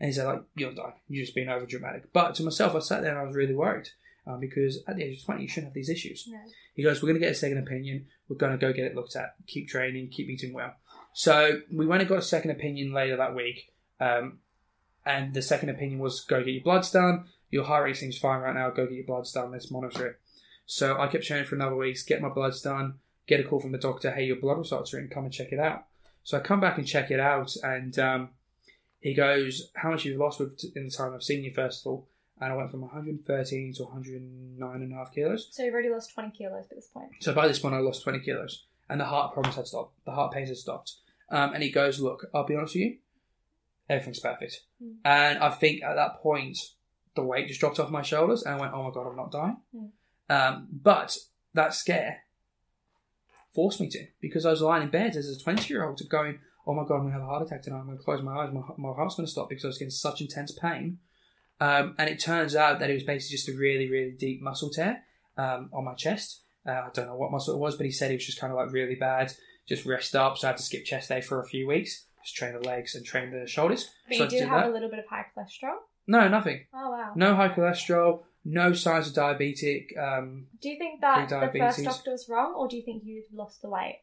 And 0.00 0.06
he 0.08 0.12
said, 0.12 0.26
like, 0.26 0.42
you'll 0.56 0.74
die. 0.74 0.94
You're 1.08 1.24
just 1.24 1.34
being 1.34 1.50
over 1.50 1.66
dramatic. 1.66 2.10
But 2.12 2.34
to 2.36 2.42
myself, 2.42 2.74
I 2.74 2.78
sat 2.78 3.02
there 3.02 3.10
and 3.10 3.20
I 3.20 3.24
was 3.24 3.36
really 3.36 3.54
worried 3.54 3.90
um, 4.26 4.40
because 4.40 4.82
at 4.86 4.96
the 4.96 5.02
age 5.02 5.18
of 5.18 5.24
20, 5.24 5.42
you 5.42 5.48
shouldn't 5.48 5.68
have 5.68 5.74
these 5.74 5.88
issues. 5.88 6.28
He 6.74 6.82
goes, 6.82 7.02
We're 7.02 7.08
going 7.08 7.20
to 7.20 7.26
get 7.26 7.32
a 7.32 7.36
second 7.36 7.58
opinion. 7.58 8.06
We're 8.28 8.36
going 8.36 8.52
to 8.52 8.58
go 8.58 8.72
get 8.72 8.86
it 8.86 8.94
looked 8.94 9.16
at. 9.16 9.34
Keep 9.46 9.68
training, 9.68 10.08
keep 10.08 10.28
eating 10.28 10.52
well. 10.52 10.74
So 11.12 11.60
we 11.72 11.86
went 11.86 12.02
and 12.02 12.08
got 12.08 12.18
a 12.18 12.22
second 12.22 12.50
opinion 12.50 12.92
later 12.92 13.16
that 13.16 13.34
week. 13.34 13.72
Um, 14.00 14.38
and 15.06 15.34
the 15.34 15.42
second 15.42 15.68
opinion 15.68 15.98
was 15.98 16.20
go 16.20 16.42
get 16.42 16.54
your 16.54 16.62
bloods 16.62 16.90
done. 16.90 17.26
Your 17.50 17.64
heart 17.64 17.84
rate 17.84 17.96
seems 17.96 18.18
fine 18.18 18.40
right 18.40 18.54
now. 18.54 18.70
Go 18.70 18.86
get 18.86 18.94
your 18.94 19.04
bloods 19.04 19.32
done. 19.32 19.52
Let's 19.52 19.70
monitor 19.70 20.06
it. 20.06 20.20
So 20.66 20.98
I 20.98 21.08
kept 21.08 21.24
training 21.24 21.46
for 21.46 21.54
another 21.54 21.76
week, 21.76 21.98
get 22.06 22.22
my 22.22 22.28
bloods 22.28 22.62
done, 22.62 22.94
get 23.26 23.40
a 23.40 23.44
call 23.44 23.60
from 23.60 23.72
the 23.72 23.78
doctor, 23.78 24.10
hey, 24.10 24.24
your 24.24 24.36
blood 24.36 24.58
results 24.58 24.94
are 24.94 24.98
in, 24.98 25.08
come 25.08 25.24
and 25.24 25.32
check 25.32 25.52
it 25.52 25.58
out. 25.58 25.84
So 26.22 26.38
I 26.38 26.40
come 26.40 26.60
back 26.60 26.78
and 26.78 26.86
check 26.86 27.10
it 27.10 27.20
out, 27.20 27.54
and 27.62 27.98
um, 27.98 28.30
he 29.00 29.12
goes, 29.12 29.70
how 29.74 29.90
much 29.90 30.04
you've 30.04 30.14
you 30.14 30.20
lost 30.20 30.40
in 30.40 30.84
the 30.84 30.90
time 30.90 31.12
I've 31.12 31.22
seen 31.22 31.44
you, 31.44 31.52
first 31.52 31.82
of 31.82 31.92
all? 31.92 32.08
And 32.40 32.52
I 32.52 32.56
went 32.56 32.70
from 32.70 32.80
113 32.80 33.74
to 33.74 33.84
109 33.84 34.74
and 34.82 34.92
a 34.92 34.96
half 34.96 35.14
kilos. 35.14 35.48
So 35.52 35.62
you've 35.62 35.72
already 35.72 35.88
lost 35.90 36.12
20 36.14 36.30
kilos 36.30 36.64
at 36.70 36.76
this 36.76 36.88
point. 36.88 37.10
So 37.20 37.32
by 37.32 37.46
this 37.46 37.60
point, 37.60 37.74
I 37.74 37.78
lost 37.78 38.02
20 38.02 38.20
kilos, 38.20 38.66
and 38.88 39.00
the 39.00 39.04
heart 39.04 39.32
problems 39.32 39.56
had 39.56 39.66
stopped. 39.68 39.94
The 40.04 40.12
heart 40.12 40.32
pains 40.32 40.48
had 40.48 40.58
stopped. 40.58 40.94
Um, 41.30 41.54
and 41.54 41.62
he 41.62 41.70
goes, 41.70 42.00
"Look, 42.00 42.26
I'll 42.34 42.44
be 42.44 42.56
honest 42.56 42.74
with 42.74 42.82
you, 42.82 42.98
everything's 43.88 44.20
perfect." 44.20 44.62
And 45.04 45.38
I 45.38 45.50
think 45.50 45.82
at 45.82 45.94
that 45.94 46.16
point, 46.20 46.58
the 47.14 47.22
weight 47.22 47.46
just 47.48 47.60
dropped 47.60 47.78
off 47.78 47.90
my 47.90 48.02
shoulders, 48.02 48.42
and 48.42 48.56
I 48.56 48.58
went, 48.60 48.72
"Oh 48.74 48.82
my 48.82 48.90
god, 48.90 49.06
I'm 49.08 49.16
not 49.16 49.30
dying." 49.30 49.56
Um, 50.28 50.68
but 50.72 51.16
that 51.54 51.72
scare 51.72 52.24
forced 53.54 53.80
me 53.80 53.88
to 53.90 54.06
because 54.20 54.44
I 54.44 54.50
was 54.50 54.60
lying 54.60 54.82
in 54.82 54.90
bed 54.90 55.14
as 55.16 55.28
a 55.28 55.38
20 55.38 55.72
year 55.72 55.84
old, 55.86 55.98
to 55.98 56.04
going, 56.04 56.40
"Oh 56.66 56.74
my 56.74 56.82
god, 56.84 56.96
I'm 56.96 57.02
gonna 57.02 57.12
have 57.12 57.22
a 57.22 57.26
heart 57.26 57.46
attack 57.46 57.62
tonight. 57.62 57.78
I'm 57.78 57.86
gonna 57.86 57.98
close 57.98 58.22
my 58.22 58.34
eyes. 58.34 58.52
My, 58.52 58.62
my 58.76 58.92
heart's 58.92 59.14
gonna 59.14 59.28
stop 59.28 59.48
because 59.48 59.64
I 59.64 59.68
was 59.68 59.78
getting 59.78 59.90
such 59.90 60.20
intense 60.20 60.50
pain." 60.52 60.98
Um, 61.60 61.94
and 61.98 62.08
it 62.10 62.20
turns 62.20 62.56
out 62.56 62.80
that 62.80 62.90
it 62.90 62.94
was 62.94 63.04
basically 63.04 63.36
just 63.36 63.48
a 63.48 63.56
really, 63.56 63.88
really 63.90 64.10
deep 64.18 64.42
muscle 64.42 64.70
tear 64.70 65.02
um, 65.38 65.70
on 65.72 65.84
my 65.84 65.94
chest. 65.94 66.42
Uh, 66.66 66.72
I 66.72 66.88
don't 66.92 67.06
know 67.06 67.16
what 67.16 67.30
muscle 67.30 67.54
it 67.54 67.58
was, 67.58 67.76
but 67.76 67.86
he 67.86 67.92
said 67.92 68.10
it 68.10 68.14
was 68.16 68.26
just 68.26 68.40
kind 68.40 68.52
of 68.52 68.56
like 68.58 68.72
really 68.72 68.94
bad. 68.96 69.32
Just 69.68 69.86
rest 69.86 70.14
up, 70.16 70.36
so 70.36 70.46
I 70.46 70.50
had 70.50 70.56
to 70.58 70.62
skip 70.62 70.84
chest 70.84 71.08
day 71.08 71.20
for 71.20 71.40
a 71.40 71.46
few 71.46 71.66
weeks. 71.66 72.06
Just 72.22 72.36
train 72.36 72.52
the 72.54 72.66
legs 72.66 72.94
and 72.94 73.04
train 73.04 73.30
the 73.30 73.46
shoulders. 73.46 73.90
But 74.08 74.16
So 74.16 74.24
you 74.24 74.30
do 74.30 74.38
did 74.40 74.48
have 74.48 74.62
that. 74.64 74.70
a 74.70 74.72
little 74.72 74.90
bit 74.90 74.98
of 74.98 75.04
high 75.08 75.26
cholesterol. 75.36 75.76
No, 76.06 76.28
nothing. 76.28 76.64
Oh, 76.74 76.90
wow. 76.90 77.12
No 77.16 77.34
high 77.34 77.48
cholesterol. 77.48 78.22
No 78.44 78.72
signs 78.74 79.08
of 79.08 79.14
diabetic. 79.14 79.96
Um, 79.98 80.48
Do 80.60 80.68
you 80.68 80.76
think 80.78 81.00
that 81.00 81.28
the 81.30 81.50
first 81.58 81.82
doctor 81.82 82.10
was 82.10 82.28
wrong, 82.28 82.54
or 82.54 82.68
do 82.68 82.76
you 82.76 82.82
think 82.82 83.02
you've 83.06 83.24
lost 83.32 83.62
the 83.62 83.70
weight? 83.70 84.00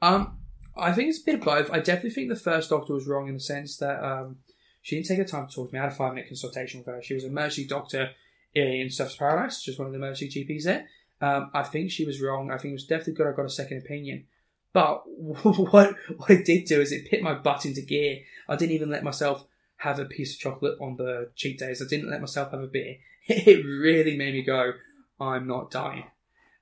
Um, 0.00 0.38
I 0.76 0.92
think 0.92 1.08
it's 1.08 1.20
a 1.20 1.24
bit 1.24 1.34
of 1.36 1.40
both. 1.42 1.70
I 1.70 1.78
definitely 1.80 2.10
think 2.10 2.28
the 2.28 2.36
first 2.36 2.70
doctor 2.70 2.94
was 2.94 3.06
wrong 3.08 3.26
in 3.28 3.34
the 3.34 3.40
sense 3.40 3.76
that 3.78 4.02
um, 4.04 4.36
she 4.82 4.96
didn't 4.96 5.06
take 5.06 5.18
the 5.18 5.24
time 5.24 5.46
to 5.46 5.54
talk 5.54 5.70
to 5.70 5.74
me. 5.74 5.78
I 5.78 5.84
had 5.84 5.92
a 5.92 5.94
five 5.94 6.14
minute 6.14 6.28
consultation 6.28 6.80
with 6.80 6.88
her. 6.88 7.02
She 7.02 7.14
was 7.14 7.24
an 7.24 7.30
emergency 7.30 7.66
doctor 7.66 8.10
in 8.54 8.88
Surfers 8.88 9.16
Paradise, 9.16 9.62
just 9.62 9.78
one 9.78 9.86
of 9.86 9.92
the 9.92 9.98
emergency 9.98 10.44
GPs 10.44 10.64
there. 10.64 10.88
Um, 11.20 11.50
I 11.54 11.62
think 11.62 11.90
she 11.90 12.04
was 12.04 12.20
wrong. 12.20 12.50
I 12.50 12.58
think 12.58 12.72
it 12.72 12.74
was 12.74 12.86
definitely 12.86 13.14
good 13.14 13.28
I 13.28 13.32
got 13.32 13.46
a 13.46 13.50
second 13.50 13.78
opinion. 13.78 14.26
But 14.72 15.02
what 15.06 15.94
what 16.16 16.30
it 16.30 16.44
did 16.44 16.64
do 16.64 16.80
is 16.80 16.92
it 16.92 17.08
put 17.08 17.22
my 17.22 17.34
butt 17.34 17.64
into 17.64 17.82
gear. 17.82 18.18
I 18.48 18.56
didn't 18.56 18.74
even 18.74 18.90
let 18.90 19.04
myself 19.04 19.46
have 19.76 19.98
a 19.98 20.04
piece 20.04 20.34
of 20.34 20.40
chocolate 20.40 20.78
on 20.80 20.96
the 20.96 21.30
cheat 21.34 21.58
days. 21.58 21.80
I 21.82 21.88
didn't 21.88 22.10
let 22.10 22.20
myself 22.20 22.50
have 22.50 22.60
a 22.60 22.66
beer. 22.66 22.96
It 23.28 23.64
really 23.64 24.16
made 24.16 24.34
me 24.34 24.42
go, 24.42 24.72
I'm 25.20 25.46
not 25.46 25.70
dying. 25.70 26.06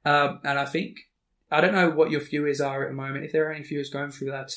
Um, 0.05 0.41
and 0.45 0.59
I 0.59 0.67
think 0.67 0.99
I 1.51 1.63
don't 1.63 1.73
know 1.73 1.89
what 1.89 2.11
your 2.11 2.21
viewers 2.21 2.61
are 2.61 2.83
at 2.83 2.89
the 2.91 2.95
moment. 2.95 3.25
If 3.25 3.33
there 3.33 3.49
are 3.49 3.53
any 3.53 3.65
viewers 3.65 3.89
going 3.89 4.11
through 4.11 4.33
that 4.33 4.53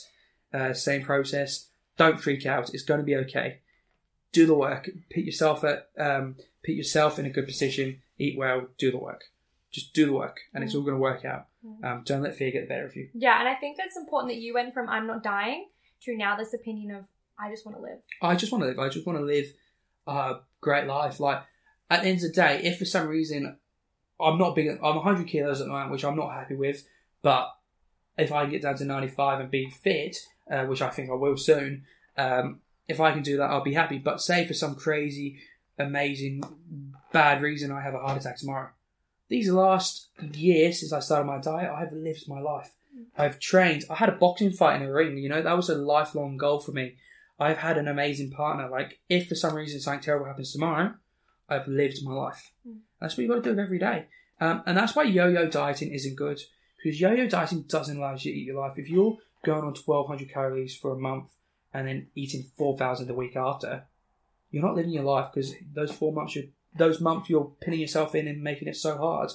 uh, 0.53 0.73
same 0.73 1.03
process, 1.03 1.69
don't 1.97 2.21
freak 2.21 2.45
out. 2.45 2.73
It's 2.73 2.83
going 2.83 2.99
to 2.99 3.05
be 3.05 3.15
okay. 3.17 3.59
Do 4.31 4.45
the 4.45 4.55
work. 4.55 4.89
Put 5.13 5.23
yourself 5.23 5.63
at 5.63 5.89
um, 5.97 6.35
put 6.65 6.75
yourself 6.75 7.19
in 7.19 7.25
a 7.25 7.29
good 7.29 7.45
position. 7.45 8.01
Eat 8.17 8.37
well. 8.37 8.67
Do 8.77 8.91
the 8.91 8.97
work. 8.97 9.25
Just 9.71 9.93
do 9.93 10.05
the 10.05 10.13
work, 10.13 10.37
and 10.53 10.63
it's 10.63 10.75
all 10.75 10.81
going 10.81 10.95
to 10.95 10.99
work 10.99 11.25
out. 11.25 11.47
Um, 11.83 12.03
don't 12.05 12.21
let 12.21 12.35
fear 12.35 12.51
get 12.51 12.61
the 12.61 12.67
better 12.67 12.85
of 12.85 12.95
you. 12.95 13.09
Yeah, 13.13 13.39
and 13.39 13.47
I 13.47 13.55
think 13.55 13.77
that's 13.77 13.95
important 13.95 14.33
that 14.33 14.39
you 14.39 14.53
went 14.53 14.73
from 14.73 14.89
I'm 14.89 15.07
not 15.07 15.23
dying 15.23 15.67
to 16.03 16.17
now 16.17 16.35
this 16.35 16.53
opinion 16.53 16.95
of 16.95 17.05
I 17.39 17.49
just 17.49 17.65
want 17.65 17.77
to 17.77 17.81
live. 17.81 17.99
I 18.21 18.35
just 18.35 18.51
want 18.51 18.63
to 18.63 18.67
live. 18.67 18.79
I 18.79 18.89
just 18.89 19.05
want 19.05 19.19
to 19.19 19.25
live 19.25 19.53
a 20.05 20.35
great 20.61 20.87
life. 20.87 21.19
Like 21.19 21.43
at 21.89 22.03
the 22.03 22.09
end 22.09 22.17
of 22.17 22.23
the 22.23 22.29
day, 22.29 22.61
if 22.63 22.79
for 22.79 22.85
some 22.85 23.07
reason 23.07 23.57
I'm 24.19 24.37
not 24.37 24.55
big, 24.55 24.67
I'm 24.67 24.95
100 24.95 25.27
kilos 25.27 25.61
at 25.61 25.67
the 25.67 25.73
moment, 25.73 25.91
which 25.91 26.03
I'm 26.03 26.15
not 26.15 26.33
happy 26.33 26.55
with. 26.55 26.83
But 27.21 27.49
if 28.17 28.31
I 28.31 28.45
get 28.45 28.61
down 28.61 28.75
to 28.77 28.85
95 28.85 29.39
and 29.39 29.51
be 29.51 29.69
fit, 29.69 30.17
uh, 30.49 30.65
which 30.65 30.81
I 30.81 30.89
think 30.89 31.09
I 31.09 31.13
will 31.13 31.37
soon, 31.37 31.83
um, 32.17 32.59
if 32.87 32.99
I 32.99 33.11
can 33.11 33.23
do 33.23 33.37
that, 33.37 33.49
I'll 33.49 33.63
be 33.63 33.73
happy. 33.73 33.97
But 33.97 34.21
say 34.21 34.45
for 34.45 34.53
some 34.53 34.75
crazy, 34.75 35.39
amazing, 35.77 36.43
bad 37.11 37.41
reason 37.41 37.71
I 37.71 37.81
have 37.81 37.93
a 37.93 37.99
heart 37.99 38.19
attack 38.19 38.37
tomorrow. 38.37 38.69
These 39.29 39.49
last 39.49 40.09
years 40.33 40.79
since 40.79 40.93
I 40.93 40.99
started 40.99 41.25
my 41.25 41.39
diet, 41.39 41.71
I've 41.71 41.93
lived 41.93 42.27
my 42.27 42.39
life. 42.39 42.71
I've 43.17 43.39
trained. 43.39 43.85
I 43.89 43.95
had 43.95 44.09
a 44.09 44.13
boxing 44.13 44.51
fight 44.51 44.81
in 44.81 44.87
a 44.87 44.91
ring. 44.91 45.17
You 45.17 45.29
know 45.29 45.41
that 45.41 45.57
was 45.57 45.69
a 45.69 45.75
lifelong 45.75 46.37
goal 46.37 46.59
for 46.59 46.71
me. 46.71 46.95
I've 47.39 47.57
had 47.57 47.77
an 47.77 47.87
amazing 47.87 48.31
partner. 48.31 48.69
Like, 48.69 48.99
if 49.09 49.27
for 49.27 49.35
some 49.35 49.55
reason 49.55 49.79
something 49.79 50.01
terrible 50.01 50.27
happens 50.27 50.51
tomorrow, 50.51 50.93
I've 51.49 51.67
lived 51.67 52.03
my 52.03 52.13
life. 52.13 52.51
That's 53.01 53.17
what 53.17 53.23
you 53.23 53.29
got 53.29 53.43
to 53.43 53.53
do 53.53 53.59
every 53.59 53.79
day. 53.79 54.05
Um, 54.39 54.63
and 54.65 54.77
that's 54.77 54.95
why 54.95 55.03
yo-yo 55.03 55.47
dieting 55.47 55.93
isn't 55.93 56.15
good 56.15 56.39
because 56.77 56.99
yo-yo 56.99 57.27
dieting 57.27 57.63
doesn't 57.63 57.97
allow 57.97 58.13
you 58.13 58.19
to 58.19 58.29
eat 58.29 58.45
your 58.45 58.59
life. 58.59 58.73
If 58.77 58.89
you're 58.89 59.17
going 59.43 59.63
on 59.63 59.75
1,200 59.75 60.31
calories 60.31 60.75
for 60.75 60.91
a 60.91 60.99
month 60.99 61.31
and 61.73 61.87
then 61.87 62.07
eating 62.15 62.45
4,000 62.57 63.07
the 63.07 63.13
week 63.13 63.35
after, 63.35 63.83
you're 64.51 64.63
not 64.63 64.75
living 64.75 64.91
your 64.91 65.03
life 65.03 65.31
because 65.33 65.53
those 65.73 65.91
four 65.91 66.13
months, 66.13 66.35
you 66.35 66.49
those 66.75 66.99
months 66.99 67.29
you're 67.29 67.51
pinning 67.61 67.79
yourself 67.79 68.15
in 68.15 68.27
and 68.27 68.41
making 68.41 68.67
it 68.67 68.75
so 68.75 68.97
hard, 68.97 69.31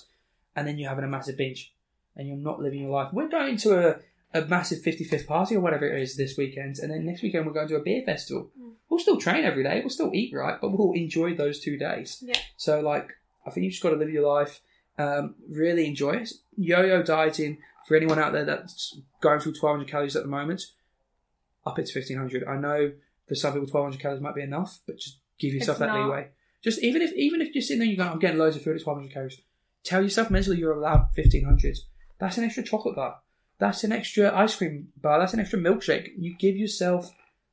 and 0.56 0.66
then 0.66 0.78
you're 0.78 0.88
having 0.88 1.04
a 1.04 1.08
massive 1.08 1.36
binge, 1.36 1.72
and 2.16 2.26
you're 2.26 2.36
not 2.36 2.60
living 2.60 2.80
your 2.80 2.90
life. 2.90 3.12
We're 3.12 3.28
going 3.28 3.56
to 3.58 3.88
a 3.88 4.00
a 4.34 4.42
massive 4.42 4.82
55th 4.82 5.26
party 5.26 5.56
or 5.56 5.60
whatever 5.60 5.86
it 5.86 6.02
is 6.02 6.16
this 6.16 6.36
weekend, 6.36 6.78
and 6.78 6.90
then 6.90 7.06
next 7.06 7.22
weekend 7.22 7.46
we're 7.46 7.52
going 7.52 7.68
to 7.68 7.76
a 7.76 7.82
beer 7.82 8.02
festival. 8.04 8.50
We'll 8.88 9.00
still 9.00 9.18
train 9.18 9.44
every 9.44 9.62
day, 9.62 9.80
we'll 9.80 9.90
still 9.90 10.10
eat 10.14 10.34
right, 10.34 10.58
but 10.60 10.70
we'll 10.70 10.92
enjoy 10.92 11.34
those 11.34 11.60
two 11.60 11.78
days. 11.78 12.22
Yeah. 12.24 12.38
So, 12.56 12.80
like, 12.80 13.10
I 13.46 13.50
think 13.50 13.64
you 13.64 13.70
just 13.70 13.82
got 13.82 13.90
to 13.90 13.96
live 13.96 14.10
your 14.10 14.26
life, 14.26 14.60
um, 14.98 15.34
really 15.48 15.86
enjoy 15.86 16.12
it. 16.12 16.32
Yo-yo 16.56 17.02
dieting 17.02 17.58
for 17.88 17.96
anyone 17.96 18.18
out 18.18 18.32
there 18.32 18.44
that's 18.44 18.98
going 19.22 19.40
through 19.40 19.52
1200 19.52 19.90
calories 19.90 20.14
at 20.14 20.22
the 20.22 20.28
moment, 20.28 20.62
up 21.66 21.78
it 21.78 21.86
to 21.86 21.98
1500. 21.98 22.44
I 22.46 22.56
know 22.58 22.92
for 23.26 23.34
some 23.34 23.52
people 23.54 23.66
1200 23.66 24.00
calories 24.00 24.20
might 24.22 24.34
be 24.34 24.42
enough, 24.42 24.80
but 24.86 24.98
just 24.98 25.18
give 25.38 25.54
yourself 25.54 25.76
It's 25.76 25.80
that 25.80 25.86
not. 25.88 26.04
leeway. 26.04 26.28
Just 26.62 26.82
even 26.82 27.02
if 27.02 27.12
even 27.14 27.40
if 27.40 27.54
you're 27.54 27.62
sitting 27.62 27.78
there, 27.80 27.88
and 27.88 27.96
you're 27.96 28.04
going, 28.04 28.12
I'm 28.12 28.18
getting 28.18 28.38
loads 28.38 28.56
of 28.56 28.62
food 28.62 28.76
at 28.80 28.86
1200 28.86 29.12
calories. 29.12 29.40
Tell 29.84 30.02
yourself 30.02 30.30
mentally 30.30 30.58
you're 30.58 30.72
allowed 30.72 31.08
1500. 31.14 31.78
That's 32.18 32.36
an 32.36 32.44
extra 32.44 32.62
chocolate 32.62 32.96
bar. 32.96 33.20
That's 33.58 33.84
an 33.84 33.92
extra 33.92 34.36
ice 34.36 34.54
cream 34.56 34.88
bar. 35.00 35.18
That's 35.18 35.34
an 35.34 35.40
extra 35.40 35.58
milkshake. 35.58 36.08
You 36.18 36.36
give 36.36 36.56
yourself 36.56 37.10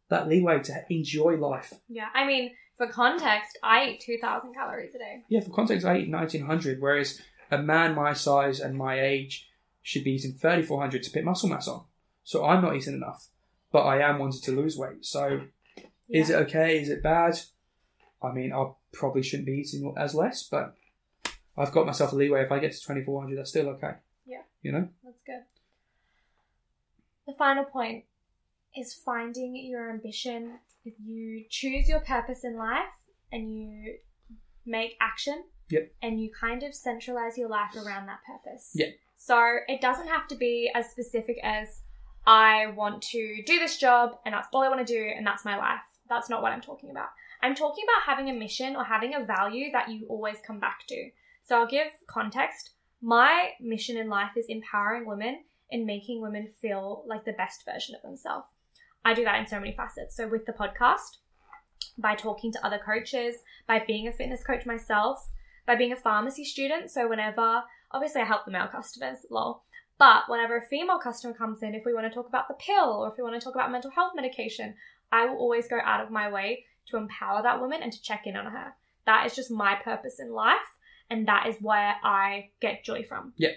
that 0.10 0.28
leeway 0.28 0.60
to 0.64 0.86
enjoy 0.90 1.36
life. 1.38 1.74
Yeah, 1.88 2.08
I 2.14 2.26
mean, 2.26 2.52
for 2.78 2.88
context, 2.88 3.58
I 3.64 3.86
eat 3.90 4.02
2,000 4.06 4.54
calories 4.54 4.94
a 4.96 4.98
day. 5.00 5.24
Yeah, 5.30 5.40
for 5.42 5.52
context, 5.52 5.86
I 5.86 5.98
eat 6.00 6.10
1900, 6.12 6.82
whereas 6.82 7.22
a 7.52 7.58
man 7.60 7.96
my 7.96 8.14
size 8.14 8.60
and 8.60 8.76
my 8.78 9.00
age 9.00 9.48
should 9.86 10.04
be 10.04 10.14
eating 10.14 10.34
3400 10.34 11.04
to 11.04 11.12
put 11.12 11.24
muscle 11.24 11.48
mass 11.48 11.68
on. 11.68 11.84
So 12.24 12.44
I'm 12.44 12.64
not 12.64 12.76
eating 12.76 12.96
enough, 12.96 13.28
but 13.72 13.84
I 13.84 14.00
am 14.02 14.18
wanting 14.18 14.42
to 14.42 14.52
lose 14.52 14.76
weight. 14.76 15.06
So 15.06 15.42
is 16.10 16.32
it 16.32 16.36
okay? 16.48 16.82
Is 16.82 16.90
it 16.90 17.04
bad? 17.04 17.40
I 18.20 18.32
mean, 18.32 18.52
I 18.52 18.72
probably 18.92 19.22
shouldn't 19.22 19.46
be 19.46 19.60
eating 19.60 19.94
as 19.96 20.16
less, 20.16 20.42
but 20.50 20.74
I've 21.56 21.72
got 21.72 21.86
myself 21.86 22.14
a 22.14 22.16
leeway. 22.16 22.44
If 22.44 22.52
I 22.52 22.58
get 22.58 22.72
to 22.72 22.80
2400, 22.80 23.38
that's 23.38 23.52
still 23.52 23.70
okay. 23.70 23.92
Yeah. 24.26 24.42
You 24.64 24.72
know? 24.72 24.90
That's 25.04 25.22
good. 25.24 25.44
The 27.28 27.34
final 27.38 27.66
point 27.66 28.06
is 28.76 28.92
finding 28.92 29.56
your 29.56 29.92
ambition. 29.92 30.58
If 30.84 30.96
you 31.00 31.46
choose 31.48 31.88
your 31.88 32.00
purpose 32.00 32.44
in 32.44 32.58
life 32.58 32.90
and 33.32 33.54
you 33.56 33.98
make 34.66 34.98
action 35.00 35.44
Yep. 35.70 35.94
and 36.02 36.20
you 36.20 36.32
kind 36.32 36.64
of 36.64 36.74
centralize 36.74 37.38
your 37.38 37.50
life 37.50 37.76
around 37.76 38.08
that 38.08 38.20
purpose. 38.26 38.72
Yeah. 38.74 38.88
So 39.26 39.58
it 39.68 39.82
doesn't 39.82 40.08
have 40.08 40.28
to 40.28 40.36
be 40.36 40.70
as 40.76 40.92
specific 40.92 41.40
as 41.42 41.82
I 42.28 42.68
want 42.78 43.02
to 43.10 43.42
do 43.48 43.58
this 43.58 43.80
job 43.80 44.20
and 44.24 44.36
that's 44.36 44.48
all 44.54 44.62
I 44.62 44.70
want 44.70 44.86
to 44.86 44.94
do 44.94 45.12
and 45.18 45.26
that's 45.26 45.44
my 45.44 45.58
life. 45.58 45.80
That's 46.08 46.30
not 46.30 46.44
what 46.44 46.52
I'm 46.52 46.62
talking 46.62 46.92
about. 46.92 47.08
I'm 47.42 47.56
talking 47.56 47.86
about 47.86 48.04
having 48.06 48.30
a 48.30 48.40
mission 48.40 48.76
or 48.76 48.84
having 48.84 49.16
a 49.16 49.26
value 49.26 49.72
that 49.72 49.90
you 49.90 50.06
always 50.10 50.38
come 50.46 50.60
back 50.60 50.82
to. 50.90 51.10
So 51.44 51.56
I'll 51.58 51.66
give 51.66 51.88
context. 52.06 52.76
My 53.02 53.50
mission 53.60 53.98
in 53.98 54.10
life 54.10 54.38
is 54.38 54.46
empowering 54.48 55.08
women 55.08 55.40
and 55.72 55.88
making 55.88 56.22
women 56.22 56.50
feel 56.62 57.04
like 57.08 57.26
the 57.26 57.34
best 57.34 57.66
version 57.66 57.96
of 57.96 58.04
themselves. 58.04 58.46
I 59.04 59.16
do 59.16 59.24
that 59.24 59.40
in 59.40 59.48
so 59.48 59.60
many 59.60 59.76
facets. 59.76 60.16
So 60.16 60.28
with 60.28 60.46
the 60.46 60.54
podcast, 60.54 61.18
by 61.98 62.14
talking 62.14 62.52
to 62.52 62.64
other 62.64 62.78
coaches, 62.78 63.38
by 63.68 63.84
being 63.88 64.08
a 64.08 64.14
fitness 64.14 64.44
coach 64.44 64.68
myself, 64.68 65.28
by 65.66 65.74
being 65.74 65.94
a 65.94 65.96
pharmacy 65.96 66.46
student. 66.46 66.92
So 66.92 67.10
whenever, 67.10 67.64
obviously, 67.92 68.22
I 68.22 68.26
help 68.26 68.46
the 68.46 68.52
male 68.52 68.68
customers, 68.68 69.20
lol. 69.30 69.64
But 69.98 70.24
whenever 70.28 70.58
a 70.58 70.66
female 70.66 71.00
customer 71.00 71.34
comes 71.34 71.64
in, 71.64 71.74
if 71.74 71.86
we 71.86 71.94
want 71.94 72.06
to 72.06 72.14
talk 72.14 72.28
about 72.28 72.48
the 72.48 72.56
pill 72.56 72.90
or 72.90 73.08
if 73.10 73.18
we 73.18 73.24
want 73.24 73.40
to 73.40 73.44
talk 73.44 73.56
about 73.56 73.72
mental 73.72 73.92
health 73.92 74.12
medication, 74.16 74.76
I 75.12 75.26
will 75.26 75.38
always 75.38 75.68
go 75.68 75.80
out 75.84 76.04
of 76.04 76.12
my 76.12 76.30
way 76.30 76.66
to 76.88 76.98
empower 76.98 77.42
that 77.42 77.62
woman 77.62 77.82
and 77.82 77.92
to 77.92 78.02
check 78.02 78.24
in 78.28 78.36
on 78.36 78.46
her. 78.52 78.74
That 79.06 79.26
is 79.26 79.36
just 79.36 79.52
my 79.52 79.76
purpose 79.76 80.20
in 80.20 80.32
life, 80.32 80.58
and 81.10 81.28
that 81.28 81.48
is 81.48 81.56
where 81.62 81.96
I 82.04 82.50
get 82.60 82.84
joy 82.84 83.04
from. 83.04 83.34
Yeah, 83.38 83.52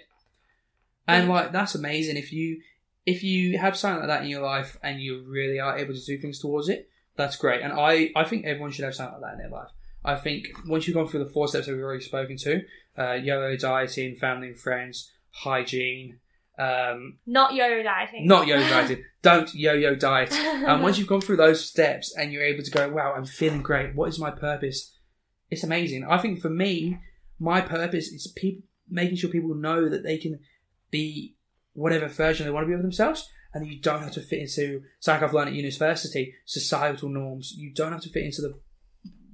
and 1.07 1.27
like 1.27 1.51
that's 1.51 1.75
amazing 1.75 2.17
if 2.17 2.31
you 2.31 2.61
if 3.05 3.23
you 3.23 3.57
have 3.57 3.75
something 3.75 4.07
like 4.07 4.07
that 4.07 4.23
in 4.23 4.29
your 4.29 4.43
life 4.43 4.77
and 4.83 5.01
you 5.01 5.23
really 5.27 5.59
are 5.59 5.77
able 5.77 5.93
to 5.93 6.05
do 6.05 6.17
things 6.19 6.39
towards 6.39 6.69
it, 6.69 6.89
that's 7.15 7.35
great. 7.35 7.61
And 7.61 7.73
I 7.73 8.11
I 8.15 8.23
think 8.23 8.45
everyone 8.45 8.71
should 8.71 8.85
have 8.85 8.95
something 8.95 9.19
like 9.19 9.31
that 9.31 9.33
in 9.33 9.49
their 9.49 9.59
life. 9.59 9.71
I 10.05 10.15
think 10.15 10.47
once 10.67 10.87
you've 10.87 10.95
gone 10.95 11.07
through 11.07 11.23
the 11.23 11.29
four 11.29 11.47
steps 11.47 11.65
that 11.65 11.73
we've 11.73 11.83
already 11.83 12.03
spoken 12.03 12.37
to, 12.37 12.61
uh, 12.99 13.13
yo-yo 13.13 13.55
dieting, 13.57 14.15
family 14.17 14.47
and 14.49 14.59
friends, 14.59 15.11
hygiene, 15.31 16.19
um, 16.57 17.17
Not 17.25 17.53
yo-yo 17.53 17.81
dieting. 17.83 18.27
not 18.27 18.45
yo-yo 18.45 18.67
dieting. 18.67 19.03
Don't 19.21 19.53
yo-yo 19.55 19.95
diet. 19.95 20.33
And 20.33 20.83
once 20.83 20.97
you've 20.97 21.07
gone 21.07 21.21
through 21.21 21.37
those 21.37 21.65
steps 21.65 22.13
and 22.17 22.31
you're 22.33 22.43
able 22.43 22.63
to 22.63 22.71
go, 22.71 22.89
wow, 22.89 23.13
I'm 23.15 23.25
feeling 23.25 23.61
great. 23.61 23.95
What 23.95 24.09
is 24.09 24.19
my 24.19 24.31
purpose? 24.31 24.93
It's 25.49 25.63
amazing. 25.63 26.05
I 26.09 26.17
think 26.17 26.41
for 26.41 26.49
me, 26.49 26.99
my 27.39 27.61
purpose 27.61 28.07
is 28.09 28.31
people 28.35 28.63
making 28.89 29.17
sure 29.17 29.29
people 29.29 29.55
know 29.55 29.87
that 29.87 30.03
they 30.03 30.17
can 30.17 30.39
be 30.91 31.35
whatever 31.73 32.07
version 32.07 32.45
they 32.45 32.51
want 32.51 32.63
to 32.65 32.67
be 32.67 32.73
of 32.73 32.81
themselves, 32.81 33.29
and 33.53 33.65
you 33.65 33.79
don't 33.79 34.01
have 34.01 34.11
to 34.13 34.21
fit 34.21 34.39
into 34.39 34.81
something 34.99 35.23
I've 35.23 35.33
learned 35.33 35.49
at 35.49 35.55
university, 35.55 36.33
societal 36.45 37.09
norms. 37.09 37.53
You 37.55 37.71
don't 37.73 37.91
have 37.93 38.01
to 38.01 38.09
fit 38.09 38.23
into 38.25 38.41
the 38.41 38.59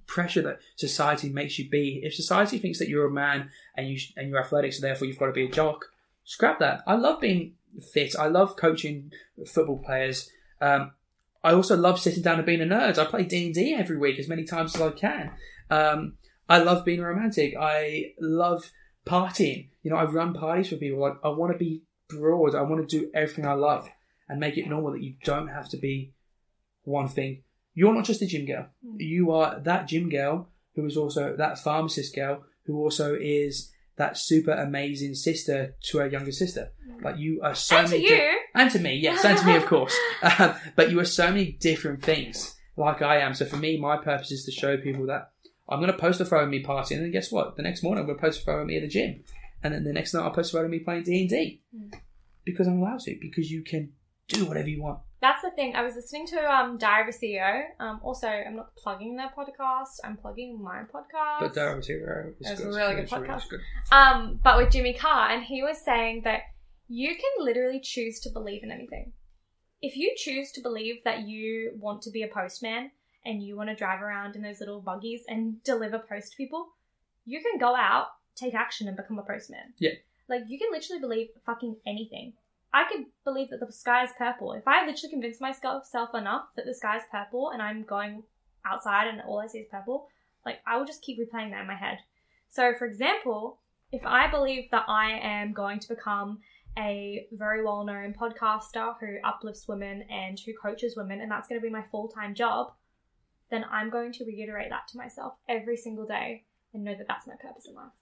pressure 0.08 0.42
that 0.42 0.60
society 0.76 1.30
makes 1.30 1.58
you 1.58 1.70
be. 1.70 2.02
If 2.04 2.14
society 2.14 2.58
thinks 2.58 2.80
that 2.80 2.90
you're 2.90 3.08
a 3.08 3.12
man 3.12 3.50
and 3.76 3.90
you 3.90 4.00
and 4.16 4.30
you're 4.30 4.40
athletic, 4.40 4.74
so 4.74 4.82
therefore 4.82 5.08
you've 5.08 5.20
got 5.20 5.28
to 5.28 5.32
be 5.32 5.46
a 5.46 5.52
jock, 5.52 5.86
scrap 6.24 6.60
that. 6.60 6.82
I 6.88 6.96
love 6.96 7.22
being 7.22 7.54
fit. 7.94 8.16
I 8.18 8.28
love 8.28 8.56
coaching 8.56 9.12
football 9.48 9.80
players. 9.80 10.30
Um, 10.62 10.92
I 11.44 11.54
also 11.54 11.78
love 11.78 12.00
sitting 12.00 12.24
down 12.24 12.38
and 12.38 12.46
being 12.46 12.62
a 12.62 12.66
nerd. 12.66 12.98
I 12.98 13.06
play 13.06 13.24
D 13.24 13.46
and 13.46 13.54
D 13.54 13.74
every 13.74 13.98
week 13.98 14.18
as 14.20 14.28
many 14.28 14.44
times 14.44 14.76
as 14.76 14.82
I 14.82 14.90
can. 14.92 15.32
Um, 15.70 16.18
I 16.50 16.60
love 16.60 16.86
being 16.86 17.02
romantic. 17.02 17.56
I 17.60 18.14
love 18.20 18.72
partying. 19.06 19.70
You 19.84 19.92
know, 19.92 19.98
I 19.98 20.06
run 20.06 20.34
parties 20.34 20.70
for 20.70 20.78
people. 20.78 21.00
Like 21.00 21.18
I 21.24 21.30
want 21.30 21.52
to 21.52 21.58
be 21.58 21.84
broad. 22.10 22.56
I 22.56 22.62
want 22.64 22.88
to 22.88 23.00
do 23.00 23.12
everything 23.14 23.46
I 23.46 23.54
love 23.54 23.90
and 24.28 24.40
make 24.40 24.58
it 24.58 24.68
normal 24.68 24.94
that 24.94 25.04
you 25.04 25.16
don't 25.24 25.48
have 25.48 25.70
to 25.70 25.78
be 25.78 26.14
one 26.84 27.08
thing. 27.08 27.44
You're 27.76 27.94
not 27.94 28.06
just 28.06 28.22
a 28.22 28.26
gym 28.26 28.46
girl. 28.46 28.68
Hmm. 28.84 28.96
You 29.00 29.32
are 29.32 29.60
that 29.60 29.88
gym 29.88 30.10
girl 30.10 30.50
who 30.76 30.86
is 30.86 30.98
also 30.98 31.36
that 31.38 31.60
pharmacist 31.60 32.16
girl 32.16 32.44
who 32.66 32.78
also 32.78 33.16
is 33.20 33.72
that 33.98 34.18
super 34.18 34.52
amazing 34.52 35.16
sister 35.16 35.76
to 35.82 36.00
her 36.00 36.08
younger 36.08 36.32
sister. 36.32 36.72
Hmm. 36.86 37.04
Like 37.04 37.18
you 37.18 37.42
are 37.44 37.54
so 37.54 37.78
And 37.78 37.88
to 37.88 37.94
many 37.94 38.08
you. 38.10 38.40
and 38.56 38.72
to 38.72 38.80
me, 38.80 38.96
yes, 38.96 39.24
and 39.26 39.38
to 39.38 39.46
me, 39.46 39.56
of 39.56 39.66
course. 39.66 39.96
Um, 40.40 40.56
but 40.76 40.90
you 40.90 41.00
are 41.00 41.06
so 41.06 41.30
many 41.30 41.52
different 41.52 42.02
things, 42.02 42.56
like 42.76 43.02
I 43.02 43.20
am. 43.20 43.34
So 43.34 43.46
for 43.46 43.58
me, 43.58 43.78
my 43.78 43.98
purpose 43.98 44.32
is 44.32 44.46
to 44.46 44.52
show 44.52 44.78
people 44.78 45.06
that 45.08 45.32
I'm 45.70 45.80
going 45.80 45.92
to 45.92 45.98
post 45.98 46.22
a 46.22 46.26
photo 46.26 46.44
of 46.44 46.50
me 46.50 46.64
partying, 46.64 46.98
and 46.98 47.06
then 47.06 47.12
guess 47.12 47.32
what? 47.32 47.56
The 47.56 47.64
next 47.64 47.84
morning, 47.84 48.02
I'm 48.02 48.08
going 48.08 48.18
to 48.18 48.22
post 48.22 48.42
a 48.42 48.46
photo 48.46 48.62
of 48.62 48.68
me 48.68 48.78
at 48.78 48.82
the 48.82 48.88
gym, 48.88 49.24
and 49.64 49.74
then 49.74 49.84
the 49.84 49.94
next 49.94 50.14
night, 50.14 50.24
I'll 50.24 50.32
post 50.32 50.52
a 50.52 50.54
photo 50.54 50.66
of 50.66 50.72
me 50.72 50.80
playing 50.80 51.04
D 51.04 51.22
and 51.22 51.30
D 51.30 51.62
hmm. 51.76 51.90
because 52.44 52.68
I'm 52.68 52.80
allowed 52.80 53.00
to. 53.02 53.18
Because 53.20 53.52
you 53.52 53.64
can 53.64 53.94
do 54.28 54.46
whatever 54.46 54.70
you 54.70 54.82
want. 54.82 55.00
That's 55.26 55.42
the 55.42 55.50
thing. 55.50 55.76
I 55.76 55.82
was 55.82 55.96
listening 55.96 56.28
to 56.28 56.54
um, 56.54 56.78
Diary 56.78 57.10
of 57.10 57.16
a 57.16 57.18
CEO. 57.18 57.64
Um, 57.80 58.00
also, 58.04 58.28
I'm 58.28 58.58
not 58.58 58.76
plugging 58.76 59.16
their 59.16 59.32
podcast. 59.36 59.98
I'm 60.04 60.18
plugging 60.18 60.62
my 60.62 60.84
podcast. 60.84 61.40
But 61.40 61.56
that 61.56 61.76
was 61.76 61.88
here. 61.88 62.36
It's 62.40 62.62
a 62.62 62.68
really 62.68 62.94
good 62.94 63.10
podcast. 63.10 63.50
good. 63.50 63.60
um, 63.92 64.40
but 64.44 64.56
with 64.58 64.70
Jimmy 64.70 64.94
Carr, 64.94 65.32
and 65.32 65.44
he 65.44 65.64
was 65.64 65.84
saying 65.84 66.22
that 66.26 66.42
you 66.88 67.16
can 67.16 67.44
literally 67.44 67.80
choose 67.80 68.20
to 68.20 68.30
believe 68.30 68.62
in 68.62 68.70
anything. 68.70 69.14
If 69.82 69.98
you 69.98 70.14
choose 70.16 70.52
to 70.52 70.62
believe 70.62 71.04
that 71.06 71.28
you 71.28 71.72
want 71.80 72.04
to 72.04 72.12
be 72.12 72.22
a 72.22 72.28
postman 72.28 72.92
and 73.26 73.42
you 73.42 73.58
want 73.58 73.70
to 73.70 73.76
drive 73.76 74.04
around 74.04 74.36
in 74.36 74.44
those 74.44 74.60
little 74.60 74.80
buggies 74.80 75.24
and 75.28 75.64
deliver 75.64 75.98
post 75.98 76.34
to 76.34 76.38
people, 76.38 76.68
you 77.26 77.42
can 77.42 77.58
go 77.58 77.76
out, 77.76 78.10
take 78.36 78.54
action, 78.54 78.88
and 78.88 78.96
become 78.96 79.18
a 79.18 79.24
postman. 79.24 79.74
Yeah. 79.80 79.94
Like 80.30 80.44
you 80.48 80.60
can 80.60 80.68
literally 80.72 81.02
believe 81.02 81.30
fucking 81.48 81.78
anything. 81.88 82.34
I 82.76 82.84
could 82.92 83.06
believe 83.24 83.52
that 83.52 83.62
the 83.66 83.72
sky 83.72 84.04
is 84.04 84.10
purple. 84.18 84.52
If 84.52 84.68
I 84.68 84.86
literally 84.86 85.10
convince 85.10 85.40
myself 85.40 85.86
enough 86.14 86.48
that 86.58 86.66
the 86.66 86.74
sky 86.74 86.98
is 86.98 87.04
purple 87.10 87.52
and 87.52 87.62
I'm 87.62 87.84
going 87.84 88.24
outside 88.66 89.08
and 89.08 89.22
all 89.22 89.40
I 89.40 89.48
see 89.48 89.60
is 89.60 89.68
purple, 89.72 90.10
like 90.46 90.60
I 90.68 90.76
will 90.76 90.86
just 90.86 91.02
keep 91.02 91.18
replaying 91.18 91.52
that 91.52 91.62
in 91.62 91.68
my 91.68 91.76
head. 91.76 92.00
So, 92.50 92.74
for 92.78 92.86
example, 92.86 93.60
if 93.94 94.06
I 94.06 94.30
believe 94.30 94.70
that 94.72 94.84
I 94.90 95.12
am 95.12 95.54
going 95.54 95.80
to 95.80 95.88
become 95.88 96.40
a 96.78 97.26
very 97.32 97.64
well 97.64 97.86
known 97.86 98.14
podcaster 98.14 98.96
who 99.00 99.20
uplifts 99.24 99.70
women 99.70 100.02
and 100.10 100.38
who 100.38 100.52
coaches 100.62 100.98
women, 100.98 101.22
and 101.22 101.32
that's 101.32 101.48
going 101.48 101.62
to 101.62 101.66
be 101.66 101.72
my 101.72 101.86
full 101.92 102.10
time 102.10 102.36
job, 102.36 102.74
then 103.52 103.64
I'm 103.72 103.90
going 103.90 104.12
to 104.12 104.26
reiterate 104.26 104.70
that 104.70 104.90
to 104.90 104.98
myself 104.98 105.36
every 105.48 105.78
single 105.78 106.06
day 106.06 106.44
and 106.74 106.84
know 106.84 106.94
that 106.94 107.08
that's 107.08 107.26
my 107.26 107.36
purpose 107.36 107.68
in 107.70 107.76
life. 107.76 107.94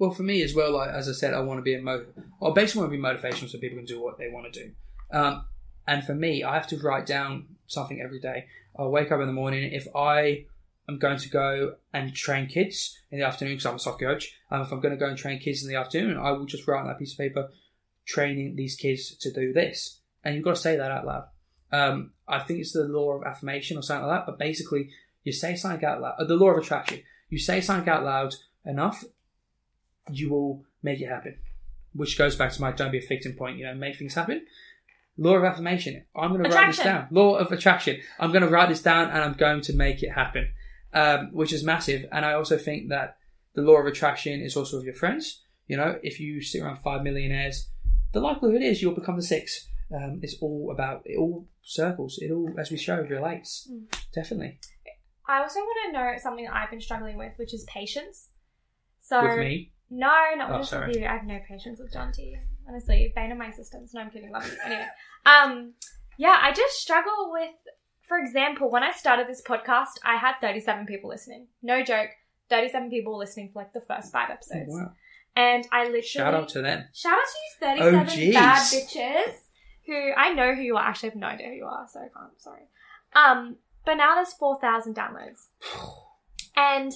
Well, 0.00 0.12
for 0.12 0.22
me 0.22 0.40
as 0.42 0.54
well, 0.54 0.72
like 0.72 0.88
as 0.88 1.10
I 1.10 1.12
said, 1.12 1.34
I 1.34 1.40
want 1.40 1.58
to 1.58 1.62
be 1.62 1.74
a 1.74 1.82
mo. 1.82 2.06
I 2.42 2.50
basically 2.54 2.80
want 2.80 2.92
to 2.92 2.96
be 2.96 3.02
motivational 3.02 3.50
so 3.50 3.58
people 3.58 3.76
can 3.76 3.84
do 3.84 4.02
what 4.02 4.16
they 4.16 4.30
want 4.30 4.50
to 4.50 4.64
do. 4.64 4.72
Um, 5.12 5.44
and 5.86 6.02
for 6.02 6.14
me, 6.14 6.42
I 6.42 6.54
have 6.54 6.66
to 6.68 6.78
write 6.78 7.04
down 7.04 7.44
something 7.66 8.00
every 8.00 8.18
day. 8.18 8.46
I 8.78 8.84
wake 8.84 9.12
up 9.12 9.20
in 9.20 9.26
the 9.26 9.34
morning. 9.34 9.70
If 9.74 9.86
I 9.94 10.46
am 10.88 10.98
going 10.98 11.18
to 11.18 11.28
go 11.28 11.74
and 11.92 12.14
train 12.14 12.46
kids 12.46 12.98
in 13.10 13.18
the 13.18 13.26
afternoon, 13.26 13.56
because 13.56 13.66
I'm 13.66 13.74
a 13.74 13.78
soccer 13.78 14.06
coach, 14.06 14.34
um, 14.50 14.62
if 14.62 14.72
I'm 14.72 14.80
going 14.80 14.94
to 14.94 14.98
go 14.98 15.06
and 15.06 15.18
train 15.18 15.38
kids 15.38 15.62
in 15.62 15.68
the 15.68 15.78
afternoon, 15.78 16.16
I 16.16 16.30
will 16.30 16.46
just 16.46 16.66
write 16.66 16.80
on 16.80 16.86
that 16.86 16.98
piece 16.98 17.12
of 17.12 17.18
paper, 17.18 17.50
training 18.06 18.56
these 18.56 18.76
kids 18.76 19.14
to 19.18 19.30
do 19.30 19.52
this. 19.52 20.00
And 20.24 20.34
you've 20.34 20.44
got 20.44 20.54
to 20.54 20.62
say 20.62 20.76
that 20.76 20.90
out 20.90 21.04
loud. 21.04 21.24
Um, 21.72 22.12
I 22.26 22.38
think 22.38 22.60
it's 22.60 22.72
the 22.72 22.84
law 22.84 23.12
of 23.12 23.26
affirmation 23.26 23.76
or 23.76 23.82
something 23.82 24.06
like 24.06 24.20
that. 24.20 24.26
But 24.26 24.38
basically, 24.38 24.88
you 25.24 25.32
say 25.32 25.56
something 25.56 25.84
out 25.84 26.00
loud. 26.00 26.14
The 26.26 26.36
law 26.36 26.52
of 26.52 26.56
attraction. 26.56 27.02
You 27.28 27.38
say 27.38 27.60
something 27.60 27.86
out 27.86 28.02
loud 28.02 28.34
enough, 28.64 29.04
you 30.12 30.30
will 30.30 30.64
make 30.82 31.00
it 31.00 31.08
happen. 31.08 31.36
Which 31.92 32.16
goes 32.16 32.36
back 32.36 32.52
to 32.52 32.60
my 32.60 32.72
don't 32.72 32.92
be 32.92 32.98
a 32.98 33.06
victim 33.06 33.32
point, 33.34 33.58
you 33.58 33.66
know, 33.66 33.74
make 33.74 33.96
things 33.96 34.14
happen. 34.14 34.46
Law 35.16 35.36
of 35.36 35.44
affirmation. 35.44 36.04
I'm 36.14 36.30
going 36.30 36.44
to 36.44 36.50
write 36.50 36.68
this 36.68 36.78
down. 36.78 37.08
Law 37.10 37.36
of 37.36 37.50
attraction. 37.52 38.00
I'm 38.18 38.30
going 38.30 38.42
to 38.42 38.48
write 38.48 38.68
this 38.68 38.82
down 38.82 39.10
and 39.10 39.18
I'm 39.18 39.34
going 39.34 39.60
to 39.62 39.74
make 39.74 40.02
it 40.02 40.10
happen, 40.10 40.50
um, 40.94 41.30
which 41.32 41.52
is 41.52 41.64
massive. 41.64 42.06
And 42.12 42.24
I 42.24 42.34
also 42.34 42.56
think 42.56 42.88
that 42.88 43.18
the 43.54 43.62
law 43.62 43.76
of 43.76 43.86
attraction 43.86 44.40
is 44.40 44.56
also 44.56 44.76
with 44.76 44.86
your 44.86 44.94
friends. 44.94 45.42
You 45.66 45.76
know, 45.76 45.98
if 46.02 46.20
you 46.20 46.40
sit 46.42 46.62
around 46.62 46.78
five 46.78 47.02
millionaires, 47.02 47.68
the 48.12 48.20
likelihood 48.20 48.62
is 48.62 48.80
you'll 48.80 48.94
become 48.94 49.16
the 49.16 49.22
six. 49.22 49.66
Um, 49.94 50.20
it's 50.22 50.36
all 50.40 50.70
about 50.72 51.02
it. 51.04 51.18
All 51.18 51.46
circles. 51.62 52.18
It 52.22 52.30
all, 52.30 52.54
as 52.58 52.70
we 52.70 52.76
show, 52.76 53.00
relates. 53.00 53.68
Mm. 53.70 53.92
Definitely 54.14 54.58
I 55.30 55.42
also 55.42 55.60
want 55.60 55.78
to 55.86 55.92
know 55.92 56.12
something 56.20 56.44
that 56.44 56.54
I've 56.54 56.70
been 56.70 56.80
struggling 56.80 57.16
with, 57.16 57.32
which 57.36 57.54
is 57.54 57.62
patience. 57.64 58.30
So 59.00 59.22
with 59.22 59.38
me. 59.38 59.72
No, 59.90 60.12
not 60.36 60.50
Oh, 60.50 60.58
just 60.58 60.70
sorry. 60.70 60.88
with 60.88 60.96
you. 60.98 61.06
I 61.06 61.12
have 61.12 61.24
no 61.26 61.38
patience 61.48 61.80
with 61.80 61.92
Jonti. 61.92 62.34
Honestly, 62.68 63.12
bane 63.16 63.32
of 63.32 63.38
my 63.38 63.46
existence. 63.48 63.92
No, 63.94 64.00
I'm 64.02 64.10
kidding. 64.10 64.30
Love 64.30 64.46
you. 64.46 64.56
Anyway, 64.64 64.86
um, 65.26 65.72
yeah, 66.18 66.38
I 66.40 66.52
just 66.52 66.76
struggle 66.78 67.30
with. 67.32 67.50
For 68.06 68.18
example, 68.18 68.70
when 68.70 68.82
I 68.82 68.92
started 68.92 69.26
this 69.28 69.42
podcast, 69.42 69.98
I 70.04 70.16
had 70.16 70.34
37 70.40 70.86
people 70.86 71.10
listening. 71.10 71.46
No 71.62 71.82
joke, 71.84 72.10
37 72.48 72.90
people 72.90 73.16
listening 73.18 73.50
for 73.52 73.60
like 73.62 73.72
the 73.72 73.80
first 73.82 74.10
five 74.12 74.30
episodes, 74.30 74.66
wow. 74.68 74.92
and 75.36 75.66
I 75.72 75.82
literally 75.84 76.02
Shout 76.02 76.34
out 76.34 76.48
to 76.50 76.62
them. 76.62 76.84
shout 76.92 77.12
out 77.12 77.18
to 77.60 77.66
you, 77.76 78.06
37 78.06 78.30
Oh, 78.30 78.32
bad 78.32 78.62
bitches 78.62 79.34
who 79.86 80.12
I 80.16 80.32
know 80.32 80.54
who 80.54 80.62
you 80.62 80.76
are. 80.76 80.82
Actually, 80.84 81.10
I 81.10 81.12
have 81.12 81.20
no 81.20 81.26
idea 81.28 81.48
who 81.48 81.54
you 81.54 81.66
are, 81.66 81.86
so 81.88 82.00
I 82.00 82.08
can't. 82.16 82.40
Sorry. 82.40 82.62
Um, 83.14 83.56
but 83.84 83.94
now 83.94 84.14
there's 84.16 84.32
4,000 84.34 84.94
downloads. 84.94 85.46
And 86.56 86.92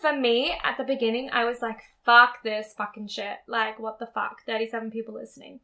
for 0.00 0.12
me, 0.12 0.54
at 0.64 0.76
the 0.76 0.84
beginning, 0.84 1.30
I 1.32 1.44
was 1.44 1.60
like, 1.62 1.78
fuck 2.04 2.42
this 2.42 2.74
fucking 2.76 3.08
shit. 3.08 3.38
Like, 3.46 3.78
what 3.78 3.98
the 3.98 4.06
fuck? 4.06 4.42
37 4.46 4.90
people 4.90 5.14
listening. 5.14 5.60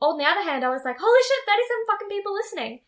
On 0.00 0.18
the 0.18 0.24
other 0.24 0.42
hand, 0.42 0.64
I 0.64 0.68
was 0.70 0.82
like, 0.84 0.96
holy 0.98 1.20
shit, 1.22 1.46
37 1.46 1.86
fucking 1.88 2.08
people 2.08 2.34
listening. 2.34 2.80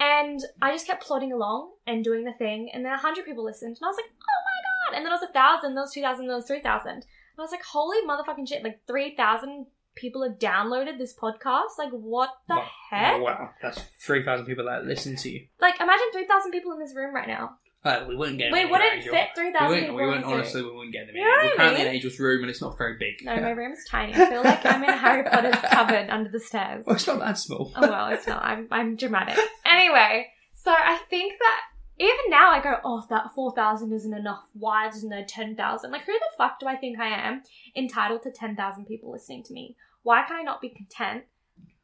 And 0.00 0.40
I 0.60 0.72
just 0.72 0.86
kept 0.86 1.04
plodding 1.04 1.32
along 1.32 1.72
and 1.86 2.02
doing 2.04 2.24
the 2.24 2.32
thing. 2.32 2.70
And 2.72 2.84
then 2.84 2.92
100 2.92 3.24
people 3.24 3.44
listened. 3.44 3.76
And 3.80 3.84
I 3.84 3.88
was 3.88 3.96
like, 3.96 4.10
oh 4.10 4.40
my 4.44 4.90
god. 4.90 4.96
And 4.96 5.06
then 5.06 5.12
it 5.12 5.16
was 5.20 5.28
1,000, 5.32 5.70
then 5.74 5.78
it 5.78 5.80
was 5.80 5.92
2,000, 5.92 6.26
then 6.26 6.32
it 6.32 6.36
was 6.36 6.46
3,000. 6.46 6.90
And 6.90 7.04
I 7.38 7.42
was 7.42 7.50
like, 7.52 7.62
holy 7.64 7.98
motherfucking 8.06 8.48
shit. 8.48 8.64
Like, 8.64 8.80
3,000 8.86 9.66
people 9.94 10.22
have 10.22 10.38
downloaded 10.38 10.98
this 10.98 11.14
podcast. 11.14 11.78
Like, 11.78 11.90
what 11.90 12.30
the 12.48 12.56
Wow. 12.56 12.68
heck? 12.90 13.20
Wow, 13.22 13.50
that's 13.60 13.80
three 14.00 14.24
thousand 14.24 14.46
people 14.46 14.64
that 14.64 14.84
listen 14.84 15.16
to 15.16 15.30
you. 15.30 15.46
Like, 15.60 15.80
imagine 15.80 16.06
3,000 16.12 16.50
people 16.50 16.72
in 16.72 16.78
this 16.78 16.94
room 16.96 17.14
right 17.14 17.28
now. 17.28 17.58
Uh, 17.84 18.04
we 18.08 18.14
wouldn't 18.14 18.38
get. 18.38 18.52
them 18.52 18.52
We 18.52 18.64
wouldn't 18.70 19.02
fit 19.02 19.28
3,000 19.34 19.42
We 19.42 19.50
wouldn't. 19.68 19.82
people 19.82 19.96
We 19.96 20.06
wouldn't. 20.06 20.24
Honestly, 20.24 20.62
we 20.62 20.70
wouldn't 20.70 20.92
get 20.92 21.06
them 21.08 21.16
You 21.16 21.22
in. 21.22 21.28
know 21.28 21.34
what 21.34 21.42
We're 21.44 21.52
I 21.52 21.56
currently 21.56 21.80
in? 21.82 21.88
Angel's 21.88 22.18
room, 22.20 22.40
and 22.42 22.50
it's 22.50 22.60
not 22.60 22.78
very 22.78 22.96
big. 22.96 23.24
No, 23.24 23.34
my 23.36 23.50
room's 23.50 23.84
tiny. 23.88 24.14
I 24.14 24.28
feel 24.30 24.42
like 24.44 24.64
I'm 24.64 24.84
in 24.84 24.90
Harry 24.98 25.24
Potter's 25.28 25.60
cupboard 25.70 26.08
under 26.10 26.30
the 26.30 26.38
stairs. 26.40 26.84
well, 26.86 26.94
it's 26.96 27.06
not 27.08 27.18
that 27.18 27.38
small. 27.38 27.72
Oh 27.74 27.80
well, 27.90 28.06
it's 28.08 28.26
not. 28.26 28.42
I'm 28.44 28.68
I'm 28.70 28.94
dramatic. 28.96 29.36
Anyway, 29.64 30.28
so 30.54 30.70
I 30.70 30.98
think 31.10 31.34
that 31.40 31.60
even 31.98 32.16
now 32.28 32.50
I 32.52 32.62
go, 32.62 32.76
oh, 32.84 33.04
that 33.10 33.34
four 33.34 33.52
thousand 33.52 33.92
isn't 33.92 34.14
enough. 34.14 34.42
Why 34.52 34.86
isn't 34.88 35.08
there 35.10 35.24
ten 35.28 35.56
thousand? 35.56 35.90
Like, 35.90 36.04
who 36.04 36.12
the 36.12 36.20
fuck 36.38 36.60
do 36.60 36.66
I 36.66 36.76
think 36.76 37.00
I 37.00 37.08
am 37.08 37.42
entitled 37.76 38.22
to 38.22 38.30
ten 38.30 38.54
thousand 38.54 38.84
people 38.86 39.10
listening 39.10 39.42
to 39.44 39.52
me? 39.52 39.76
Why 40.04 40.22
can 40.26 40.36
I 40.36 40.42
not 40.42 40.60
be 40.60 40.68
content 40.68 41.24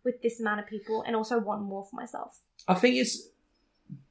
with 0.05 0.22
this 0.22 0.38
amount 0.40 0.61
of 0.61 0.66
people 0.68 1.03
and 1.07 1.16
also 1.16 1.38
want 1.40 1.62
more 1.62 1.84
for 1.84 1.96
myself? 1.96 2.38
I 2.68 2.74
think 2.74 2.94
it's 2.96 3.28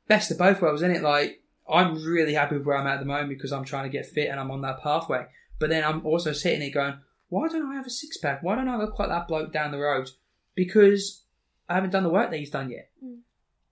best 0.07 0.31
of 0.31 0.38
both 0.38 0.61
worlds, 0.61 0.81
isn't 0.81 0.95
it? 0.97 1.01
Like 1.01 1.41
I'm 1.70 2.03
really 2.03 2.34
happy 2.34 2.57
with 2.57 2.65
where 2.65 2.78
I'm 2.78 2.88
at 2.88 2.95
at 2.95 2.99
the 2.99 3.05
moment 3.05 3.30
because 3.30 3.51
I'm 3.51 3.65
trying 3.65 3.84
to 3.84 3.89
get 3.89 4.05
fit 4.05 4.30
and 4.30 4.39
I'm 4.39 4.51
on 4.51 4.61
that 4.61 4.82
pathway. 4.82 5.26
But 5.59 5.70
then 5.70 5.84
I'm 5.84 6.05
also 6.05 6.32
sitting 6.34 6.59
there 6.59 6.72
going, 6.72 6.99
why 7.30 7.47
don't 7.47 7.72
I 7.72 7.76
have 7.76 7.86
a 7.86 7.91
six 7.91 8.18
pack? 8.18 8.41
Why 8.41 8.55
don't 8.55 8.70
I 8.70 8.78
look 8.78 8.97
like 8.97 9.09
that 9.09 9.28
bloke 9.28 9.51
down 9.51 9.72
the 9.72 9.80
road? 9.80 10.09
Because 10.55 11.24
I 11.68 11.76
haven't 11.76 11.89
done 11.89 12.03
the 12.03 12.09
work 12.09 12.32
that 12.32 12.39
he's 12.39 12.49
done 12.49 12.70
yet. 12.70 12.89
Mm. 13.03 13.20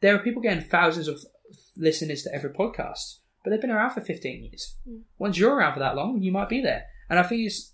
There 0.01 0.15
are 0.15 0.19
people 0.19 0.41
getting 0.41 0.63
thousands 0.63 1.07
of 1.07 1.23
listeners 1.77 2.23
to 2.23 2.33
every 2.33 2.49
podcast, 2.49 3.19
but 3.43 3.51
they've 3.51 3.61
been 3.61 3.71
around 3.71 3.91
for 3.91 4.01
15 4.01 4.43
years. 4.43 4.75
Mm. 4.87 5.01
Once 5.17 5.37
you're 5.37 5.55
around 5.55 5.73
for 5.73 5.79
that 5.79 5.95
long, 5.95 6.21
you 6.21 6.31
might 6.31 6.49
be 6.49 6.61
there. 6.61 6.85
And 7.09 7.17
I 7.17 7.23
think 7.23 7.45
it's 7.45 7.73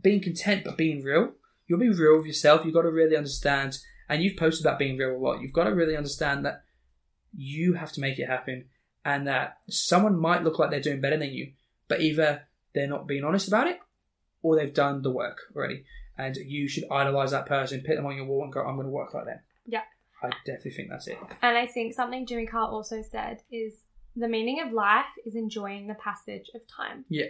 being 0.00 0.22
content 0.22 0.64
but 0.64 0.78
being 0.78 1.02
real. 1.02 1.32
You'll 1.66 1.78
be 1.78 1.90
real 1.90 2.16
with 2.16 2.26
yourself. 2.26 2.64
You've 2.64 2.74
got 2.74 2.82
to 2.82 2.90
really 2.90 3.16
understand, 3.16 3.78
and 4.08 4.22
you've 4.22 4.38
posted 4.38 4.64
about 4.64 4.78
being 4.78 4.96
real 4.96 5.16
a 5.16 5.18
lot. 5.18 5.40
You've 5.40 5.52
got 5.52 5.64
to 5.64 5.74
really 5.74 5.96
understand 5.96 6.44
that 6.46 6.62
you 7.36 7.74
have 7.74 7.92
to 7.92 8.00
make 8.00 8.18
it 8.18 8.26
happen 8.26 8.64
and 9.04 9.26
that 9.26 9.58
someone 9.68 10.18
might 10.18 10.44
look 10.44 10.58
like 10.58 10.70
they're 10.70 10.80
doing 10.80 11.00
better 11.00 11.16
than 11.16 11.32
you, 11.32 11.52
but 11.88 12.00
either 12.00 12.42
they're 12.74 12.86
not 12.86 13.06
being 13.06 13.24
honest 13.24 13.48
about 13.48 13.66
it 13.66 13.78
or 14.42 14.56
they've 14.56 14.74
done 14.74 15.02
the 15.02 15.10
work 15.10 15.38
already. 15.54 15.84
And 16.18 16.36
you 16.36 16.68
should 16.68 16.84
idolize 16.90 17.30
that 17.30 17.46
person, 17.46 17.82
put 17.86 17.96
them 17.96 18.06
on 18.06 18.16
your 18.16 18.26
wall, 18.26 18.44
and 18.44 18.52
go, 18.52 18.60
I'm 18.60 18.74
going 18.74 18.86
to 18.86 18.92
work 18.92 19.14
like 19.14 19.24
them. 19.24 19.40
Yeah. 19.66 19.82
I 20.22 20.28
definitely 20.44 20.72
think 20.72 20.90
that's 20.90 21.08
it. 21.08 21.18
And 21.40 21.56
I 21.56 21.66
think 21.66 21.94
something 21.94 22.26
Jimmy 22.26 22.46
Carr 22.46 22.68
also 22.68 23.02
said 23.02 23.42
is 23.50 23.84
the 24.16 24.28
meaning 24.28 24.60
of 24.60 24.72
life 24.72 25.06
is 25.24 25.34
enjoying 25.34 25.86
the 25.86 25.94
passage 25.94 26.50
of 26.54 26.60
time. 26.68 27.06
Yeah. 27.08 27.28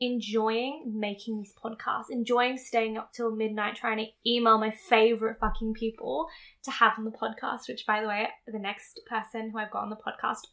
Enjoying 0.00 0.92
making 0.96 1.36
these 1.36 1.52
podcasts, 1.62 2.10
enjoying 2.10 2.56
staying 2.56 2.96
up 2.96 3.12
till 3.12 3.30
midnight 3.30 3.76
trying 3.76 3.98
to 3.98 4.06
email 4.26 4.58
my 4.58 4.70
favorite 4.70 5.38
fucking 5.38 5.74
people 5.74 6.26
to 6.62 6.70
have 6.70 6.92
on 6.98 7.04
the 7.04 7.10
podcast, 7.10 7.68
which 7.68 7.86
by 7.86 8.00
the 8.00 8.08
way, 8.08 8.28
the 8.46 8.58
next 8.58 9.00
person 9.08 9.50
who 9.50 9.58
I've 9.58 9.70
got 9.70 9.82
on 9.82 9.90
the 9.90 9.96
podcast, 9.96 10.46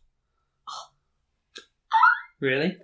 Really? 2.39 2.77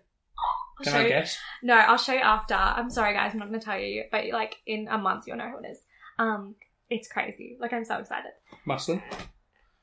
I'll 0.80 0.84
Can 0.84 0.93
show 0.93 0.99
I 0.99 1.03
you- 1.03 1.09
guess? 1.09 1.38
No, 1.63 1.73
I'll 1.75 1.97
show 1.97 2.13
you 2.13 2.19
after. 2.19 2.53
I'm 2.53 2.89
sorry 2.91 3.13
guys, 3.13 3.32
I'm 3.34 3.39
not 3.39 3.47
gonna 3.47 3.59
tell 3.59 3.80
you, 3.80 4.03
but 4.11 4.25
like 4.30 4.57
in 4.67 4.88
a 4.88 4.97
month 4.97 5.25
you'll 5.28 5.38
know 5.38 5.49
who 5.49 5.65
it 5.65 5.71
is. 5.71 5.80
Um, 6.19 6.55
it's 6.89 7.07
crazy. 7.07 7.57
Like 7.59 7.73
I'm 7.73 7.84
so 7.86 7.97
excited. 7.97 8.32
Muslim? 8.65 9.01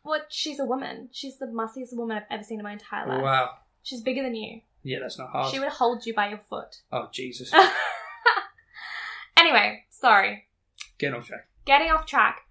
Well, 0.04 0.20
she's 0.28 0.60
a 0.60 0.64
woman. 0.64 1.08
She's 1.12 1.38
the 1.38 1.46
mussiest 1.46 1.96
woman 1.96 2.18
I've 2.18 2.22
ever 2.30 2.42
seen 2.44 2.60
in 2.60 2.64
my 2.64 2.72
entire 2.72 3.08
life. 3.08 3.22
Wow. 3.22 3.50
She's 3.82 4.02
bigger 4.02 4.22
than 4.22 4.34
you. 4.34 4.60
Yeah, 4.82 4.98
that's 5.00 5.18
not 5.18 5.30
hard. 5.30 5.50
She 5.52 5.58
would 5.58 5.70
hold 5.70 6.04
you 6.06 6.14
by 6.14 6.28
your 6.28 6.40
foot. 6.50 6.82
Oh, 6.92 7.08
Jesus. 7.10 7.50
anyway, 9.36 9.84
sorry. 9.90 10.44
Get 10.98 11.14
off 11.14 11.26
track. 11.26 11.48
Getting 11.64 11.90
off 11.90 12.06
track. 12.06 12.42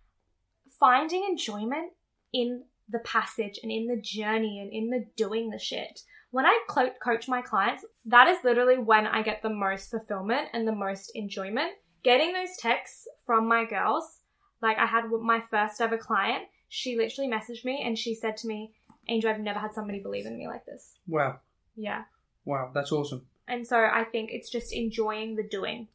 Finding 0.80 1.24
enjoyment 1.30 1.92
in 2.34 2.64
the 2.90 3.00
passage 3.00 3.60
and 3.64 3.72
in 3.72 3.88
the 3.88 4.02
journey 4.02 4.60
and 4.60 4.72
in 4.72 4.90
the 4.90 5.06
doing 5.16 5.50
the 5.50 5.60
shit. 5.60 6.02
When 6.32 6.46
I 6.46 6.60
coach 7.04 7.28
my 7.28 7.42
clients, 7.42 7.86
that 8.06 8.28
is 8.28 8.40
literally 8.44 8.78
when 8.78 9.06
I 9.06 9.22
get 9.22 9.42
the 9.42 9.50
most 9.50 9.92
fulfillment 9.92 10.50
and 10.54 10.68
the 10.68 10.76
most 10.76 11.12
enjoyment. 11.14 11.74
Getting 12.04 12.34
those 12.34 12.58
texts 12.58 13.08
from 13.26 13.48
my 13.48 13.66
girls, 13.66 14.20
like 14.62 14.78
I 14.78 14.86
had 14.86 15.06
my 15.22 15.42
first 15.52 15.80
ever 15.80 15.98
client, 15.98 16.46
she 16.70 16.98
literally 16.98 17.30
messaged 17.30 17.64
me 17.64 17.84
and 17.86 17.98
she 17.98 18.16
said 18.16 18.36
to 18.38 18.48
me, 18.48 18.74
Angel, 19.08 19.30
I've 19.30 19.40
never 19.40 19.60
had 19.60 19.74
somebody 19.74 20.00
believe 20.00 20.26
in 20.26 20.38
me 20.38 20.48
like 20.48 20.66
this. 20.66 20.94
Wow. 21.08 21.40
Yeah. 21.76 22.04
Wow, 22.46 22.72
that's 22.74 22.92
awesome. 22.92 23.26
And 23.48 23.68
so 23.68 23.78
I 23.78 24.06
think 24.06 24.32
it's 24.32 24.50
just 24.50 24.74
enjoying 24.74 25.36
the 25.36 25.44
doing. 25.44 25.88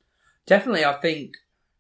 Definitely, 0.47 0.84
I 0.84 0.95
think 0.95 1.34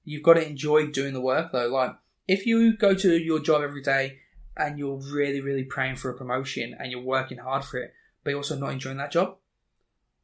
you've 0.04 0.22
got 0.22 0.34
to 0.34 0.46
enjoy 0.46 0.88
doing 0.88 1.14
the 1.14 1.20
work 1.20 1.52
though. 1.52 1.68
Like, 1.68 1.92
if 2.26 2.44
you 2.44 2.76
go 2.76 2.94
to 2.94 3.16
your 3.16 3.40
job 3.40 3.62
every 3.62 3.82
day 3.82 4.18
and 4.58 4.78
you're 4.78 5.00
really, 5.12 5.40
really 5.40 5.64
praying 5.64 5.96
for 5.96 6.10
a 6.10 6.14
promotion 6.14 6.76
and 6.78 6.90
you're 6.90 7.00
working 7.00 7.38
hard 7.38 7.64
for 7.64 7.78
it, 7.78 7.94
but 8.24 8.30
you're 8.30 8.38
also 8.38 8.56
not 8.56 8.72
enjoying 8.72 8.96
that 8.98 9.12
job, 9.12 9.36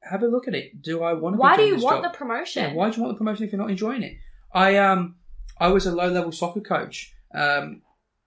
have 0.01 0.23
a 0.23 0.27
look 0.27 0.49
at 0.49 0.55
it. 0.55 0.83
Do 0.83 1.03
I 1.03 1.13
want 1.15 1.37
to? 1.37 1.41
Why 1.41 1.57
do 1.57 1.63
you 1.63 1.77
want 1.77 2.03
job? 2.03 2.13
the 2.13 2.19
promotion? 2.19 2.63
Yeah, 2.65 2.75
why 2.75 2.91
do 2.91 2.97
you 2.97 3.03
want 3.03 3.15
the 3.15 3.19
promotion 3.19 3.45
if 3.45 3.53
you're 3.53 3.61
not 3.61 3.71
enjoying 3.71 4.03
it? 4.03 4.17
I 4.53 4.77
um, 4.77 5.17
I 5.59 5.69
was 5.69 5.87
a 5.87 5.95
low 5.95 6.09
level 6.09 6.33
soccer 6.33 6.61
coach, 6.61 7.15
um, 7.35 7.83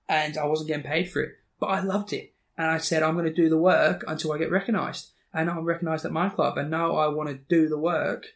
and 0.10 0.38
I 0.38 0.46
wasn't 0.46 0.70
getting 0.70 0.84
paid 0.84 1.10
for 1.12 1.22
it, 1.22 1.34
but 1.60 1.68
I 1.68 1.82
loved 1.82 2.14
it, 2.14 2.34
and 2.58 2.68
I 2.68 2.78
said 2.78 3.04
I'm 3.04 3.14
going 3.16 3.26
to 3.26 3.34
do 3.34 3.50
the 3.50 3.58
work 3.58 4.04
until 4.08 4.32
I 4.32 4.38
get 4.38 4.52
recognised, 4.52 5.12
and 5.34 5.50
I'm 5.50 5.66
recognised 5.66 6.06
at 6.06 6.12
my 6.12 6.30
club, 6.30 6.58
and 6.58 6.72
now 6.72 6.96
I 6.96 7.08
want 7.08 7.30
to 7.30 7.36
do 7.36 7.68
the 7.68 7.78
work 7.78 8.28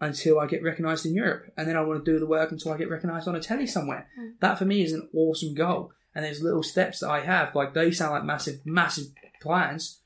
until 0.00 0.38
I 0.38 0.46
get 0.46 0.62
recognised 0.62 1.06
in 1.06 1.14
Europe, 1.14 1.52
and 1.56 1.66
then 1.66 1.76
I 1.76 1.80
want 1.80 2.04
to 2.04 2.12
do 2.12 2.18
the 2.18 2.26
work 2.26 2.52
until 2.52 2.72
I 2.72 2.76
get 2.76 2.90
recognised 2.90 3.26
on 3.26 3.34
a 3.34 3.40
telly 3.40 3.66
somewhere. 3.66 4.08
That 4.40 4.58
for 4.58 4.66
me 4.66 4.82
is 4.82 4.92
an 4.92 5.08
awesome 5.14 5.54
goal, 5.54 5.92
and 6.16 6.24
there's 6.24 6.42
little 6.42 6.62
steps 6.62 7.00
that 7.00 7.10
I 7.10 7.20
have, 7.20 7.54
like 7.54 7.74
they 7.74 7.90
sound 7.92 8.12
like 8.12 8.24
massive, 8.24 8.60
massive 8.64 9.08
plans, 9.42 10.00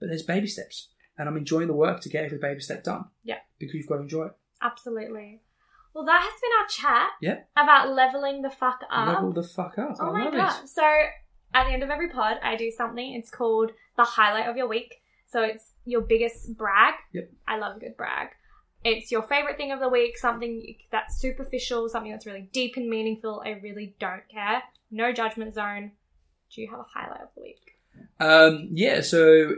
but 0.00 0.08
there's 0.08 0.22
baby 0.22 0.46
steps, 0.46 0.88
and 1.18 1.28
I'm 1.28 1.36
enjoying 1.36 1.68
the 1.68 1.74
work 1.74 2.00
to 2.00 2.08
get 2.08 2.24
every 2.24 2.38
baby 2.38 2.60
step 2.60 2.82
done. 2.82 3.04
Yeah. 3.22 3.38
because 3.58 3.74
you've 3.74 3.86
got 3.86 3.96
to 3.96 4.02
enjoy 4.02 4.26
it. 4.26 4.32
Absolutely. 4.62 5.42
Well, 5.94 6.04
that 6.06 6.22
has 6.22 6.40
been 6.40 6.50
our 6.88 6.94
chat 6.96 7.10
Yeah. 7.20 7.40
about 7.62 7.92
leveling 7.92 8.40
the 8.42 8.50
fuck 8.50 8.80
up. 8.90 9.08
Level 9.08 9.32
the 9.32 9.42
fuck 9.42 9.76
up. 9.78 9.96
oh 10.00 10.14
I 10.14 10.24
my 10.24 10.30
god. 10.30 10.64
it. 10.64 10.68
So, 10.68 10.82
at 11.52 11.64
the 11.66 11.72
end 11.72 11.82
of 11.82 11.90
every 11.90 12.08
pod, 12.08 12.38
I 12.42 12.56
do 12.56 12.70
something. 12.70 13.14
It's 13.14 13.30
called 13.30 13.72
the 13.96 14.04
highlight 14.04 14.48
of 14.48 14.56
your 14.56 14.68
week. 14.68 15.02
So, 15.26 15.42
it's 15.42 15.72
your 15.84 16.00
biggest 16.02 16.56
brag. 16.56 16.94
Yep. 17.12 17.30
I 17.46 17.58
love 17.58 17.76
a 17.76 17.80
good 17.80 17.96
brag. 17.96 18.28
It's 18.84 19.10
your 19.12 19.22
favorite 19.22 19.56
thing 19.58 19.72
of 19.72 19.80
the 19.80 19.88
week, 19.90 20.16
something 20.16 20.74
that's 20.90 21.18
superficial, 21.20 21.88
something 21.90 22.12
that's 22.12 22.24
really 22.24 22.48
deep 22.52 22.76
and 22.76 22.88
meaningful. 22.88 23.42
I 23.44 23.50
really 23.62 23.94
don't 24.00 24.22
care. 24.32 24.62
No 24.90 25.12
judgment 25.12 25.54
zone. 25.54 25.92
Do 26.54 26.60
you 26.60 26.68
have 26.70 26.80
a 26.80 26.84
highlight 26.84 27.20
of 27.22 27.28
the 27.36 27.42
week? 27.42 27.60
Um, 28.18 28.68
yeah, 28.72 29.00
so 29.02 29.54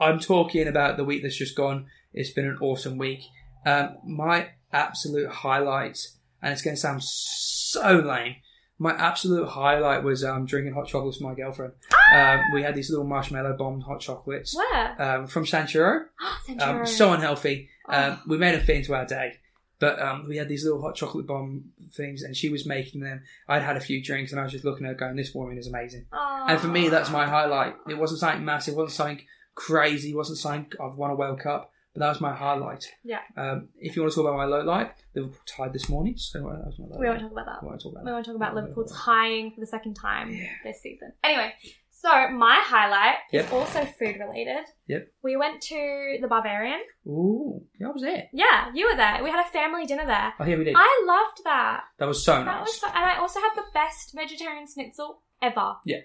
I'm 0.00 0.18
talking 0.20 0.68
about 0.68 0.96
the 0.96 1.04
week 1.04 1.22
that's 1.22 1.36
just 1.36 1.56
gone. 1.56 1.86
It's 2.12 2.30
been 2.30 2.46
an 2.46 2.58
awesome 2.60 2.98
week. 2.98 3.20
Um, 3.66 3.96
my 4.06 4.48
absolute 4.72 5.30
highlight, 5.30 5.98
and 6.42 6.52
it's 6.52 6.62
going 6.62 6.76
to 6.76 6.80
sound 6.80 7.02
so 7.02 7.96
lame, 7.98 8.36
my 8.78 8.92
absolute 8.92 9.48
highlight 9.48 10.04
was 10.04 10.22
um, 10.24 10.46
drinking 10.46 10.72
hot 10.74 10.86
chocolates 10.86 11.18
with 11.18 11.28
my 11.28 11.34
girlfriend. 11.34 11.72
Um, 12.14 12.40
we 12.54 12.62
had 12.62 12.74
these 12.76 12.90
little 12.90 13.04
marshmallow 13.06 13.56
bomb 13.58 13.80
hot 13.80 14.00
chocolates 14.00 14.56
Where? 14.56 15.02
um, 15.02 15.26
from. 15.26 15.46
San 15.46 15.66
Churro. 15.66 16.04
Um, 16.62 16.86
so 16.86 17.12
unhealthy. 17.12 17.68
Um, 17.88 18.12
Oh. 18.14 18.22
we 18.28 18.38
made 18.38 18.54
them 18.54 18.62
fit 18.64 18.76
into 18.76 18.94
our 18.94 19.04
day. 19.04 19.34
But 19.80 20.00
um, 20.02 20.26
we 20.28 20.36
had 20.36 20.48
these 20.48 20.64
little 20.64 20.80
hot 20.82 20.96
chocolate 20.96 21.26
bomb 21.26 21.66
things, 21.92 22.22
and 22.22 22.36
she 22.36 22.48
was 22.48 22.66
making 22.66 23.00
them. 23.00 23.22
I'd 23.48 23.62
had 23.62 23.76
a 23.76 23.80
few 23.80 24.02
drinks, 24.02 24.32
and 24.32 24.40
I 24.40 24.42
was 24.44 24.52
just 24.52 24.64
looking 24.64 24.86
at 24.86 24.90
her 24.90 24.94
going, 24.98 25.14
"This 25.16 25.32
woman 25.34 25.56
is 25.56 25.68
amazing." 25.68 26.06
And 26.12 26.58
for 26.60 26.66
me, 26.68 26.88
that's 26.88 27.10
my 27.10 27.26
highlight. 27.26 27.74
It 27.88 27.98
wasn't 27.98 28.20
something 28.20 28.44
massive, 28.44 28.74
it 28.74 28.76
wasn't 28.78 28.92
something 28.96 29.20
crazy, 29.54 30.10
it 30.10 30.16
wasn't 30.16 30.38
something 30.38 30.66
I've 30.82 30.96
won 30.96 31.10
a 31.10 31.14
World 31.14 31.40
Cup, 31.40 31.70
but 31.94 32.00
that 32.00 32.08
was 32.08 32.20
my 32.20 32.34
highlight. 32.34 32.86
Yeah. 33.04 33.20
Um, 33.36 33.68
if 33.78 33.94
you 33.96 34.02
want 34.02 34.12
to 34.12 34.16
talk 34.16 34.26
about 34.26 34.36
my 34.36 34.44
low 34.46 34.62
light, 34.62 34.92
Liverpool 35.14 35.38
tied 35.46 35.72
this 35.72 35.88
morning, 35.88 36.16
so 36.16 36.48
uh, 36.48 36.56
that 36.56 36.66
was 36.66 36.78
my 36.78 36.86
low 36.86 36.98
We 36.98 37.06
light. 37.06 37.10
won't 37.10 37.22
talk 37.22 37.32
about 37.32 37.46
that. 37.46 37.58
I 37.62 37.64
won't 37.66 37.80
talk 37.80 37.92
about 37.92 38.04
We 38.04 38.10
that. 38.10 38.12
want 38.14 38.24
to 38.24 38.30
talk 38.32 38.36
about 38.36 38.50
I 38.50 38.54
won't 38.54 38.66
talk 38.66 38.72
about 38.72 38.76
Liverpool 38.84 38.84
tying 39.04 39.50
for 39.52 39.60
the 39.60 39.66
second 39.66 39.94
time 39.94 40.36
this 40.64 40.80
season. 40.82 41.12
Anyway, 41.22 41.52
so 42.00 42.28
my 42.30 42.60
highlight 42.64 43.16
is 43.32 43.50
also 43.50 43.84
food 43.84 44.16
related. 44.20 44.64
Yep. 44.86 45.08
We 45.22 45.36
went 45.36 45.60
to 45.62 46.18
the 46.20 46.28
Barbarian. 46.28 46.80
Ooh, 47.06 47.62
yeah, 47.80 47.88
I 47.88 47.90
was 47.90 48.02
there. 48.02 48.24
Yeah, 48.32 48.70
you 48.74 48.88
were 48.88 48.96
there. 48.96 49.20
We 49.22 49.30
had 49.30 49.44
a 49.44 49.48
family 49.50 49.84
dinner 49.86 50.06
there. 50.06 50.32
Oh, 50.38 50.44
yeah, 50.44 50.56
we 50.56 50.64
did. 50.64 50.74
I 50.76 51.04
loved 51.06 51.40
that. 51.44 51.84
that 51.98 52.06
was 52.06 52.24
so 52.24 52.34
That 52.36 52.44
nice. 52.44 52.66
was 52.66 52.80
so, 52.80 52.86
and 52.86 53.04
I 53.04 53.18
also 53.18 53.40
had 53.40 53.54
the 53.56 53.64
best 53.74 54.14
vegetarian 54.14 54.66
schnitzel 54.72 55.22
ever. 55.42 55.74
Yeah. 55.84 55.98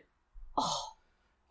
Oh, 0.57 0.93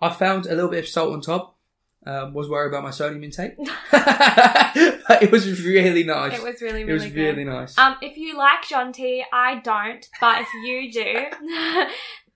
I 0.01 0.11
found 0.11 0.47
a 0.47 0.55
little 0.55 0.71
bit 0.71 0.81
of 0.81 0.89
salt 0.89 1.13
on 1.13 1.21
top. 1.21 1.59
Um, 2.05 2.35
was 2.35 2.49
worried 2.49 2.71
about 2.71 2.83
my 2.83 2.91
sodium 2.91 3.23
intake. 3.23 3.53
but 3.93 5.23
it 5.23 5.31
was 5.31 5.65
really 5.65 6.03
nice. 6.03 6.37
it 6.37 6.43
was 6.43 6.61
really, 6.61 6.81
It 6.81 6.87
really 6.87 6.93
was 6.95 7.05
good. 7.05 7.15
really 7.37 7.45
nice. 7.45 7.79
Um, 7.79 7.95
if 8.03 8.17
you 8.17 8.37
like 8.37 8.63
Jonti, 8.65 9.23
I 9.33 9.61
don't, 9.61 10.05
but 10.21 10.43
if 10.43 10.49
you 10.65 10.91
do, 10.93 11.27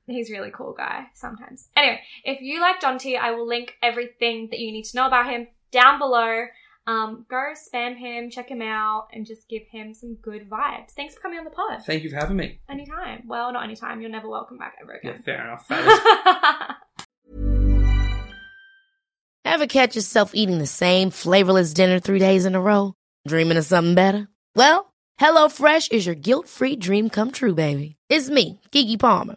he's 0.06 0.30
a 0.30 0.32
really 0.32 0.50
cool 0.50 0.74
guy 0.76 1.06
sometimes. 1.14 1.68
Anyway, 1.76 2.00
if 2.24 2.40
you 2.40 2.60
like 2.60 2.80
John 2.80 2.98
I 3.20 3.30
will 3.32 3.46
link 3.46 3.74
everything 3.82 4.48
that 4.50 4.60
you 4.60 4.72
need 4.72 4.84
to 4.84 4.96
know 4.96 5.06
about 5.06 5.30
him 5.30 5.48
down 5.70 5.98
below. 5.98 6.46
Um, 6.88 7.26
go 7.28 7.52
spam 7.54 7.96
him, 7.96 8.30
check 8.30 8.48
him 8.48 8.62
out, 8.62 9.08
and 9.12 9.26
just 9.26 9.48
give 9.48 9.62
him 9.72 9.92
some 9.92 10.14
good 10.22 10.48
vibes. 10.48 10.92
Thanks 10.92 11.14
for 11.16 11.20
coming 11.20 11.38
on 11.38 11.44
the 11.44 11.50
pod. 11.50 11.84
Thank 11.84 12.04
you 12.04 12.10
for 12.10 12.16
having 12.16 12.36
me. 12.36 12.60
Anytime. 12.68 13.24
Well, 13.26 13.52
not 13.52 13.64
anytime. 13.64 14.00
You're 14.00 14.10
never 14.10 14.28
welcome 14.28 14.56
back 14.56 14.76
ever 14.80 14.92
again. 14.92 15.24
Yeah, 15.26 15.54
again. 15.54 15.58
fair 15.66 15.80
enough. 15.80 15.98
fellas. 16.68 16.76
Ever 19.44 19.66
catch 19.66 19.96
yourself 19.96 20.30
eating 20.34 20.58
the 20.58 20.66
same 20.66 21.10
flavorless 21.10 21.72
dinner 21.72 21.98
three 21.98 22.20
days 22.20 22.46
in 22.46 22.54
a 22.54 22.60
row? 22.60 22.94
Dreaming 23.26 23.56
of 23.56 23.64
something 23.64 23.94
better? 23.94 24.28
Well, 24.54 24.92
HelloFresh 25.20 25.90
is 25.92 26.06
your 26.06 26.14
guilt-free 26.14 26.76
dream 26.76 27.10
come 27.10 27.32
true, 27.32 27.54
baby. 27.54 27.96
It's 28.08 28.30
me, 28.30 28.60
Keke 28.70 29.00
Palmer. 29.00 29.36